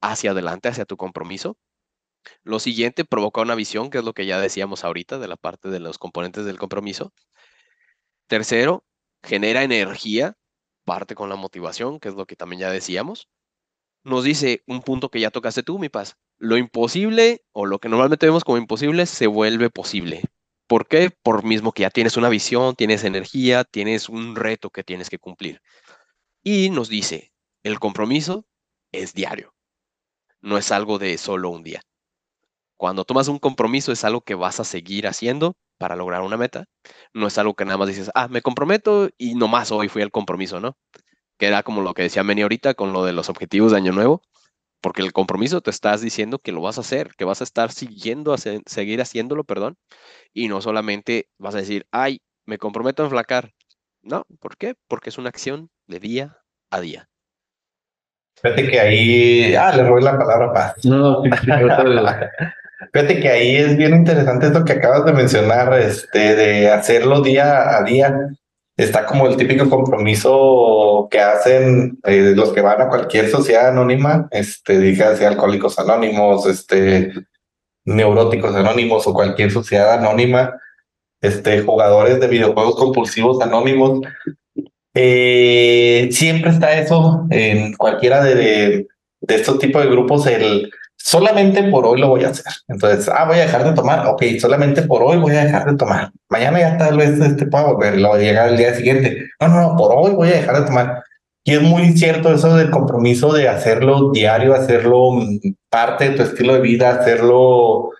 hacia 0.00 0.32
adelante, 0.32 0.68
hacia 0.68 0.84
tu 0.84 0.96
compromiso. 0.96 1.56
Lo 2.42 2.58
siguiente 2.58 3.04
provoca 3.04 3.40
una 3.40 3.54
visión, 3.54 3.90
que 3.90 3.98
es 3.98 4.04
lo 4.04 4.12
que 4.14 4.26
ya 4.26 4.40
decíamos 4.40 4.84
ahorita 4.84 5.18
de 5.18 5.28
la 5.28 5.36
parte 5.36 5.68
de 5.70 5.80
los 5.80 5.98
componentes 5.98 6.44
del 6.44 6.58
compromiso. 6.58 7.12
Tercero, 8.26 8.84
genera 9.22 9.62
energía, 9.62 10.36
parte 10.84 11.14
con 11.14 11.28
la 11.28 11.36
motivación, 11.36 12.00
que 12.00 12.08
es 12.08 12.14
lo 12.14 12.26
que 12.26 12.36
también 12.36 12.60
ya 12.60 12.70
decíamos. 12.70 13.28
Nos 14.08 14.24
dice 14.24 14.62
un 14.66 14.80
punto 14.80 15.10
que 15.10 15.20
ya 15.20 15.30
tocaste 15.30 15.62
tú, 15.62 15.78
mi 15.78 15.90
paz. 15.90 16.16
Lo 16.38 16.56
imposible 16.56 17.44
o 17.52 17.66
lo 17.66 17.78
que 17.78 17.90
normalmente 17.90 18.24
vemos 18.24 18.42
como 18.42 18.56
imposible 18.56 19.04
se 19.04 19.26
vuelve 19.26 19.68
posible. 19.68 20.22
¿Por 20.66 20.88
qué? 20.88 21.10
Por 21.10 21.44
mismo 21.44 21.72
que 21.72 21.82
ya 21.82 21.90
tienes 21.90 22.16
una 22.16 22.30
visión, 22.30 22.74
tienes 22.74 23.04
energía, 23.04 23.64
tienes 23.64 24.08
un 24.08 24.34
reto 24.34 24.70
que 24.70 24.82
tienes 24.82 25.10
que 25.10 25.18
cumplir. 25.18 25.60
Y 26.42 26.70
nos 26.70 26.88
dice, 26.88 27.34
el 27.62 27.78
compromiso 27.78 28.46
es 28.92 29.12
diario, 29.12 29.54
no 30.40 30.56
es 30.56 30.72
algo 30.72 30.98
de 30.98 31.18
solo 31.18 31.50
un 31.50 31.62
día. 31.62 31.82
Cuando 32.78 33.04
tomas 33.04 33.28
un 33.28 33.38
compromiso 33.38 33.92
es 33.92 34.04
algo 34.04 34.22
que 34.22 34.34
vas 34.34 34.58
a 34.58 34.64
seguir 34.64 35.06
haciendo 35.06 35.54
para 35.76 35.96
lograr 35.96 36.22
una 36.22 36.38
meta. 36.38 36.64
No 37.12 37.26
es 37.26 37.36
algo 37.36 37.52
que 37.54 37.66
nada 37.66 37.76
más 37.76 37.88
dices, 37.88 38.10
ah, 38.14 38.28
me 38.28 38.40
comprometo 38.40 39.10
y 39.18 39.34
nomás 39.34 39.70
hoy 39.70 39.88
fui 39.90 40.00
al 40.00 40.10
compromiso, 40.10 40.60
¿no? 40.60 40.78
Que 41.38 41.46
era 41.46 41.62
como 41.62 41.82
lo 41.82 41.94
que 41.94 42.02
decía 42.02 42.22
Meni 42.24 42.42
ahorita 42.42 42.74
con 42.74 42.92
lo 42.92 43.04
de 43.04 43.12
los 43.12 43.28
objetivos 43.28 43.72
de 43.72 43.78
Año 43.78 43.92
Nuevo. 43.92 44.22
Porque 44.80 45.02
el 45.02 45.12
compromiso 45.12 45.60
te 45.60 45.70
estás 45.70 46.00
diciendo 46.00 46.38
que 46.38 46.52
lo 46.52 46.60
vas 46.60 46.78
a 46.78 46.82
hacer, 46.82 47.10
que 47.16 47.24
vas 47.24 47.40
a 47.40 47.44
estar 47.44 47.72
siguiendo, 47.72 48.32
hace- 48.32 48.60
seguir 48.66 49.00
haciéndolo, 49.00 49.42
perdón. 49.44 49.76
Y 50.32 50.48
no 50.48 50.60
solamente 50.60 51.28
vas 51.38 51.54
a 51.56 51.58
decir, 51.58 51.86
ay, 51.90 52.20
me 52.46 52.58
comprometo 52.58 53.02
a 53.02 53.06
enflacar. 53.06 53.52
No, 54.02 54.24
¿por 54.40 54.56
qué? 54.56 54.74
Porque 54.88 55.10
es 55.10 55.18
una 55.18 55.30
acción 55.30 55.70
de 55.88 55.98
día 55.98 56.38
a 56.70 56.80
día. 56.80 57.08
Fíjate 58.40 58.70
que 58.70 58.78
ahí, 58.80 59.54
ah, 59.56 59.74
le 59.74 59.82
robé 59.82 60.02
la 60.02 60.16
palabra 60.16 60.52
paz. 60.52 60.84
No, 60.84 61.22
sí, 61.24 61.30
sí, 61.44 61.50
ahorita- 61.50 62.30
Fíjate 62.92 63.20
que 63.20 63.28
ahí 63.28 63.56
es 63.56 63.76
bien 63.76 63.94
interesante 63.96 64.46
esto 64.46 64.64
que 64.64 64.74
acabas 64.74 65.04
de 65.04 65.12
mencionar, 65.12 65.72
este, 65.80 66.36
de 66.36 66.70
hacerlo 66.70 67.20
día 67.20 67.76
a 67.76 67.82
día. 67.82 68.14
Está 68.78 69.06
como 69.06 69.26
el 69.26 69.36
típico 69.36 69.68
compromiso 69.68 71.08
que 71.10 71.18
hacen 71.18 71.98
eh, 72.04 72.32
los 72.36 72.52
que 72.52 72.60
van 72.60 72.80
a 72.80 72.88
cualquier 72.88 73.28
sociedad 73.28 73.70
anónima, 73.70 74.28
este, 74.30 74.78
dígase 74.78 75.26
alcohólicos 75.26 75.80
anónimos, 75.80 76.46
este, 76.46 77.12
neuróticos 77.84 78.54
anónimos 78.54 79.04
o 79.08 79.12
cualquier 79.12 79.50
sociedad 79.50 79.94
anónima, 79.94 80.60
este, 81.20 81.62
jugadores 81.62 82.20
de 82.20 82.28
videojuegos 82.28 82.76
compulsivos 82.76 83.42
anónimos. 83.42 84.00
Eh, 84.94 86.08
siempre 86.12 86.52
está 86.52 86.78
eso 86.78 87.26
en 87.30 87.72
cualquiera 87.74 88.22
de, 88.22 88.36
de, 88.36 89.34
estos 89.34 89.58
tipos 89.58 89.82
de 89.82 89.90
grupos, 89.90 90.24
solamente 91.08 91.62
por 91.70 91.86
hoy 91.86 91.98
lo 92.00 92.08
voy 92.08 92.24
a 92.24 92.28
hacer. 92.28 92.52
Entonces, 92.68 93.08
ah, 93.08 93.24
voy 93.24 93.38
a 93.38 93.46
dejar 93.46 93.64
de 93.64 93.72
tomar. 93.72 94.06
Ok, 94.06 94.22
solamente 94.38 94.82
por 94.82 95.02
hoy 95.02 95.16
voy 95.16 95.34
a 95.34 95.44
dejar 95.44 95.70
de 95.70 95.76
tomar. 95.76 96.10
Mañana 96.28 96.60
ya 96.60 96.76
tal 96.76 96.98
vez 96.98 97.18
este 97.18 97.46
pueda 97.46 97.64
volver, 97.64 97.98
lo 97.98 98.10
voy 98.10 98.20
a 98.20 98.24
llegar 98.24 98.48
el 98.50 98.58
día 98.58 98.74
siguiente. 98.74 99.26
No, 99.40 99.48
no, 99.48 99.60
no, 99.62 99.76
por 99.76 99.94
hoy 99.96 100.12
voy 100.12 100.28
a 100.28 100.32
dejar 100.32 100.60
de 100.60 100.66
tomar. 100.66 101.02
Y 101.44 101.54
es 101.54 101.62
muy 101.62 101.96
cierto 101.96 102.34
eso 102.34 102.54
del 102.54 102.70
compromiso 102.70 103.32
de 103.32 103.48
hacerlo 103.48 104.10
diario, 104.12 104.52
hacerlo 104.52 105.12
mm, 105.12 105.38
parte 105.70 106.10
de 106.10 106.16
tu 106.16 106.22
estilo 106.24 106.52
de 106.52 106.60
vida, 106.60 106.90
hacerlo 106.90 107.92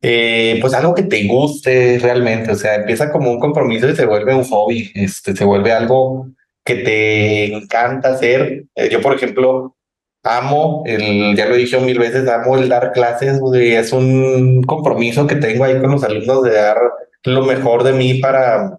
eh, 0.00 0.58
pues 0.60 0.74
algo 0.74 0.94
que 0.94 1.02
te 1.02 1.26
guste 1.26 1.98
realmente. 2.00 2.52
O 2.52 2.54
sea, 2.54 2.76
empieza 2.76 3.10
como 3.10 3.32
un 3.32 3.40
compromiso 3.40 3.88
y 3.88 3.96
se 3.96 4.06
vuelve 4.06 4.32
un 4.32 4.44
hobby, 4.44 4.92
este, 4.94 5.34
se 5.34 5.44
vuelve 5.44 5.72
algo 5.72 6.28
que 6.64 6.76
te 6.76 7.52
encanta 7.52 8.10
hacer. 8.10 8.66
Eh, 8.76 8.88
yo, 8.92 9.00
por 9.00 9.16
ejemplo, 9.16 9.74
amo 10.22 10.82
el, 10.86 11.36
ya 11.36 11.46
lo 11.46 11.54
he 11.54 11.58
dicho 11.58 11.80
mil 11.80 11.98
veces, 11.98 12.28
amo 12.28 12.56
el 12.56 12.68
dar 12.68 12.92
clases, 12.92 13.38
güey, 13.40 13.74
es 13.74 13.92
un 13.92 14.62
compromiso 14.62 15.26
que 15.26 15.36
tengo 15.36 15.64
ahí 15.64 15.80
con 15.80 15.90
los 15.90 16.04
alumnos 16.04 16.44
de 16.44 16.52
dar 16.52 16.78
lo 17.24 17.44
mejor 17.44 17.84
de 17.84 17.92
mí 17.92 18.14
para, 18.14 18.78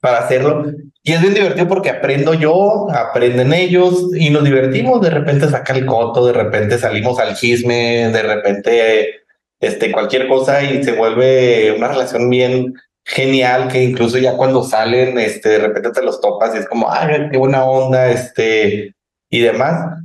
para 0.00 0.18
hacerlo. 0.18 0.66
Y 1.02 1.12
es 1.12 1.20
bien 1.20 1.34
divertido 1.34 1.68
porque 1.68 1.90
aprendo 1.90 2.34
yo, 2.34 2.88
aprenden 2.90 3.52
ellos 3.52 4.10
y 4.14 4.30
nos 4.30 4.44
divertimos. 4.44 5.00
De 5.00 5.10
repente 5.10 5.48
saca 5.48 5.72
el 5.72 5.86
coto, 5.86 6.26
de 6.26 6.32
repente 6.32 6.78
salimos 6.78 7.18
al 7.18 7.34
chisme, 7.34 8.10
de 8.10 8.22
repente 8.22 9.14
este, 9.60 9.90
cualquier 9.90 10.28
cosa 10.28 10.62
y 10.62 10.82
se 10.84 10.92
vuelve 10.92 11.72
una 11.72 11.88
relación 11.88 12.28
bien 12.30 12.74
genial 13.04 13.68
que 13.68 13.82
incluso 13.82 14.18
ya 14.18 14.36
cuando 14.36 14.62
salen, 14.62 15.18
este, 15.18 15.48
de 15.48 15.58
repente 15.58 15.90
te 15.92 16.02
los 16.02 16.20
topas 16.20 16.54
y 16.54 16.58
es 16.58 16.68
como, 16.68 16.90
ay, 16.92 17.28
qué 17.30 17.38
buena 17.38 17.64
onda, 17.64 18.10
este, 18.10 18.94
y 19.30 19.40
demás. 19.40 19.98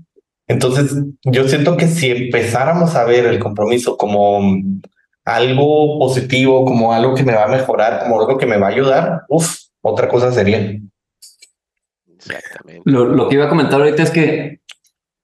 Entonces, 0.47 0.95
yo 1.23 1.47
siento 1.47 1.77
que 1.77 1.87
si 1.87 2.11
empezáramos 2.11 2.95
a 2.95 3.05
ver 3.05 3.25
el 3.25 3.39
compromiso 3.39 3.97
como 3.97 4.41
algo 5.25 5.99
positivo, 5.99 6.65
como 6.65 6.93
algo 6.93 7.15
que 7.15 7.23
me 7.23 7.33
va 7.33 7.45
a 7.45 7.47
mejorar, 7.47 8.03
como 8.03 8.19
algo 8.19 8.37
que 8.37 8.45
me 8.45 8.57
va 8.57 8.67
a 8.67 8.71
ayudar, 8.71 9.23
uff, 9.29 9.55
otra 9.81 10.09
cosa 10.09 10.31
sería. 10.31 10.77
Exactamente. 12.13 12.81
Lo, 12.85 13.05
lo 13.05 13.29
que 13.29 13.35
iba 13.35 13.45
a 13.45 13.49
comentar 13.49 13.79
ahorita 13.79 14.03
es 14.03 14.11
que 14.11 14.59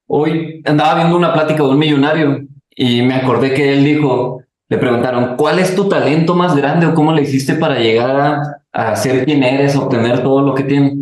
hoy 0.07 0.61
andaba 0.65 0.95
viendo 0.95 1.17
una 1.17 1.33
plática 1.33 1.63
de 1.63 1.69
un 1.69 1.79
millonario 1.79 2.47
y 2.69 3.01
me 3.01 3.15
acordé 3.15 3.53
que 3.53 3.73
él 3.73 3.83
dijo, 3.83 4.43
le 4.69 4.77
preguntaron, 4.77 5.35
¿cuál 5.35 5.59
es 5.59 5.75
tu 5.75 5.89
talento 5.89 6.35
más 6.35 6.55
grande 6.55 6.85
o 6.85 6.93
cómo 6.93 7.11
le 7.11 7.23
hiciste 7.23 7.55
para 7.55 7.79
llegar 7.79 8.15
a, 8.19 8.61
a 8.71 8.95
ser 8.95 9.25
quien 9.25 9.43
eres, 9.43 9.75
obtener 9.75 10.23
todo 10.23 10.41
lo 10.41 10.53
que 10.55 10.63
tienes? 10.63 10.93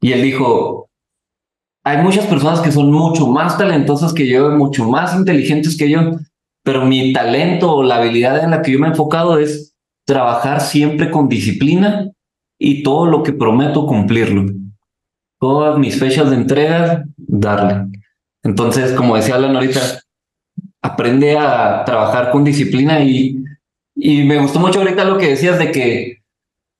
Y 0.00 0.12
él 0.12 0.22
dijo, 0.22 0.85
hay 1.86 2.02
muchas 2.02 2.26
personas 2.26 2.58
que 2.60 2.72
son 2.72 2.90
mucho 2.90 3.28
más 3.28 3.56
talentosas 3.56 4.12
que 4.12 4.26
yo, 4.26 4.50
mucho 4.50 4.90
más 4.90 5.14
inteligentes 5.14 5.76
que 5.76 5.88
yo, 5.88 6.16
pero 6.64 6.84
mi 6.84 7.12
talento 7.12 7.76
o 7.76 7.84
la 7.84 7.98
habilidad 7.98 8.42
en 8.42 8.50
la 8.50 8.60
que 8.60 8.72
yo 8.72 8.80
me 8.80 8.88
he 8.88 8.90
enfocado 8.90 9.38
es 9.38 9.72
trabajar 10.04 10.60
siempre 10.60 11.12
con 11.12 11.28
disciplina 11.28 12.10
y 12.58 12.82
todo 12.82 13.06
lo 13.06 13.22
que 13.22 13.32
prometo 13.32 13.86
cumplirlo. 13.86 14.52
Todas 15.38 15.78
mis 15.78 15.96
fechas 15.96 16.28
de 16.28 16.34
entrega, 16.34 17.04
darle. 17.16 17.86
Entonces, 18.42 18.90
como 18.90 19.14
decía 19.14 19.36
Alan 19.36 19.54
ahorita, 19.54 19.80
aprende 20.82 21.38
a 21.38 21.84
trabajar 21.84 22.32
con 22.32 22.42
disciplina 22.42 22.98
y, 23.04 23.44
y 23.94 24.24
me 24.24 24.40
gustó 24.40 24.58
mucho 24.58 24.80
ahorita 24.80 25.04
lo 25.04 25.18
que 25.18 25.28
decías 25.28 25.56
de 25.60 25.70
que 25.70 26.18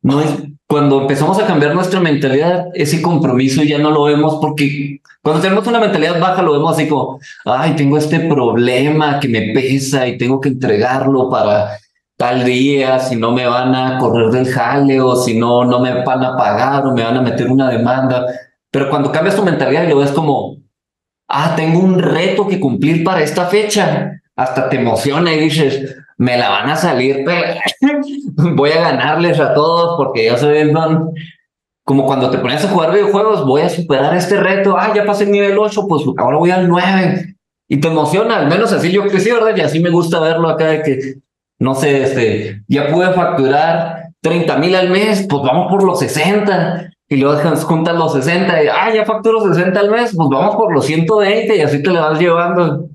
no 0.02 0.20
es 0.20 0.45
cuando 0.68 1.02
empezamos 1.02 1.38
a 1.38 1.46
cambiar 1.46 1.74
nuestra 1.74 2.00
mentalidad, 2.00 2.66
ese 2.74 3.00
compromiso 3.00 3.62
ya 3.62 3.78
no 3.78 3.90
lo 3.90 4.04
vemos 4.04 4.38
porque 4.40 5.00
cuando 5.22 5.40
tenemos 5.40 5.66
una 5.66 5.78
mentalidad 5.78 6.20
baja 6.20 6.42
lo 6.42 6.52
vemos 6.52 6.72
así 6.72 6.88
como, 6.88 7.20
ay, 7.44 7.76
tengo 7.76 7.96
este 7.96 8.20
problema 8.20 9.20
que 9.20 9.28
me 9.28 9.52
pesa 9.52 10.06
y 10.08 10.18
tengo 10.18 10.40
que 10.40 10.48
entregarlo 10.48 11.30
para 11.30 11.78
tal 12.16 12.44
día, 12.44 12.98
si 12.98 13.14
no 13.14 13.30
me 13.30 13.46
van 13.46 13.74
a 13.74 13.98
correr 13.98 14.30
del 14.30 14.52
jale 14.52 15.00
o 15.00 15.14
si 15.14 15.38
no, 15.38 15.64
no 15.64 15.78
me 15.80 16.02
van 16.02 16.24
a 16.24 16.36
pagar 16.36 16.86
o 16.86 16.92
me 16.92 17.04
van 17.04 17.16
a 17.16 17.22
meter 17.22 17.48
una 17.48 17.70
demanda. 17.70 18.26
Pero 18.70 18.90
cuando 18.90 19.12
cambias 19.12 19.36
tu 19.36 19.42
mentalidad 19.42 19.84
y 19.84 19.88
lo 19.88 19.98
ves 19.98 20.10
como, 20.10 20.56
ah, 21.28 21.54
tengo 21.54 21.78
un 21.78 22.00
reto 22.00 22.48
que 22.48 22.58
cumplir 22.58 23.04
para 23.04 23.22
esta 23.22 23.46
fecha, 23.46 24.20
hasta 24.34 24.68
te 24.68 24.76
emociona 24.76 25.32
y 25.32 25.40
dices, 25.40 25.96
me 26.18 26.36
la 26.36 26.48
van 26.48 26.70
a 26.70 26.76
salir, 26.76 27.24
voy 28.54 28.70
a 28.70 28.80
ganarles 28.80 29.38
a 29.38 29.54
todos 29.54 29.96
porque 29.96 30.24
ya 30.24 30.36
soy 30.36 30.70
don. 30.72 31.12
Como 31.84 32.04
cuando 32.04 32.30
te 32.30 32.38
pones 32.38 32.64
a 32.64 32.68
jugar 32.68 32.92
videojuegos, 32.92 33.46
voy 33.46 33.62
a 33.62 33.68
superar 33.68 34.16
este 34.16 34.40
reto, 34.40 34.76
ah, 34.76 34.92
ya 34.92 35.04
pasé 35.04 35.24
el 35.24 35.30
nivel 35.30 35.56
8, 35.56 35.86
pues 35.88 36.02
ahora 36.16 36.36
voy 36.36 36.50
al 36.50 36.68
9. 36.68 37.36
Y 37.68 37.80
te 37.80 37.88
emociona, 37.88 38.38
al 38.38 38.48
menos 38.48 38.72
así 38.72 38.90
yo 38.90 39.06
crecí, 39.06 39.30
¿verdad? 39.30 39.56
Y 39.56 39.60
así 39.60 39.78
me 39.78 39.90
gusta 39.90 40.18
verlo 40.18 40.48
acá 40.48 40.66
de 40.66 40.82
que 40.82 41.14
no 41.58 41.74
sé, 41.74 42.02
este, 42.02 42.62
ya 42.68 42.88
pude 42.88 43.12
facturar 43.12 44.10
30 44.20 44.58
mil 44.58 44.74
al 44.74 44.90
mes, 44.90 45.26
pues 45.28 45.42
vamos 45.42 45.70
por 45.70 45.82
los 45.84 45.98
60. 46.00 46.92
Y 47.08 47.16
luego 47.16 47.40
juntas 47.58 47.94
los 47.94 48.12
60 48.14 48.64
y, 48.64 48.68
ah, 48.68 48.92
ya 48.92 49.04
facturo 49.04 49.40
60 49.40 49.78
al 49.78 49.90
mes, 49.90 50.12
pues 50.16 50.28
vamos 50.28 50.56
por 50.56 50.74
los 50.74 50.84
120 50.84 51.56
y 51.56 51.60
así 51.60 51.82
te 51.82 51.90
le 51.90 52.00
vas 52.00 52.18
llevando. 52.18 52.88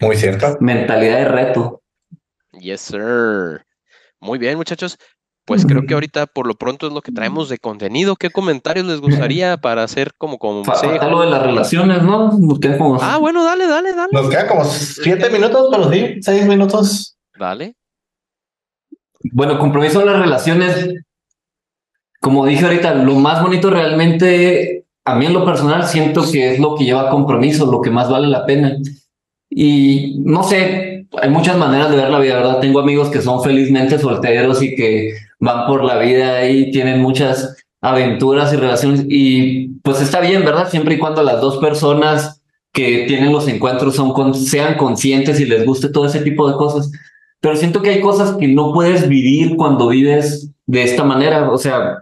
Muy 0.00 0.16
cierto. 0.16 0.56
Mentalidad 0.60 1.18
de 1.18 1.24
reto. 1.26 1.79
Yes, 2.60 2.82
sir. 2.82 3.64
Muy 4.20 4.38
bien, 4.38 4.56
muchachos. 4.56 4.98
Pues 5.46 5.66
creo 5.66 5.84
que 5.84 5.94
ahorita 5.94 6.26
por 6.26 6.46
lo 6.46 6.54
pronto 6.54 6.86
es 6.86 6.92
lo 6.92 7.00
que 7.00 7.10
traemos 7.10 7.48
de 7.48 7.58
contenido. 7.58 8.14
¿Qué 8.14 8.30
comentarios 8.30 8.86
les 8.86 9.00
gustaría 9.00 9.56
para 9.56 9.82
hacer 9.82 10.12
como 10.16 10.38
como 10.38 10.62
lo 10.62 11.20
de 11.22 11.30
las 11.30 11.42
relaciones, 11.42 12.02
¿no? 12.02 12.30
Ah, 13.00 13.16
bueno, 13.18 13.42
dale, 13.44 13.66
dale, 13.66 13.92
dale. 13.92 14.12
Nos 14.12 14.28
quedan 14.28 14.46
como 14.46 14.64
siete 14.64 15.28
minutos, 15.30 15.68
pero 15.72 15.90
sí, 15.90 16.22
seis 16.22 16.46
minutos. 16.46 17.16
Dale. 17.36 17.74
Bueno, 19.32 19.58
compromiso 19.58 20.00
en 20.00 20.06
las 20.06 20.20
relaciones, 20.20 20.94
como 22.20 22.46
dije 22.46 22.64
ahorita, 22.64 22.94
lo 22.94 23.16
más 23.16 23.42
bonito 23.42 23.70
realmente, 23.70 24.86
a 25.04 25.16
mí 25.16 25.26
en 25.26 25.32
lo 25.32 25.44
personal, 25.44 25.84
siento 25.88 26.30
que 26.30 26.52
es 26.52 26.60
lo 26.60 26.76
que 26.76 26.84
lleva 26.84 27.10
compromiso, 27.10 27.66
lo 27.66 27.80
que 27.80 27.90
más 27.90 28.08
vale 28.08 28.28
la 28.28 28.46
pena. 28.46 28.76
Y 29.48 30.20
no 30.20 30.44
sé, 30.44 30.99
hay 31.20 31.30
muchas 31.30 31.56
maneras 31.56 31.90
de 31.90 31.96
ver 31.96 32.10
la 32.10 32.20
vida, 32.20 32.36
¿verdad? 32.36 32.60
Tengo 32.60 32.80
amigos 32.80 33.08
que 33.08 33.22
son 33.22 33.42
felizmente 33.42 33.98
solteros 33.98 34.62
y 34.62 34.74
que 34.74 35.14
van 35.38 35.66
por 35.66 35.84
la 35.84 35.98
vida 35.98 36.48
y 36.48 36.70
tienen 36.70 37.00
muchas 37.00 37.56
aventuras 37.80 38.52
y 38.52 38.56
relaciones 38.56 39.04
y 39.08 39.68
pues 39.82 40.00
está 40.00 40.20
bien, 40.20 40.44
¿verdad? 40.44 40.68
Siempre 40.68 40.94
y 40.94 40.98
cuando 40.98 41.22
las 41.22 41.40
dos 41.40 41.58
personas 41.58 42.42
que 42.72 43.06
tienen 43.08 43.32
los 43.32 43.48
encuentros 43.48 43.96
son 43.96 44.34
sean 44.34 44.76
conscientes 44.76 45.40
y 45.40 45.46
les 45.46 45.66
guste 45.66 45.88
todo 45.88 46.06
ese 46.06 46.20
tipo 46.20 46.48
de 46.48 46.56
cosas 46.56 46.90
pero 47.40 47.56
siento 47.56 47.80
que 47.82 47.90
hay 47.90 48.00
cosas 48.00 48.36
que 48.36 48.48
no 48.48 48.72
puedes 48.72 49.08
vivir 49.08 49.56
cuando 49.56 49.88
vives 49.88 50.50
de 50.66 50.82
esta 50.82 51.04
manera. 51.04 51.50
O 51.50 51.56
sea, 51.56 51.98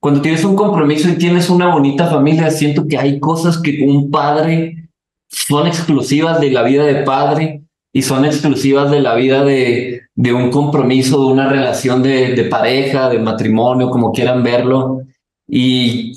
cuando 0.00 0.22
tienes 0.22 0.42
un 0.44 0.56
compromiso 0.56 1.08
y 1.08 1.16
tienes 1.16 1.50
una 1.50 1.68
bonita 1.68 2.06
familia, 2.06 2.50
siento 2.50 2.88
que 2.88 2.96
hay 2.96 3.20
cosas 3.20 3.58
que 3.58 3.84
un 3.86 4.10
padre 4.10 4.88
son 5.28 5.66
exclusivas 5.66 6.40
de 6.40 6.50
la 6.50 6.62
vida 6.62 6.84
de 6.84 7.02
padre 7.02 7.59
y 7.92 8.02
son 8.02 8.24
exclusivas 8.24 8.90
de 8.90 9.00
la 9.00 9.14
vida 9.14 9.44
de, 9.44 10.02
de 10.14 10.32
un 10.32 10.50
compromiso, 10.50 11.24
de 11.24 11.32
una 11.32 11.48
relación 11.48 12.02
de, 12.02 12.46
pareja, 12.50 13.08
de 13.08 13.18
matrimonio, 13.18 13.90
como 13.90 14.12
quieran 14.12 14.42
verlo. 14.42 15.02
Y 15.48 16.12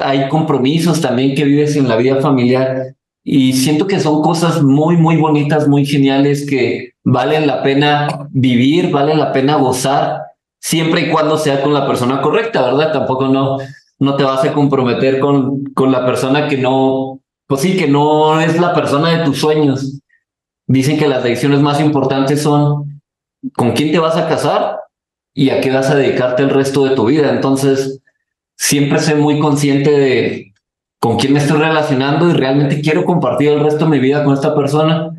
hay 0.00 0.28
compromisos 0.28 1.00
también 1.00 1.34
que 1.34 1.44
vives 1.44 1.76
en 1.76 1.88
la 1.88 1.96
vida 1.96 2.20
familiar 2.20 2.94
y 3.24 3.52
siento 3.52 3.86
que 3.86 4.00
son 4.00 4.22
cosas 4.22 4.62
muy, 4.62 4.96
muy 4.96 5.16
bonitas, 5.16 5.68
muy 5.68 5.84
geniales 5.84 6.46
que 6.48 6.92
valen 7.04 7.46
la 7.46 7.62
pena 7.62 8.28
vivir, 8.30 8.90
valen 8.90 9.18
la 9.18 9.32
pena 9.32 9.56
gozar, 9.56 10.22
siempre 10.60 11.02
y 11.02 11.10
cuando 11.10 11.36
sea 11.36 11.62
con 11.62 11.74
la 11.74 11.86
persona 11.86 12.20
correcta, 12.22 12.62
¿verdad? 12.62 12.92
Tampoco 12.92 13.28
no, 13.28 13.58
no 13.98 14.16
te 14.16 14.24
vas 14.24 14.44
a 14.44 14.52
comprometer 14.52 15.20
con, 15.20 15.64
con 15.74 15.92
la 15.92 16.06
persona 16.06 16.48
que 16.48 16.56
no, 16.56 17.20
pues 17.46 17.60
sí, 17.60 17.76
que 17.76 17.88
no 17.88 18.40
es 18.40 18.58
la 18.58 18.72
persona 18.72 19.18
de 19.18 19.24
tus 19.24 19.38
sueños. 19.38 20.00
Dicen 20.72 20.98
que 20.98 21.06
las 21.06 21.22
decisiones 21.22 21.60
más 21.60 21.80
importantes 21.80 22.40
son 22.40 23.02
con 23.54 23.72
quién 23.72 23.92
te 23.92 23.98
vas 23.98 24.16
a 24.16 24.26
casar 24.26 24.78
y 25.34 25.50
a 25.50 25.60
qué 25.60 25.70
vas 25.70 25.90
a 25.90 25.96
dedicarte 25.96 26.44
el 26.44 26.48
resto 26.48 26.84
de 26.86 26.96
tu 26.96 27.04
vida. 27.04 27.28
Entonces, 27.28 28.00
siempre 28.56 28.98
sé 28.98 29.14
muy 29.14 29.38
consciente 29.38 29.90
de 29.90 30.54
con 30.98 31.18
quién 31.18 31.34
me 31.34 31.40
estoy 31.40 31.58
relacionando 31.58 32.30
y 32.30 32.32
realmente 32.32 32.80
quiero 32.80 33.04
compartir 33.04 33.50
el 33.50 33.60
resto 33.60 33.84
de 33.84 33.90
mi 33.90 33.98
vida 33.98 34.24
con 34.24 34.32
esta 34.32 34.54
persona. 34.54 35.10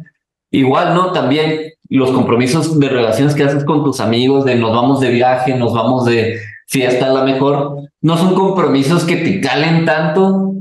Igual, 0.49 0.95
¿no? 0.95 1.11
También 1.11 1.73
los 1.87 2.09
compromisos 2.09 2.79
de 2.79 2.89
relaciones 2.89 3.35
que 3.35 3.43
haces 3.43 3.63
con 3.63 3.83
tus 3.83 3.99
amigos, 3.99 4.45
de 4.45 4.55
nos 4.55 4.71
vamos 4.71 5.01
de 5.01 5.11
viaje, 5.11 5.53
nos 5.53 5.71
vamos 5.71 6.05
de 6.05 6.39
fiesta 6.65 7.05
a 7.05 7.13
la 7.13 7.23
mejor, 7.23 7.77
no 8.01 8.17
son 8.17 8.33
compromisos 8.33 9.03
que 9.03 9.17
te 9.17 9.39
calen 9.39 9.85
tanto, 9.85 10.53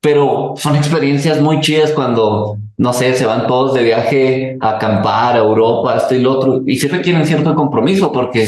pero 0.00 0.54
son 0.56 0.74
experiencias 0.74 1.38
muy 1.42 1.60
chidas 1.60 1.92
cuando, 1.92 2.56
no 2.78 2.92
sé, 2.92 3.12
se 3.14 3.26
van 3.26 3.46
todos 3.46 3.74
de 3.74 3.82
viaje 3.82 4.56
a 4.60 4.76
acampar 4.76 5.34
a 5.34 5.40
Europa, 5.40 5.96
esto 5.96 6.14
y 6.14 6.20
lo 6.20 6.32
otro, 6.32 6.62
y 6.64 6.76
siempre 6.76 7.00
tienen 7.00 7.26
cierto 7.26 7.54
compromiso 7.54 8.12
porque 8.12 8.46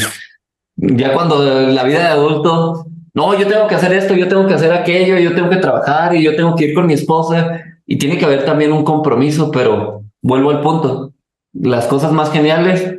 ya 0.77 1.13
cuando 1.13 1.45
la 1.45 1.83
vida 1.85 1.99
de 1.99 2.07
adulto 2.07 2.87
no, 3.13 3.37
yo 3.37 3.47
tengo 3.49 3.67
que 3.67 3.75
hacer 3.75 3.93
esto, 3.93 4.15
yo 4.15 4.29
tengo 4.29 4.47
que 4.47 4.55
hacer 4.55 4.73
aquello, 4.73 5.19
yo 5.19 5.35
tengo 5.35 5.51
que 5.51 5.57
trabajar 5.57 6.15
y 6.15 6.23
yo 6.23 6.37
tengo 6.37 6.55
que 6.55 6.67
ir 6.67 6.75
con 6.75 6.87
mi 6.87 6.95
esposa 6.95 7.61
y 7.85 7.99
tiene 7.99 8.17
que 8.17 8.25
haber 8.25 8.45
también 8.45 8.73
un 8.73 8.85
compromiso, 8.85 9.51
pero 9.51 10.05
vuelvo 10.23 10.51
al 10.51 10.61
punto, 10.61 11.13
las 11.53 11.87
cosas 11.87 12.13
más 12.13 12.31
geniales 12.31 12.99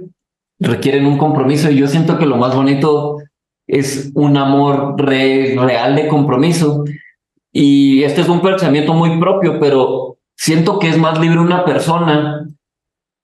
requieren 0.59 1.05
un 1.05 1.17
compromiso 1.17 1.71
y 1.71 1.77
yo 1.77 1.87
siento 1.87 2.19
que 2.19 2.25
lo 2.25 2.35
más 2.35 2.53
bonito 2.53 3.17
es 3.67 4.11
un 4.13 4.35
amor 4.35 5.01
real 5.01 5.95
de 5.95 6.09
compromiso 6.09 6.83
y 7.53 8.03
este 8.03 8.19
es 8.19 8.27
un 8.27 8.41
pensamiento 8.41 8.93
muy 8.93 9.17
propio, 9.17 9.59
pero 9.61 10.17
siento 10.41 10.79
que 10.79 10.89
es 10.89 10.97
más 10.97 11.19
libre 11.19 11.39
una 11.39 11.65
persona 11.65 12.47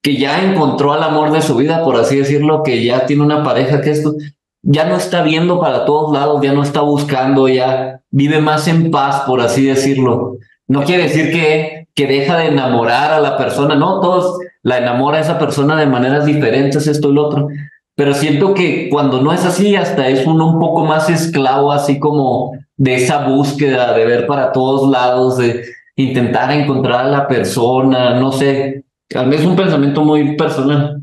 que 0.03 0.17
ya 0.17 0.43
encontró 0.43 0.93
al 0.93 1.01
amor 1.01 1.31
de 1.31 1.41
su 1.41 1.55
vida, 1.55 1.83
por 1.83 1.95
así 1.95 2.17
decirlo, 2.17 2.61
que 2.61 2.83
ya 2.85 3.07
tiene 3.07 3.23
una 3.23 3.43
pareja 3.43 3.81
que 3.81 3.89
esto, 3.89 4.13
ya 4.61 4.85
no 4.85 4.95
está 4.95 5.23
viendo 5.23 5.59
para 5.59 5.85
todos 5.85 6.13
lados, 6.13 6.39
ya 6.43 6.53
no 6.53 6.61
está 6.61 6.81
buscando, 6.81 7.47
ya 7.47 8.01
vive 8.11 8.39
más 8.39 8.67
en 8.67 8.91
paz, 8.91 9.23
por 9.25 9.41
así 9.41 9.65
decirlo. 9.65 10.37
No 10.67 10.83
quiere 10.83 11.03
decir 11.03 11.31
que, 11.31 11.87
que 11.95 12.05
deja 12.05 12.37
de 12.37 12.49
enamorar 12.49 13.11
a 13.11 13.19
la 13.19 13.35
persona, 13.35 13.73
no, 13.73 13.99
todos 13.99 14.37
la 14.61 14.77
enamora 14.77 15.17
a 15.17 15.21
esa 15.21 15.39
persona 15.39 15.75
de 15.75 15.87
maneras 15.87 16.23
diferentes, 16.23 16.85
esto 16.85 17.09
y 17.09 17.13
lo 17.13 17.25
otro, 17.29 17.47
pero 17.95 18.13
siento 18.13 18.53
que 18.53 18.89
cuando 18.91 19.23
no 19.23 19.33
es 19.33 19.43
así, 19.43 19.75
hasta 19.75 20.07
es 20.07 20.27
uno 20.27 20.51
un 20.51 20.59
poco 20.59 20.85
más 20.85 21.09
esclavo, 21.09 21.71
así 21.71 21.97
como 21.97 22.51
de 22.75 22.93
esa 22.93 23.27
búsqueda 23.27 23.93
de 23.93 24.05
ver 24.05 24.27
para 24.27 24.51
todos 24.51 24.87
lados, 24.91 25.39
de 25.39 25.76
intentar 25.97 26.51
encontrar 26.51 27.05
a 27.05 27.09
la 27.09 27.27
persona, 27.27 28.19
no 28.19 28.31
sé, 28.31 28.85
tal 29.09 29.29
vez 29.29 29.43
un 29.43 29.55
pensamiento 29.55 30.03
muy 30.03 30.37
personal. 30.37 31.01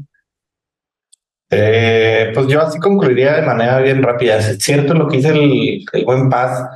Eh, 1.51 2.30
pues 2.32 2.47
yo 2.47 2.62
así 2.62 2.78
concluiría 2.78 3.34
de 3.34 3.42
manera 3.42 3.78
bien 3.80 4.03
rápida. 4.03 4.38
Es 4.38 4.59
cierto 4.59 4.95
lo 4.95 5.09
que 5.09 5.18
dice 5.18 5.30
el, 5.30 5.84
el 5.92 6.05
buen 6.05 6.30
Paz 6.30 6.66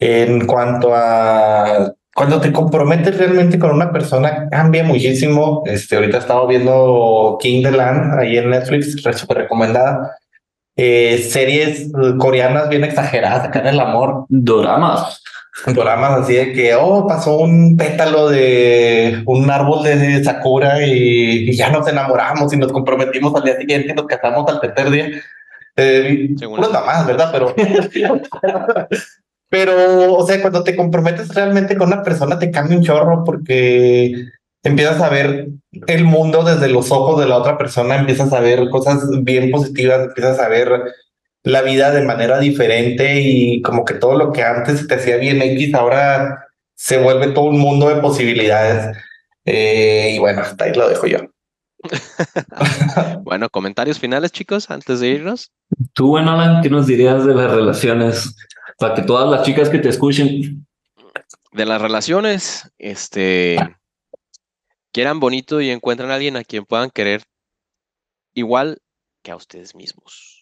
en 0.00 0.46
cuanto 0.46 0.94
a 0.94 1.92
cuando 2.14 2.40
te 2.40 2.52
comprometes 2.52 3.16
realmente 3.16 3.60
con 3.60 3.70
una 3.70 3.92
persona 3.92 4.48
cambia 4.50 4.82
muchísimo. 4.82 5.62
Este, 5.66 5.94
ahorita 5.94 6.16
he 6.16 6.20
estado 6.20 6.46
viendo 6.48 7.38
King 7.40 7.62
the 7.62 7.70
Land 7.70 8.18
ahí 8.18 8.36
en 8.36 8.50
Netflix, 8.50 8.96
súper 9.16 9.38
recomendada. 9.38 10.16
Eh, 10.76 11.18
series 11.28 11.92
coreanas 12.18 12.68
bien 12.68 12.82
exageradas 12.82 13.44
acá 13.44 13.60
en 13.60 13.68
el 13.68 13.80
amor. 13.80 14.26
Doramas. 14.28 15.22
Doramas 15.66 16.22
así 16.22 16.34
de 16.34 16.52
que, 16.52 16.74
oh, 16.74 17.06
pasó 17.06 17.38
un 17.38 17.76
pétalo 17.76 18.28
de 18.28 19.22
un 19.26 19.50
árbol 19.50 19.82
de 19.82 20.22
Sakura 20.22 20.86
y, 20.86 21.50
y 21.50 21.56
ya 21.56 21.70
nos 21.70 21.86
enamoramos 21.88 22.52
y 22.52 22.56
nos 22.56 22.72
comprometimos 22.72 23.34
al 23.34 23.42
día 23.42 23.58
siguiente 23.58 23.90
y 23.90 23.94
nos 23.94 24.06
casamos 24.06 24.48
al 24.48 24.60
tercer 24.60 24.90
día. 24.90 25.10
Eh, 25.76 26.34
puras 26.40 26.72
mamás, 26.72 27.06
¿verdad? 27.06 27.30
Pero, 27.32 27.54
pero, 29.48 30.14
o 30.14 30.26
sea, 30.26 30.40
cuando 30.40 30.64
te 30.64 30.74
comprometes 30.74 31.32
realmente 31.34 31.76
con 31.76 31.88
una 31.88 32.02
persona 32.02 32.38
te 32.38 32.50
cambia 32.50 32.76
un 32.76 32.84
chorro 32.84 33.22
porque 33.24 34.12
empiezas 34.64 35.00
a 35.00 35.08
ver 35.08 35.48
el 35.86 36.04
mundo 36.04 36.42
desde 36.42 36.68
los 36.68 36.90
ojos 36.90 37.20
de 37.20 37.28
la 37.28 37.36
otra 37.36 37.56
persona, 37.56 37.96
empiezas 37.96 38.32
a 38.32 38.40
ver 38.40 38.68
cosas 38.70 39.08
bien 39.22 39.52
positivas, 39.52 40.00
empiezas 40.00 40.40
a 40.40 40.48
ver 40.48 40.68
la 41.48 41.62
vida 41.62 41.90
de 41.90 42.04
manera 42.04 42.38
diferente 42.38 43.22
y 43.22 43.62
como 43.62 43.86
que 43.86 43.94
todo 43.94 44.18
lo 44.18 44.32
que 44.32 44.42
antes 44.42 44.86
te 44.86 44.96
hacía 44.96 45.16
bien 45.16 45.40
X 45.40 45.74
ahora 45.74 46.46
se 46.74 46.98
vuelve 46.98 47.28
todo 47.28 47.46
un 47.46 47.58
mundo 47.58 47.88
de 47.88 48.02
posibilidades. 48.02 48.94
Eh, 49.46 50.12
y 50.14 50.18
bueno, 50.18 50.42
hasta 50.42 50.64
ahí 50.64 50.74
lo 50.74 50.88
dejo 50.88 51.06
yo. 51.06 51.18
Bueno, 53.22 53.48
comentarios 53.50 53.98
finales, 53.98 54.32
chicos, 54.32 54.70
antes 54.70 55.00
de 55.00 55.08
irnos. 55.08 55.52
Tú, 55.92 56.08
bueno, 56.08 56.32
Alan, 56.32 56.62
¿qué 56.62 56.70
nos 56.70 56.86
dirías 56.86 57.24
de 57.26 57.34
las 57.34 57.50
relaciones? 57.50 58.34
Para 58.78 58.94
que 58.94 59.02
todas 59.02 59.30
las 59.30 59.42
chicas 59.42 59.68
que 59.68 59.78
te 59.78 59.88
escuchen, 59.90 60.66
De 61.52 61.66
las 61.66 61.80
relaciones, 61.80 62.70
este, 62.78 63.58
quieran 64.92 65.20
bonito 65.20 65.60
y 65.60 65.70
encuentren 65.70 66.10
a 66.10 66.14
alguien 66.14 66.36
a 66.36 66.44
quien 66.44 66.64
puedan 66.64 66.90
querer 66.90 67.22
igual 68.34 68.78
que 69.22 69.30
a 69.30 69.36
ustedes 69.36 69.74
mismos. 69.74 70.37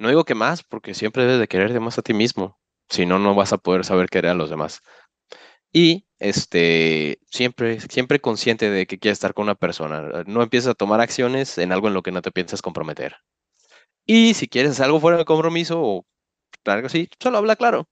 No 0.00 0.08
digo 0.08 0.24
que 0.24 0.34
más, 0.34 0.62
porque 0.64 0.94
siempre 0.94 1.24
debes 1.24 1.40
de 1.40 1.46
quererte 1.48 1.78
más 1.78 1.98
a 1.98 2.02
ti 2.02 2.14
mismo. 2.14 2.58
Si 2.88 3.04
no, 3.04 3.18
no 3.18 3.34
vas 3.34 3.52
a 3.52 3.58
poder 3.58 3.84
saber 3.84 4.08
querer 4.08 4.30
a 4.30 4.34
los 4.34 4.48
demás. 4.48 4.80
Y 5.72 6.06
este, 6.18 7.18
siempre, 7.30 7.80
siempre 7.80 8.18
consciente 8.18 8.70
de 8.70 8.86
que 8.86 8.98
quieres 8.98 9.16
estar 9.16 9.34
con 9.34 9.44
una 9.44 9.54
persona. 9.54 10.24
No 10.26 10.42
empieces 10.42 10.68
a 10.68 10.74
tomar 10.74 11.00
acciones 11.00 11.58
en 11.58 11.70
algo 11.70 11.88
en 11.88 11.94
lo 11.94 12.02
que 12.02 12.12
no 12.12 12.22
te 12.22 12.32
piensas 12.32 12.62
comprometer. 12.62 13.16
Y 14.06 14.32
si 14.34 14.48
quieres 14.48 14.72
hacer 14.72 14.86
algo 14.86 15.00
fuera 15.00 15.18
de 15.18 15.24
compromiso 15.26 15.80
o 15.80 16.06
algo 16.64 16.86
así, 16.86 17.08
solo 17.20 17.38
habla 17.38 17.56
claro. 17.56 17.86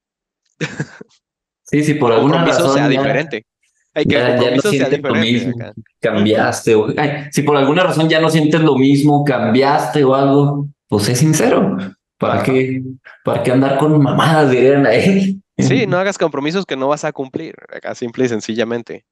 sí, 1.62 1.84
sí, 1.84 1.94
por 1.94 2.12
alguna 2.12 2.36
compromiso 2.38 2.62
razón 2.62 2.74
sea 2.74 2.84
ya- 2.84 3.00
diferente. 3.00 3.46
Hay 3.94 4.04
que 4.04 4.14
ya, 4.14 4.40
ya 4.40 4.50
no 4.52 4.62
sea 4.62 4.70
sientes 4.70 5.02
lo 5.02 5.14
mismo, 5.14 5.52
cambiaste, 6.00 6.74
o 6.74 6.88
ay, 6.96 7.24
si 7.32 7.42
por 7.42 7.56
alguna 7.56 7.82
razón 7.82 8.09
ya 8.09 8.20
no 8.20 8.30
sientes 8.30 8.61
lo 8.61 8.76
mismo, 8.76 9.24
cambiaste 9.24 10.04
o 10.04 10.14
algo, 10.14 10.68
pues 10.86 11.04
sé 11.04 11.16
sincero. 11.16 11.76
¿Para 12.18 12.42
qué, 12.42 12.82
para 13.24 13.42
qué 13.42 13.52
andar 13.52 13.78
con 13.78 14.02
mamadas, 14.02 14.50
dirían 14.50 14.86
ahí? 14.86 15.40
Sí, 15.56 15.86
no 15.86 15.98
hagas 15.98 16.18
compromisos 16.18 16.66
que 16.66 16.76
no 16.76 16.88
vas 16.88 17.04
a 17.04 17.12
cumplir, 17.12 17.54
acá 17.72 17.94
simple 17.94 18.24
y 18.24 18.28
sencillamente. 18.28 19.06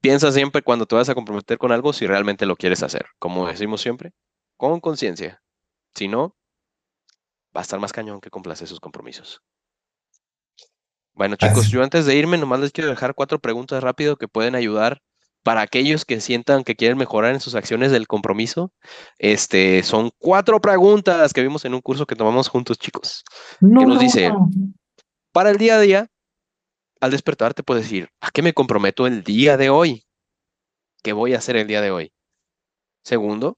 Piensa 0.00 0.30
siempre 0.30 0.62
cuando 0.62 0.86
te 0.86 0.94
vas 0.94 1.08
a 1.08 1.14
comprometer 1.14 1.58
con 1.58 1.72
algo 1.72 1.92
si 1.92 2.06
realmente 2.06 2.46
lo 2.46 2.56
quieres 2.56 2.82
hacer, 2.82 3.06
como 3.18 3.46
decimos 3.48 3.80
siempre, 3.80 4.12
con 4.56 4.80
conciencia. 4.80 5.42
Si 5.94 6.06
no, 6.06 6.36
va 7.56 7.60
a 7.60 7.62
estar 7.62 7.80
más 7.80 7.92
cañón 7.92 8.20
que 8.20 8.30
cumplas 8.30 8.62
esos 8.62 8.78
compromisos. 8.80 9.40
Bueno, 11.14 11.34
chicos, 11.34 11.66
Así- 11.66 11.72
yo 11.72 11.82
antes 11.82 12.06
de 12.06 12.14
irme 12.14 12.38
nomás 12.38 12.60
les 12.60 12.70
quiero 12.70 12.90
dejar 12.90 13.14
cuatro 13.14 13.40
preguntas 13.40 13.82
rápido 13.82 14.16
que 14.16 14.28
pueden 14.28 14.54
ayudar 14.54 15.00
para 15.42 15.62
aquellos 15.62 16.04
que 16.04 16.20
sientan 16.20 16.64
que 16.64 16.76
quieren 16.76 16.98
mejorar 16.98 17.32
en 17.32 17.40
sus 17.40 17.54
acciones 17.54 17.90
del 17.90 18.06
compromiso. 18.06 18.72
Este, 19.18 19.82
son 19.82 20.10
cuatro 20.18 20.60
preguntas 20.60 21.32
que 21.32 21.42
vimos 21.42 21.64
en 21.64 21.74
un 21.74 21.80
curso 21.80 22.06
que 22.06 22.16
tomamos 22.16 22.48
juntos, 22.48 22.78
chicos. 22.78 23.24
No, 23.60 23.80
¿Qué 23.80 23.86
nos 23.86 23.96
no, 23.96 24.00
dice? 24.00 24.28
no. 24.30 24.50
Para 25.32 25.50
el 25.50 25.58
día 25.58 25.76
a 25.76 25.80
día, 25.80 26.10
al 27.00 27.10
despertar 27.10 27.54
te 27.54 27.62
puedes 27.62 27.84
decir, 27.84 28.08
¿a 28.20 28.30
qué 28.30 28.42
me 28.42 28.52
comprometo 28.52 29.06
el 29.06 29.22
día 29.22 29.56
de 29.56 29.70
hoy? 29.70 30.04
¿Qué 31.02 31.12
voy 31.12 31.34
a 31.34 31.38
hacer 31.38 31.56
el 31.56 31.66
día 31.66 31.80
de 31.80 31.90
hoy? 31.90 32.12
Segundo, 33.04 33.56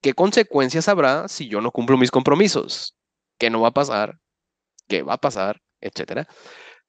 ¿qué 0.00 0.14
consecuencias 0.14 0.88
habrá 0.88 1.28
si 1.28 1.48
yo 1.48 1.60
no 1.60 1.70
cumplo 1.70 1.98
mis 1.98 2.10
compromisos? 2.10 2.96
¿Qué 3.38 3.50
no 3.50 3.60
va 3.60 3.68
a 3.68 3.72
pasar? 3.72 4.18
¿Qué 4.88 5.02
va 5.02 5.14
a 5.14 5.18
pasar? 5.18 5.60
Etcétera. 5.80 6.26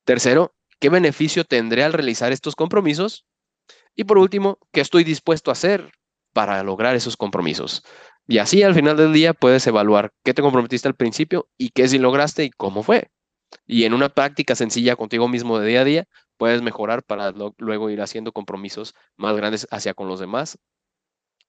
Tercero, 0.06 0.56
¿qué 0.80 0.90
beneficio 0.90 1.44
tendré 1.44 1.84
al 1.84 1.94
realizar 1.94 2.32
estos 2.32 2.56
compromisos? 2.56 3.26
Y 4.00 4.06
por 4.06 4.18
último, 4.18 4.60
¿qué 4.72 4.80
estoy 4.80 5.04
dispuesto 5.04 5.52
a 5.52 5.60
hacer 5.60 5.92
para 6.32 6.64
lograr 6.64 6.96
esos 6.96 7.18
compromisos? 7.18 7.84
Y 8.30 8.38
así 8.38 8.64
al 8.64 8.74
final 8.74 8.96
del 8.96 9.12
día 9.12 9.34
puedes 9.34 9.68
evaluar 9.68 10.14
qué 10.24 10.34
te 10.34 10.42
comprometiste 10.42 10.88
al 10.88 10.96
principio 10.96 11.50
y 11.58 11.72
qué 11.72 11.86
sí 11.86 11.98
lograste 11.98 12.46
y 12.46 12.50
cómo 12.50 12.82
fue. 12.82 13.12
Y 13.68 13.84
en 13.84 13.94
una 13.94 14.08
práctica 14.08 14.56
sencilla 14.56 14.96
contigo 14.96 15.28
mismo 15.28 15.60
de 15.60 15.68
día 15.68 15.82
a 15.82 15.84
día, 15.84 16.08
puedes 16.38 16.62
mejorar 16.62 17.04
para 17.04 17.34
luego 17.58 17.90
ir 17.90 18.00
haciendo 18.00 18.32
compromisos 18.32 18.96
más 19.18 19.36
grandes 19.36 19.68
hacia 19.70 19.94
con 19.94 20.08
los 20.08 20.22
demás, 20.22 20.58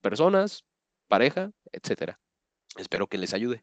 personas, 0.00 0.64
pareja, 1.06 1.52
etcétera. 1.70 2.18
Espero 2.76 3.06
que 3.06 3.18
les 3.18 3.32
ayude. 3.32 3.62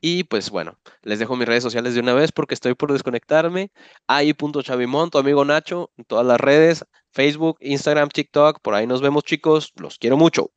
Y 0.00 0.24
pues 0.24 0.48
bueno, 0.48 0.78
les 1.02 1.18
dejo 1.18 1.36
mis 1.36 1.46
redes 1.46 1.62
sociales 1.62 1.92
de 1.92 2.00
una 2.00 2.14
vez 2.14 2.32
porque 2.32 2.54
estoy 2.54 2.74
por 2.74 2.90
desconectarme. 2.90 3.70
Ahí.chavimón, 4.06 5.10
tu 5.10 5.18
amigo 5.18 5.44
Nacho, 5.44 5.92
en 5.98 6.04
todas 6.06 6.24
las 6.24 6.40
redes, 6.40 6.86
Facebook, 7.14 7.56
Instagram, 7.60 8.08
TikTok, 8.08 8.58
por 8.60 8.74
ahí 8.74 8.86
nos 8.86 9.00
vemos 9.00 9.22
chicos, 9.22 9.72
los 9.76 9.98
quiero 9.98 10.16
mucho. 10.16 10.50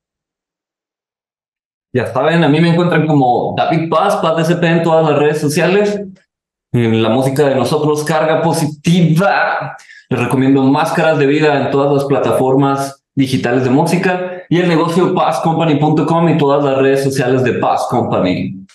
Ya 1.94 2.12
saben, 2.12 2.44
a 2.44 2.50
mí 2.50 2.60
me 2.60 2.70
encuentran 2.70 3.08
como 3.08 3.56
David 3.56 3.90
Paz, 3.90 4.18
Paz 4.18 4.36
DCP 4.38 4.64
en 4.64 4.84
todas 4.84 5.10
las 5.10 5.18
redes 5.18 5.40
sociales. 5.40 6.00
En 6.74 7.02
la 7.02 7.10
música 7.10 7.48
de 7.48 7.56
nosotros, 7.56 8.04
Carga 8.04 8.42
Positiva. 8.42 9.78
Les 10.10 10.20
recomiendo 10.20 10.62
máscaras 10.64 11.18
de 11.18 11.26
vida 11.26 11.62
en 11.62 11.72
todas 11.72 11.94
las 11.94 12.06
plataformas 12.06 13.04
digitales 13.16 13.64
de 13.64 13.70
música 13.70 14.44
y 14.50 14.60
el 14.60 14.68
negocio 14.68 15.14
pazcompany.com 15.14 16.30
y 16.30 16.38
todas 16.38 16.64
las 16.64 16.78
redes 16.78 17.04
sociales 17.04 17.44
de 17.44 17.54
Paz 17.54 17.88
Company. 17.90 18.68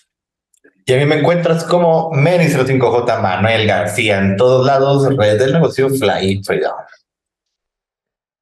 Y 0.84 0.92
a 0.92 0.96
mí 0.96 1.06
me 1.06 1.20
encuentras 1.20 1.62
como 1.64 2.10
Menis05J 2.10 3.20
Manuel 3.20 3.66
García 3.66 4.18
en 4.18 4.36
todos 4.36 4.66
lados, 4.66 5.16
red 5.16 5.38
del 5.38 5.52
negocio 5.52 5.88
Fly 5.88 6.42
Freedom. 6.44 6.72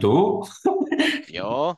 ¿Tú? 0.00 0.42
Yo. 1.28 1.72